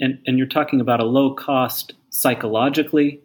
And, 0.00 0.18
and 0.26 0.36
you're 0.36 0.54
talking 0.58 0.82
about 0.82 1.00
a 1.00 1.04
low 1.04 1.34
cost 1.34 1.94
psychologically 2.10 3.22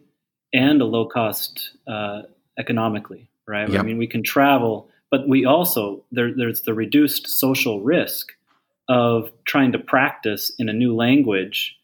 and 0.52 0.80
a 0.80 0.84
low 0.84 1.06
cost 1.06 1.70
uh, 1.86 2.22
economically, 2.58 3.28
right? 3.46 3.68
Yep. 3.68 3.80
I 3.80 3.84
mean, 3.84 3.98
we 3.98 4.06
can 4.06 4.22
travel, 4.22 4.88
but 5.10 5.28
we 5.28 5.44
also 5.44 6.04
there, 6.12 6.32
there's 6.34 6.62
the 6.62 6.74
reduced 6.74 7.28
social 7.28 7.80
risk 7.82 8.32
of 8.88 9.30
trying 9.44 9.72
to 9.72 9.78
practice 9.78 10.52
in 10.58 10.68
a 10.68 10.72
new 10.72 10.94
language. 10.94 11.76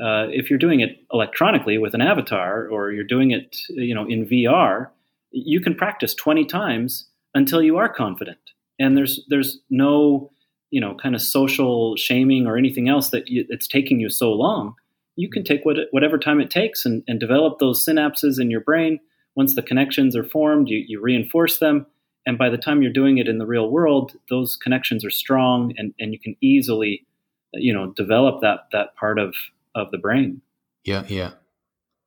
Uh, 0.00 0.28
if 0.30 0.50
you're 0.50 0.58
doing 0.58 0.80
it 0.80 0.98
electronically 1.12 1.78
with 1.78 1.94
an 1.94 2.00
avatar, 2.00 2.68
or 2.68 2.92
you're 2.92 3.04
doing 3.04 3.30
it, 3.30 3.56
you 3.68 3.94
know, 3.94 4.06
in 4.06 4.26
VR, 4.26 4.88
you 5.30 5.60
can 5.60 5.74
practice 5.74 6.14
20 6.14 6.44
times 6.44 7.06
until 7.34 7.62
you 7.62 7.76
are 7.76 7.88
confident, 7.88 8.38
and 8.78 8.96
there's 8.96 9.20
there's 9.28 9.58
no 9.70 10.30
you 10.70 10.80
know 10.80 10.94
kind 10.94 11.14
of 11.14 11.22
social 11.22 11.96
shaming 11.96 12.46
or 12.46 12.56
anything 12.56 12.88
else 12.88 13.10
that 13.10 13.28
you, 13.28 13.44
it's 13.48 13.68
taking 13.68 14.00
you 14.00 14.08
so 14.08 14.32
long 14.32 14.74
you 15.16 15.30
can 15.30 15.42
take 15.42 15.64
what, 15.64 15.76
whatever 15.90 16.18
time 16.18 16.40
it 16.40 16.50
takes 16.50 16.84
and, 16.84 17.02
and, 17.08 17.18
develop 17.18 17.58
those 17.58 17.84
synapses 17.84 18.38
in 18.40 18.50
your 18.50 18.60
brain. 18.60 19.00
Once 19.34 19.54
the 19.54 19.62
connections 19.62 20.14
are 20.14 20.24
formed, 20.24 20.68
you, 20.68 20.84
you, 20.86 21.00
reinforce 21.00 21.58
them. 21.58 21.86
And 22.26 22.38
by 22.38 22.50
the 22.50 22.58
time 22.58 22.82
you're 22.82 22.92
doing 22.92 23.18
it 23.18 23.28
in 23.28 23.38
the 23.38 23.46
real 23.46 23.70
world, 23.70 24.12
those 24.30 24.56
connections 24.56 25.04
are 25.04 25.10
strong 25.10 25.72
and, 25.78 25.94
and 25.98 26.12
you 26.12 26.18
can 26.18 26.36
easily, 26.40 27.06
you 27.54 27.72
know, 27.72 27.92
develop 27.92 28.40
that, 28.42 28.66
that 28.72 28.94
part 28.96 29.18
of, 29.18 29.34
of 29.74 29.90
the 29.90 29.98
brain. 29.98 30.42
Yeah, 30.84 31.04
yeah, 31.08 31.32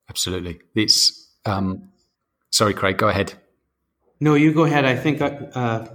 absolutely. 0.10 0.60
It's, 0.76 1.30
um, 1.46 1.90
sorry, 2.52 2.74
Craig, 2.74 2.98
go 2.98 3.10
ahead. 3.10 3.34
No, 4.20 4.36
you 4.36 4.54
go 4.54 4.66
ahead. 4.66 4.86
I 4.86 4.96
think, 4.96 5.22
uh, 5.22 5.88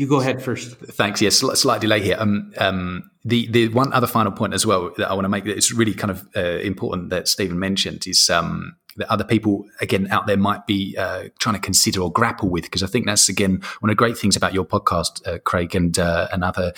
you, 0.00 0.06
go 0.06 0.20
ahead 0.20 0.42
first. 0.42 0.76
Thanks. 0.76 1.20
Yes, 1.20 1.42
yeah, 1.42 1.52
slight 1.52 1.82
delay 1.82 2.00
here. 2.00 2.16
Um, 2.18 2.52
um, 2.56 3.10
the 3.24 3.46
the 3.48 3.68
one 3.68 3.92
other 3.92 4.06
final 4.06 4.32
point 4.32 4.54
as 4.54 4.64
well 4.64 4.90
that 4.96 5.10
I 5.10 5.12
want 5.12 5.26
to 5.26 5.28
make 5.28 5.44
that 5.44 5.58
is 5.58 5.72
really 5.72 5.92
kind 5.92 6.10
of 6.10 6.26
uh, 6.34 6.40
important 6.40 7.10
that 7.10 7.28
Stephen 7.28 7.58
mentioned 7.58 8.06
is 8.06 8.30
um, 8.30 8.76
that 9.00 9.10
other 9.10 9.24
people 9.24 9.66
again 9.80 10.06
out 10.10 10.26
there 10.26 10.36
might 10.36 10.66
be 10.66 10.96
uh, 10.96 11.24
trying 11.38 11.54
to 11.54 11.60
consider 11.60 12.00
or 12.00 12.12
grapple 12.12 12.48
with 12.48 12.64
because 12.64 12.82
I 12.82 12.86
think 12.86 13.06
that's 13.06 13.28
again 13.28 13.62
one 13.80 13.90
of 13.90 13.92
the 13.92 13.98
great 13.98 14.16
things 14.16 14.36
about 14.36 14.54
your 14.54 14.64
podcast, 14.64 15.26
uh, 15.26 15.38
Craig, 15.38 15.74
and 15.74 15.98
uh, 15.98 16.28
and 16.32 16.44
other 16.44 16.72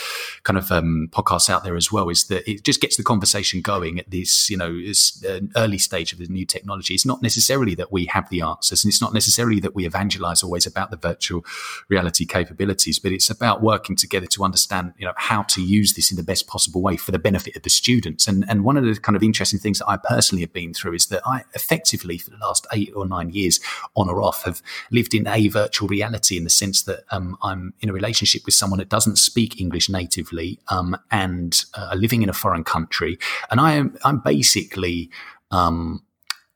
kind 0.44 0.56
of 0.56 0.72
um, 0.72 1.08
podcasts 1.12 1.50
out 1.50 1.64
there 1.64 1.76
as 1.76 1.92
well 1.92 2.08
is 2.08 2.24
that 2.28 2.48
it 2.50 2.64
just 2.64 2.80
gets 2.80 2.96
the 2.96 3.02
conversation 3.02 3.60
going 3.60 3.98
at 3.98 4.10
this 4.10 4.48
you 4.48 4.56
know 4.56 4.72
this, 4.72 5.22
uh, 5.24 5.40
early 5.56 5.78
stage 5.78 6.12
of 6.12 6.18
the 6.18 6.26
new 6.26 6.46
technology. 6.46 6.94
It's 6.94 7.06
not 7.06 7.22
necessarily 7.22 7.74
that 7.74 7.92
we 7.92 8.06
have 8.06 8.30
the 8.30 8.40
answers, 8.40 8.84
and 8.84 8.90
it's 8.90 9.02
not 9.02 9.12
necessarily 9.12 9.60
that 9.60 9.74
we 9.74 9.84
evangelize 9.84 10.42
always 10.42 10.66
about 10.66 10.90
the 10.90 10.96
virtual 10.96 11.44
reality 11.88 12.24
capabilities, 12.24 12.98
but 12.98 13.12
it's 13.12 13.30
about 13.30 13.62
working 13.62 13.96
together 13.96 14.26
to 14.26 14.44
understand 14.44 14.94
you 14.98 15.06
know 15.06 15.14
how 15.16 15.42
to 15.42 15.62
use 15.62 15.94
this 15.94 16.10
in 16.10 16.16
the 16.16 16.22
best 16.22 16.46
possible 16.46 16.80
way 16.80 16.96
for 16.96 17.10
the 17.10 17.18
benefit 17.18 17.56
of 17.56 17.62
the 17.62 17.70
students. 17.70 18.28
And 18.28 18.44
and 18.48 18.64
one 18.64 18.76
of 18.76 18.84
the 18.84 18.94
kind 18.94 19.16
of 19.16 19.22
interesting 19.22 19.58
things 19.58 19.80
that 19.80 19.88
I 19.88 19.96
personally 19.96 20.42
have 20.42 20.52
been 20.52 20.72
through 20.72 20.94
is 20.94 21.06
that 21.06 21.22
I 21.26 21.42
effectively 21.54 22.11
for 22.18 22.30
the 22.30 22.38
last 22.38 22.66
eight 22.72 22.92
or 22.94 23.06
nine 23.06 23.30
years, 23.30 23.60
on 23.96 24.08
or 24.08 24.22
off, 24.22 24.44
have 24.44 24.62
lived 24.90 25.14
in 25.14 25.26
a 25.26 25.48
virtual 25.48 25.88
reality 25.88 26.36
in 26.36 26.44
the 26.44 26.50
sense 26.50 26.82
that 26.82 27.04
um, 27.10 27.36
I'm 27.42 27.74
in 27.80 27.88
a 27.88 27.92
relationship 27.92 28.42
with 28.44 28.54
someone 28.54 28.78
that 28.78 28.88
doesn't 28.88 29.16
speak 29.16 29.60
English 29.60 29.88
natively 29.88 30.58
um, 30.68 30.96
and 31.10 31.64
uh, 31.74 31.94
living 31.96 32.22
in 32.22 32.28
a 32.28 32.32
foreign 32.32 32.64
country. 32.64 33.18
And 33.50 33.60
I 33.60 33.72
am, 33.72 33.96
I'm 34.04 34.18
basically, 34.18 35.10
um, 35.50 36.02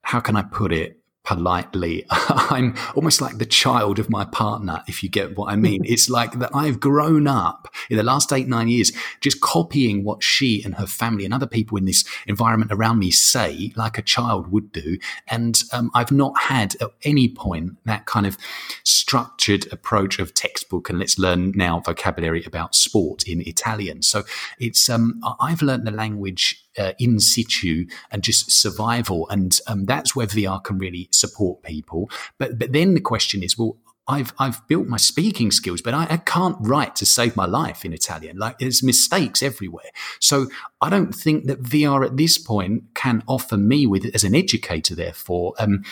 how 0.03 0.21
can 0.21 0.37
I 0.37 0.43
put 0.43 0.73
it? 0.73 1.01
Politely. 1.27 2.07
I'm 2.11 2.75
almost 2.95 3.21
like 3.21 3.39
the 3.39 3.45
child 3.45 3.99
of 3.99 4.09
my 4.09 4.25
partner, 4.25 4.83
if 4.87 5.03
you 5.03 5.09
get 5.09 5.37
what 5.37 5.53
I 5.53 5.57
mean. 5.57 5.83
it's 5.85 6.09
like 6.09 6.39
that 6.39 6.51
I've 6.55 6.81
grown 6.81 7.27
up 7.27 7.69
in 7.91 7.97
the 7.97 8.05
last 8.05 8.33
eight, 8.33 8.47
nine 8.47 8.69
years, 8.69 8.93
just 9.21 9.41
copying 9.41 10.05
what 10.05 10.23
she 10.23 10.63
and 10.65 10.77
her 10.77 10.87
family 10.87 11.25
and 11.25 11.35
other 11.35 11.47
people 11.47 11.77
in 11.77 11.85
this 11.85 12.05
environment 12.27 12.71
around 12.73 13.01
me 13.01 13.11
say, 13.11 13.73
like 13.77 13.99
a 13.99 14.03
child 14.03 14.53
would 14.53 14.71
do. 14.71 14.99
And 15.27 15.61
um, 15.73 15.91
I've 15.95 16.13
not 16.13 16.39
had 16.39 16.77
at 16.81 16.91
any 17.03 17.29
point 17.29 17.77
that 17.85 18.07
kind 18.07 18.27
of 18.27 18.39
structured 18.85 19.71
approach 19.73 20.21
of 20.21 20.33
textbook 20.33 20.89
and 20.89 21.01
let's 21.01 21.19
learn 21.19 21.53
now 21.57 21.81
vocabulary 21.81 22.45
about 22.45 22.77
sport 22.77 23.25
in 23.25 23.41
Italian. 23.47 24.03
So 24.03 24.23
it's, 24.61 24.89
um, 24.89 25.21
I've 25.41 25.61
learned 25.61 25.89
the 25.89 25.91
language 25.91 26.66
uh, 26.79 26.93
in 26.99 27.21
situ 27.21 27.87
and 28.11 28.23
just 28.23 28.51
survival. 28.51 29.29
And 29.29 29.59
um, 29.67 29.85
that's 29.85 30.15
where 30.15 30.27
VR 30.27 30.63
can 30.63 30.79
really 30.79 31.09
support 31.11 31.63
people. 31.63 32.11
But 32.39 32.59
but 32.59 32.73
then 32.73 32.95
the 32.95 33.01
question 33.01 33.43
is, 33.43 33.59
well, 33.59 33.77
I've 34.09 34.33
I've 34.39 34.67
built 34.69 34.87
my 34.87 34.97
speaking 34.97 35.51
skills, 35.51 35.83
but 35.83 35.93
I, 35.93 36.07
I, 36.09 36.17
can't 36.19 36.57
write 36.61 36.95
to 36.97 37.07
save 37.07 37.35
my 37.35 37.47
life 37.47 37.85
in 37.85 37.93
Italian. 37.93 38.37
Like 38.39 38.59
there's 38.59 38.83
mistakes 38.83 39.43
everywhere. 39.43 39.91
So 40.21 40.47
I 40.81 40.91
don't 40.91 41.13
think 41.13 41.47
that 41.47 41.63
VR 41.63 42.07
at 42.07 42.17
this 42.17 42.39
point 42.39 42.85
can 42.95 43.25
offer 43.27 43.57
me 43.57 43.87
with 43.87 44.05
as 44.15 44.23
an 44.23 44.35
educator, 44.35 44.95
therefore, 44.95 45.55
um, 45.59 45.83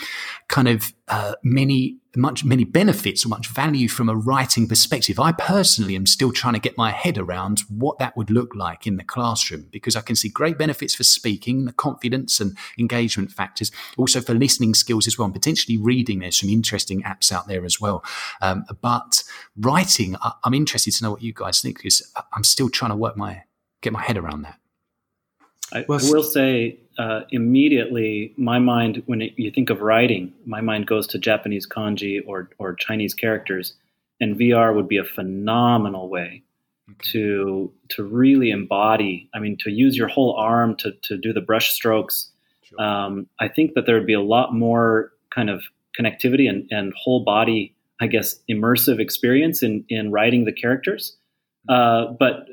kind 0.48 0.68
of 0.68 0.92
uh, 1.08 1.34
many 1.42 1.96
much 2.16 2.44
many 2.44 2.64
benefits 2.64 3.24
or 3.24 3.28
much 3.28 3.48
value 3.48 3.88
from 3.88 4.08
a 4.08 4.16
writing 4.16 4.68
perspective. 4.68 5.18
I 5.18 5.32
personally 5.32 5.96
am 5.96 6.06
still 6.06 6.32
trying 6.32 6.54
to 6.54 6.60
get 6.60 6.76
my 6.76 6.90
head 6.90 7.18
around 7.18 7.60
what 7.68 7.98
that 7.98 8.16
would 8.16 8.30
look 8.30 8.54
like 8.54 8.86
in 8.86 8.96
the 8.96 9.04
classroom 9.04 9.66
because 9.70 9.96
I 9.96 10.00
can 10.00 10.16
see 10.16 10.28
great 10.28 10.58
benefits 10.58 10.94
for 10.94 11.04
speaking, 11.04 11.64
the 11.64 11.72
confidence 11.72 12.40
and 12.40 12.56
engagement 12.78 13.32
factors, 13.32 13.70
also 13.96 14.20
for 14.20 14.34
listening 14.34 14.74
skills 14.74 15.06
as 15.06 15.18
well, 15.18 15.26
and 15.26 15.34
potentially 15.34 15.76
reading. 15.76 16.20
There's 16.20 16.38
some 16.38 16.50
interesting 16.50 17.02
apps 17.02 17.32
out 17.32 17.48
there 17.48 17.64
as 17.64 17.80
well. 17.80 18.04
Um, 18.40 18.64
but 18.80 19.22
writing, 19.56 20.16
I, 20.22 20.32
I'm 20.44 20.54
interested 20.54 20.92
to 20.94 21.04
know 21.04 21.10
what 21.10 21.22
you 21.22 21.32
guys 21.32 21.60
think 21.60 21.78
because 21.78 22.12
I'm 22.34 22.44
still 22.44 22.68
trying 22.68 22.90
to 22.90 22.96
work 22.96 23.16
my 23.16 23.42
get 23.80 23.92
my 23.92 24.02
head 24.02 24.16
around 24.16 24.42
that. 24.42 24.58
I, 25.72 25.80
I 25.80 25.84
will 25.88 26.22
say 26.22 26.78
uh, 26.98 27.20
immediately, 27.30 28.32
my 28.36 28.58
mind, 28.58 29.02
when 29.06 29.22
it, 29.22 29.32
you 29.36 29.50
think 29.50 29.70
of 29.70 29.80
writing, 29.80 30.32
my 30.46 30.60
mind 30.60 30.86
goes 30.86 31.06
to 31.08 31.18
Japanese 31.18 31.66
kanji 31.66 32.20
or, 32.26 32.50
or 32.58 32.74
Chinese 32.74 33.14
characters, 33.14 33.74
and 34.20 34.36
VR 34.36 34.74
would 34.74 34.88
be 34.88 34.96
a 34.96 35.04
phenomenal 35.04 36.08
way 36.08 36.42
okay. 36.90 37.10
to 37.10 37.72
to 37.90 38.04
really 38.04 38.50
embody. 38.50 39.28
I 39.34 39.40
mean, 39.40 39.56
to 39.60 39.70
use 39.70 39.96
your 39.96 40.08
whole 40.08 40.34
arm 40.34 40.76
to 40.76 40.92
to 41.02 41.16
do 41.16 41.32
the 41.32 41.40
brush 41.40 41.72
strokes. 41.72 42.30
Sure. 42.62 42.80
Um, 42.80 43.26
I 43.40 43.48
think 43.48 43.74
that 43.74 43.86
there 43.86 43.96
would 43.96 44.06
be 44.06 44.14
a 44.14 44.22
lot 44.22 44.54
more 44.54 45.12
kind 45.34 45.50
of 45.50 45.62
connectivity 45.98 46.48
and, 46.48 46.66
and 46.70 46.92
whole 46.96 47.24
body, 47.24 47.74
I 48.00 48.06
guess, 48.06 48.36
immersive 48.48 49.00
experience 49.00 49.62
in 49.62 49.84
in 49.88 50.12
writing 50.12 50.44
the 50.44 50.52
characters. 50.52 51.16
Mm-hmm. 51.68 52.12
Uh, 52.12 52.16
but 52.18 52.46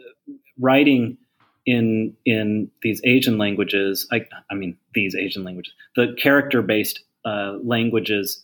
writing 0.60 1.18
in 1.66 2.16
in 2.26 2.70
these 2.82 3.02
Asian 3.04 3.38
languages, 3.38 4.08
I, 4.12 4.26
I 4.50 4.56
mean 4.56 4.78
these 4.94 5.16
Asian 5.16 5.44
languages, 5.44 5.74
the 5.96 6.16
character 6.18 6.62
based 6.62 7.02
uh, 7.26 7.58
languages, 7.64 8.44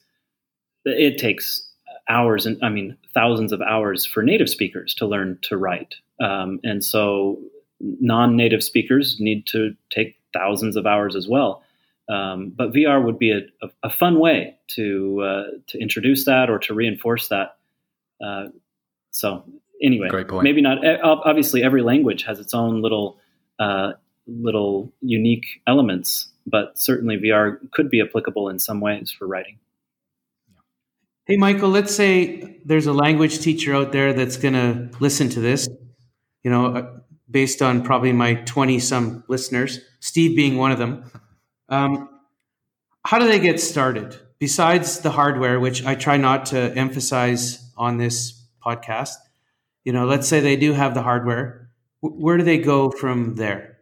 it 0.85 1.17
takes 1.17 1.63
hours 2.09 2.45
and 2.45 2.57
I 2.63 2.69
mean 2.69 2.97
thousands 3.13 3.51
of 3.51 3.61
hours 3.61 4.05
for 4.05 4.23
native 4.23 4.49
speakers 4.49 4.93
to 4.95 5.05
learn 5.05 5.39
to 5.43 5.57
write, 5.57 5.95
um, 6.21 6.59
and 6.63 6.83
so 6.83 7.39
non-native 7.79 8.63
speakers 8.63 9.17
need 9.19 9.45
to 9.47 9.75
take 9.89 10.17
thousands 10.33 10.75
of 10.75 10.85
hours 10.85 11.15
as 11.15 11.27
well. 11.27 11.63
Um, 12.09 12.53
but 12.55 12.71
VR 12.71 13.03
would 13.03 13.19
be 13.19 13.31
a, 13.31 13.41
a, 13.61 13.69
a 13.83 13.89
fun 13.89 14.19
way 14.19 14.55
to 14.75 15.21
uh, 15.21 15.43
to 15.67 15.79
introduce 15.79 16.25
that 16.25 16.49
or 16.49 16.59
to 16.59 16.73
reinforce 16.73 17.27
that. 17.29 17.57
Uh, 18.23 18.47
so 19.11 19.43
anyway, 19.81 20.07
Great 20.09 20.27
point. 20.27 20.43
maybe 20.43 20.61
not. 20.61 20.77
Obviously, 21.03 21.63
every 21.63 21.81
language 21.81 22.23
has 22.23 22.39
its 22.39 22.53
own 22.53 22.81
little 22.81 23.19
uh, 23.59 23.93
little 24.27 24.91
unique 25.01 25.45
elements, 25.67 26.29
but 26.45 26.77
certainly 26.77 27.17
VR 27.17 27.57
could 27.71 27.89
be 27.89 28.01
applicable 28.01 28.49
in 28.49 28.59
some 28.59 28.79
ways 28.81 29.11
for 29.11 29.27
writing. 29.27 29.57
Hey, 31.25 31.35
Michael, 31.35 31.69
let's 31.69 31.93
say 31.93 32.59
there's 32.63 32.87
a 32.87 32.93
language 32.93 33.39
teacher 33.39 33.75
out 33.75 33.91
there 33.91 34.13
that's 34.13 34.37
going 34.37 34.53
to 34.53 34.89
listen 34.99 35.27
to 35.29 35.41
this, 35.41 35.67
you 36.43 36.49
know, 36.49 36.67
uh, 36.67 36.89
based 37.29 37.61
on 37.61 37.83
probably 37.83 38.13
my 38.13 38.35
20 38.35 38.79
some 38.79 39.23
listeners, 39.27 39.79
Steve 39.99 40.37
being 40.37 40.55
one 40.55 40.71
of 40.71 40.77
them. 40.79 41.03
Um, 41.67 42.09
how 43.03 43.19
do 43.19 43.27
they 43.27 43.39
get 43.39 43.59
started? 43.59 44.17
Besides 44.39 44.99
the 44.99 45.11
hardware, 45.11 45.59
which 45.59 45.85
I 45.85 45.95
try 45.95 46.15
not 46.15 46.45
to 46.47 46.57
emphasize 46.77 47.71
on 47.77 47.97
this 47.97 48.41
podcast, 48.65 49.15
you 49.87 49.93
know, 49.93 50.05
let's 50.05 50.27
say 50.27 50.41
they 50.41 50.57
do 50.57 50.73
have 50.73 50.93
the 50.95 51.01
hardware. 51.01 51.69
where 52.01 52.35
do 52.35 52.43
they 52.43 52.57
go 52.57 52.91
from 52.91 53.35
there? 53.35 53.77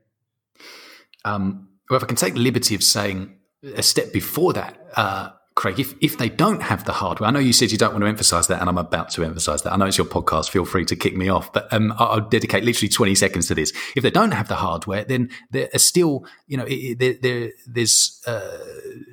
Um, 1.25 1.69
well, 1.89 1.97
if 1.97 2.03
I 2.03 2.05
can 2.05 2.15
take 2.15 2.35
the 2.35 2.41
liberty 2.41 2.75
of 2.75 2.83
saying 2.83 3.33
a 3.75 3.81
step 3.81 4.13
before 4.13 4.53
that, 4.53 4.77
uh, 4.95 5.31
Craig, 5.55 5.79
if, 5.79 5.95
if 6.01 6.19
they 6.19 6.29
don't 6.29 6.61
have 6.61 6.85
the 6.85 6.91
hardware, 6.91 7.27
I 7.27 7.31
know 7.31 7.39
you 7.39 7.53
said 7.53 7.71
you 7.71 7.79
don't 7.79 7.91
want 7.91 8.03
to 8.03 8.07
emphasize 8.07 8.45
that, 8.47 8.59
and 8.61 8.69
I'm 8.69 8.77
about 8.77 9.09
to 9.13 9.23
emphasize 9.23 9.63
that. 9.63 9.73
I 9.73 9.77
know 9.77 9.85
it's 9.85 9.97
your 9.97 10.05
podcast. 10.05 10.51
Feel 10.51 10.65
free 10.65 10.85
to 10.85 10.95
kick 10.95 11.17
me 11.17 11.27
off, 11.27 11.51
but 11.51 11.73
um, 11.73 11.91
I'll 11.97 12.21
dedicate 12.21 12.63
literally 12.63 12.89
20 12.89 13.15
seconds 13.15 13.47
to 13.47 13.55
this. 13.55 13.73
If 13.95 14.03
they 14.03 14.11
don't 14.11 14.35
have 14.35 14.47
the 14.47 14.57
hardware, 14.57 15.05
then 15.05 15.31
there 15.49 15.69
are 15.73 15.79
still, 15.79 16.27
you 16.45 16.57
know, 16.57 16.67
there, 16.99 17.15
there, 17.19 17.51
there's 17.65 18.21
uh, 18.27 18.59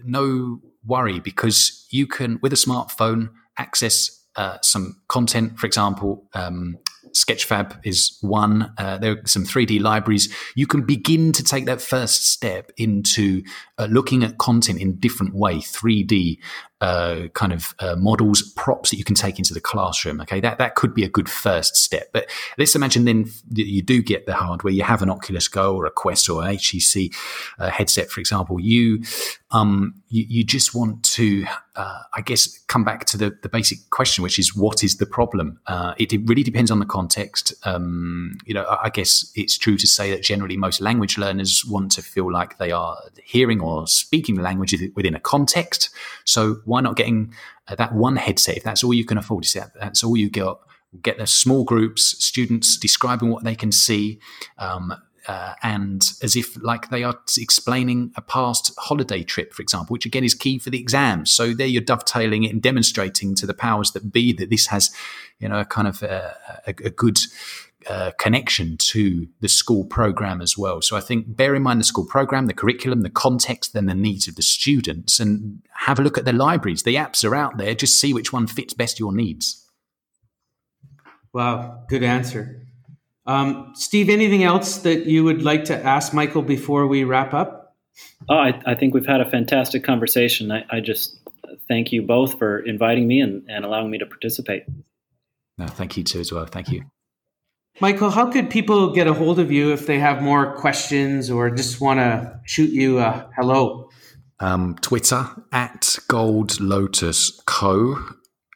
no 0.04 0.60
worry 0.84 1.20
because 1.20 1.86
you 1.88 2.06
can, 2.06 2.38
with 2.42 2.52
a 2.52 2.56
smartphone, 2.56 3.30
access 3.56 4.21
uh, 4.36 4.58
some 4.62 5.00
content. 5.08 5.58
For 5.58 5.66
example, 5.66 6.28
um, 6.34 6.78
Sketchfab 7.12 7.78
is 7.84 8.18
one. 8.20 8.72
Uh, 8.78 8.98
there 8.98 9.12
are 9.12 9.26
some 9.26 9.44
3D 9.44 9.80
libraries. 9.80 10.34
You 10.54 10.66
can 10.66 10.82
begin 10.82 11.32
to 11.32 11.44
take 11.44 11.66
that 11.66 11.80
first 11.80 12.30
step 12.30 12.72
into 12.76 13.42
uh, 13.78 13.86
looking 13.90 14.24
at 14.24 14.38
content 14.38 14.80
in 14.80 14.98
different 14.98 15.34
way, 15.34 15.56
3D 15.56 16.38
uh, 16.82 17.28
kind 17.28 17.52
of 17.52 17.76
uh, 17.78 17.94
models, 17.96 18.42
props 18.56 18.90
that 18.90 18.96
you 18.96 19.04
can 19.04 19.14
take 19.14 19.38
into 19.38 19.54
the 19.54 19.60
classroom. 19.60 20.20
Okay, 20.20 20.40
that 20.40 20.58
that 20.58 20.74
could 20.74 20.92
be 20.92 21.04
a 21.04 21.08
good 21.08 21.28
first 21.28 21.76
step. 21.76 22.08
But 22.12 22.28
let's 22.58 22.74
imagine 22.74 23.04
then 23.04 23.30
that 23.50 23.66
you 23.66 23.82
do 23.82 24.02
get 24.02 24.26
the 24.26 24.34
hardware. 24.34 24.72
You 24.72 24.82
have 24.82 25.00
an 25.00 25.08
Oculus 25.08 25.46
Go 25.46 25.76
or 25.76 25.86
a 25.86 25.92
Quest 25.92 26.28
or 26.28 26.42
an 26.42 26.56
HTC 26.56 27.14
uh, 27.60 27.70
headset, 27.70 28.10
for 28.10 28.18
example. 28.20 28.60
You 28.60 29.04
um, 29.52 30.02
you, 30.08 30.24
you 30.28 30.44
just 30.44 30.74
want 30.74 31.02
to, 31.04 31.44
uh, 31.76 32.00
I 32.14 32.22
guess, 32.22 32.58
come 32.68 32.84
back 32.84 33.04
to 33.06 33.18
the, 33.18 33.36
the 33.42 33.48
basic 33.48 33.90
question, 33.90 34.22
which 34.22 34.38
is 34.38 34.56
what 34.56 34.82
is 34.82 34.96
the 34.96 35.06
problem? 35.06 35.60
Uh, 35.66 35.94
it, 35.98 36.12
it, 36.12 36.22
really 36.24 36.42
depends 36.42 36.70
on 36.70 36.78
the 36.78 36.86
context. 36.86 37.52
Um, 37.64 38.38
you 38.46 38.54
know, 38.54 38.64
I, 38.64 38.84
I 38.84 38.90
guess 38.90 39.30
it's 39.34 39.58
true 39.58 39.76
to 39.76 39.86
say 39.86 40.10
that 40.10 40.22
generally 40.22 40.56
most 40.56 40.80
language 40.80 41.18
learners 41.18 41.64
want 41.66 41.92
to 41.92 42.02
feel 42.02 42.32
like 42.32 42.58
they 42.58 42.72
are 42.72 42.96
hearing 43.22 43.60
or 43.60 43.86
speaking 43.86 44.36
the 44.36 44.42
language 44.42 44.74
within 44.94 45.14
a 45.14 45.20
context. 45.20 45.90
So 46.24 46.60
why 46.72 46.80
not 46.80 46.96
getting 46.96 47.34
uh, 47.68 47.74
that 47.74 47.94
one 47.94 48.16
headset 48.16 48.56
if 48.56 48.62
that's 48.62 48.82
all 48.82 48.94
you 48.94 49.04
can 49.04 49.18
afford? 49.18 49.44
That 49.54 49.72
that's 49.78 50.02
all 50.02 50.16
you 50.16 50.30
got? 50.30 50.60
Get 51.02 51.18
the 51.18 51.26
small 51.26 51.64
groups, 51.64 52.02
students 52.24 52.78
describing 52.78 53.30
what 53.30 53.44
they 53.44 53.54
can 53.54 53.72
see. 53.72 54.20
Um, 54.58 54.94
uh, 55.28 55.54
and 55.62 56.02
as 56.22 56.34
if 56.34 56.60
like 56.62 56.90
they 56.90 57.04
are 57.04 57.16
explaining 57.38 58.12
a 58.16 58.22
past 58.22 58.72
holiday 58.78 59.22
trip, 59.22 59.52
for 59.52 59.62
example, 59.62 59.92
which 59.92 60.06
again 60.06 60.24
is 60.24 60.34
key 60.34 60.58
for 60.58 60.70
the 60.70 60.80
exams. 60.80 61.30
So 61.30 61.52
there 61.52 61.66
you're 61.66 61.82
dovetailing 61.82 62.42
it 62.42 62.52
and 62.52 62.60
demonstrating 62.60 63.36
to 63.36 63.46
the 63.46 63.54
powers 63.54 63.92
that 63.92 64.12
be 64.12 64.32
that 64.32 64.50
this 64.50 64.66
has, 64.68 64.90
you 65.38 65.48
know, 65.48 65.60
a 65.60 65.64
kind 65.64 65.86
of 65.86 66.02
a, 66.02 66.34
a, 66.66 66.70
a 66.70 66.90
good 66.90 67.20
uh, 67.88 68.12
connection 68.18 68.76
to 68.76 69.26
the 69.40 69.48
school 69.48 69.84
program 69.84 70.40
as 70.40 70.56
well. 70.56 70.82
So 70.82 70.96
I 70.96 71.00
think 71.00 71.36
bear 71.36 71.54
in 71.54 71.62
mind 71.62 71.80
the 71.80 71.84
school 71.84 72.06
program, 72.06 72.46
the 72.46 72.54
curriculum, 72.54 73.02
the 73.02 73.10
context, 73.10 73.74
and 73.74 73.88
the 73.88 73.94
needs 73.94 74.28
of 74.28 74.36
the 74.36 74.42
students, 74.42 75.20
and 75.20 75.62
have 75.74 75.98
a 75.98 76.02
look 76.02 76.18
at 76.18 76.24
the 76.24 76.32
libraries. 76.32 76.82
The 76.82 76.96
apps 76.96 77.28
are 77.28 77.34
out 77.34 77.58
there. 77.58 77.74
Just 77.74 78.00
see 78.00 78.12
which 78.12 78.32
one 78.32 78.46
fits 78.46 78.74
best 78.74 79.00
your 79.00 79.12
needs. 79.12 79.66
Wow, 81.32 81.84
good 81.88 82.02
answer. 82.02 82.66
Um, 83.24 83.72
Steve, 83.74 84.08
anything 84.08 84.42
else 84.42 84.78
that 84.78 85.06
you 85.06 85.24
would 85.24 85.42
like 85.42 85.64
to 85.66 85.84
ask 85.84 86.12
Michael 86.12 86.42
before 86.42 86.86
we 86.86 87.04
wrap 87.04 87.32
up? 87.32 87.76
Oh, 88.28 88.36
I, 88.36 88.60
I 88.66 88.74
think 88.74 88.94
we've 88.94 89.06
had 89.06 89.20
a 89.20 89.30
fantastic 89.30 89.84
conversation. 89.84 90.50
I, 90.50 90.64
I, 90.70 90.80
just 90.80 91.20
thank 91.68 91.92
you 91.92 92.02
both 92.02 92.38
for 92.38 92.58
inviting 92.58 93.06
me 93.06 93.20
and, 93.20 93.44
and 93.48 93.64
allowing 93.64 93.90
me 93.90 93.98
to 93.98 94.06
participate. 94.06 94.64
No, 95.58 95.66
thank 95.66 95.96
you 95.96 96.04
too 96.04 96.20
as 96.20 96.32
well. 96.32 96.46
Thank 96.46 96.70
you. 96.70 96.84
Michael, 97.80 98.10
how 98.10 98.30
could 98.30 98.50
people 98.50 98.92
get 98.92 99.06
a 99.06 99.14
hold 99.14 99.38
of 99.38 99.50
you 99.50 99.72
if 99.72 99.86
they 99.86 99.98
have 99.98 100.22
more 100.22 100.54
questions 100.56 101.30
or 101.30 101.48
just 101.50 101.80
want 101.80 102.00
to 102.00 102.38
shoot 102.44 102.70
you 102.70 102.98
a 102.98 103.30
hello? 103.34 103.88
Um, 104.40 104.76
Twitter 104.80 105.26
at 105.52 105.96
Gold 106.08 106.60
Lotus 106.60 107.40
Co. 107.46 107.96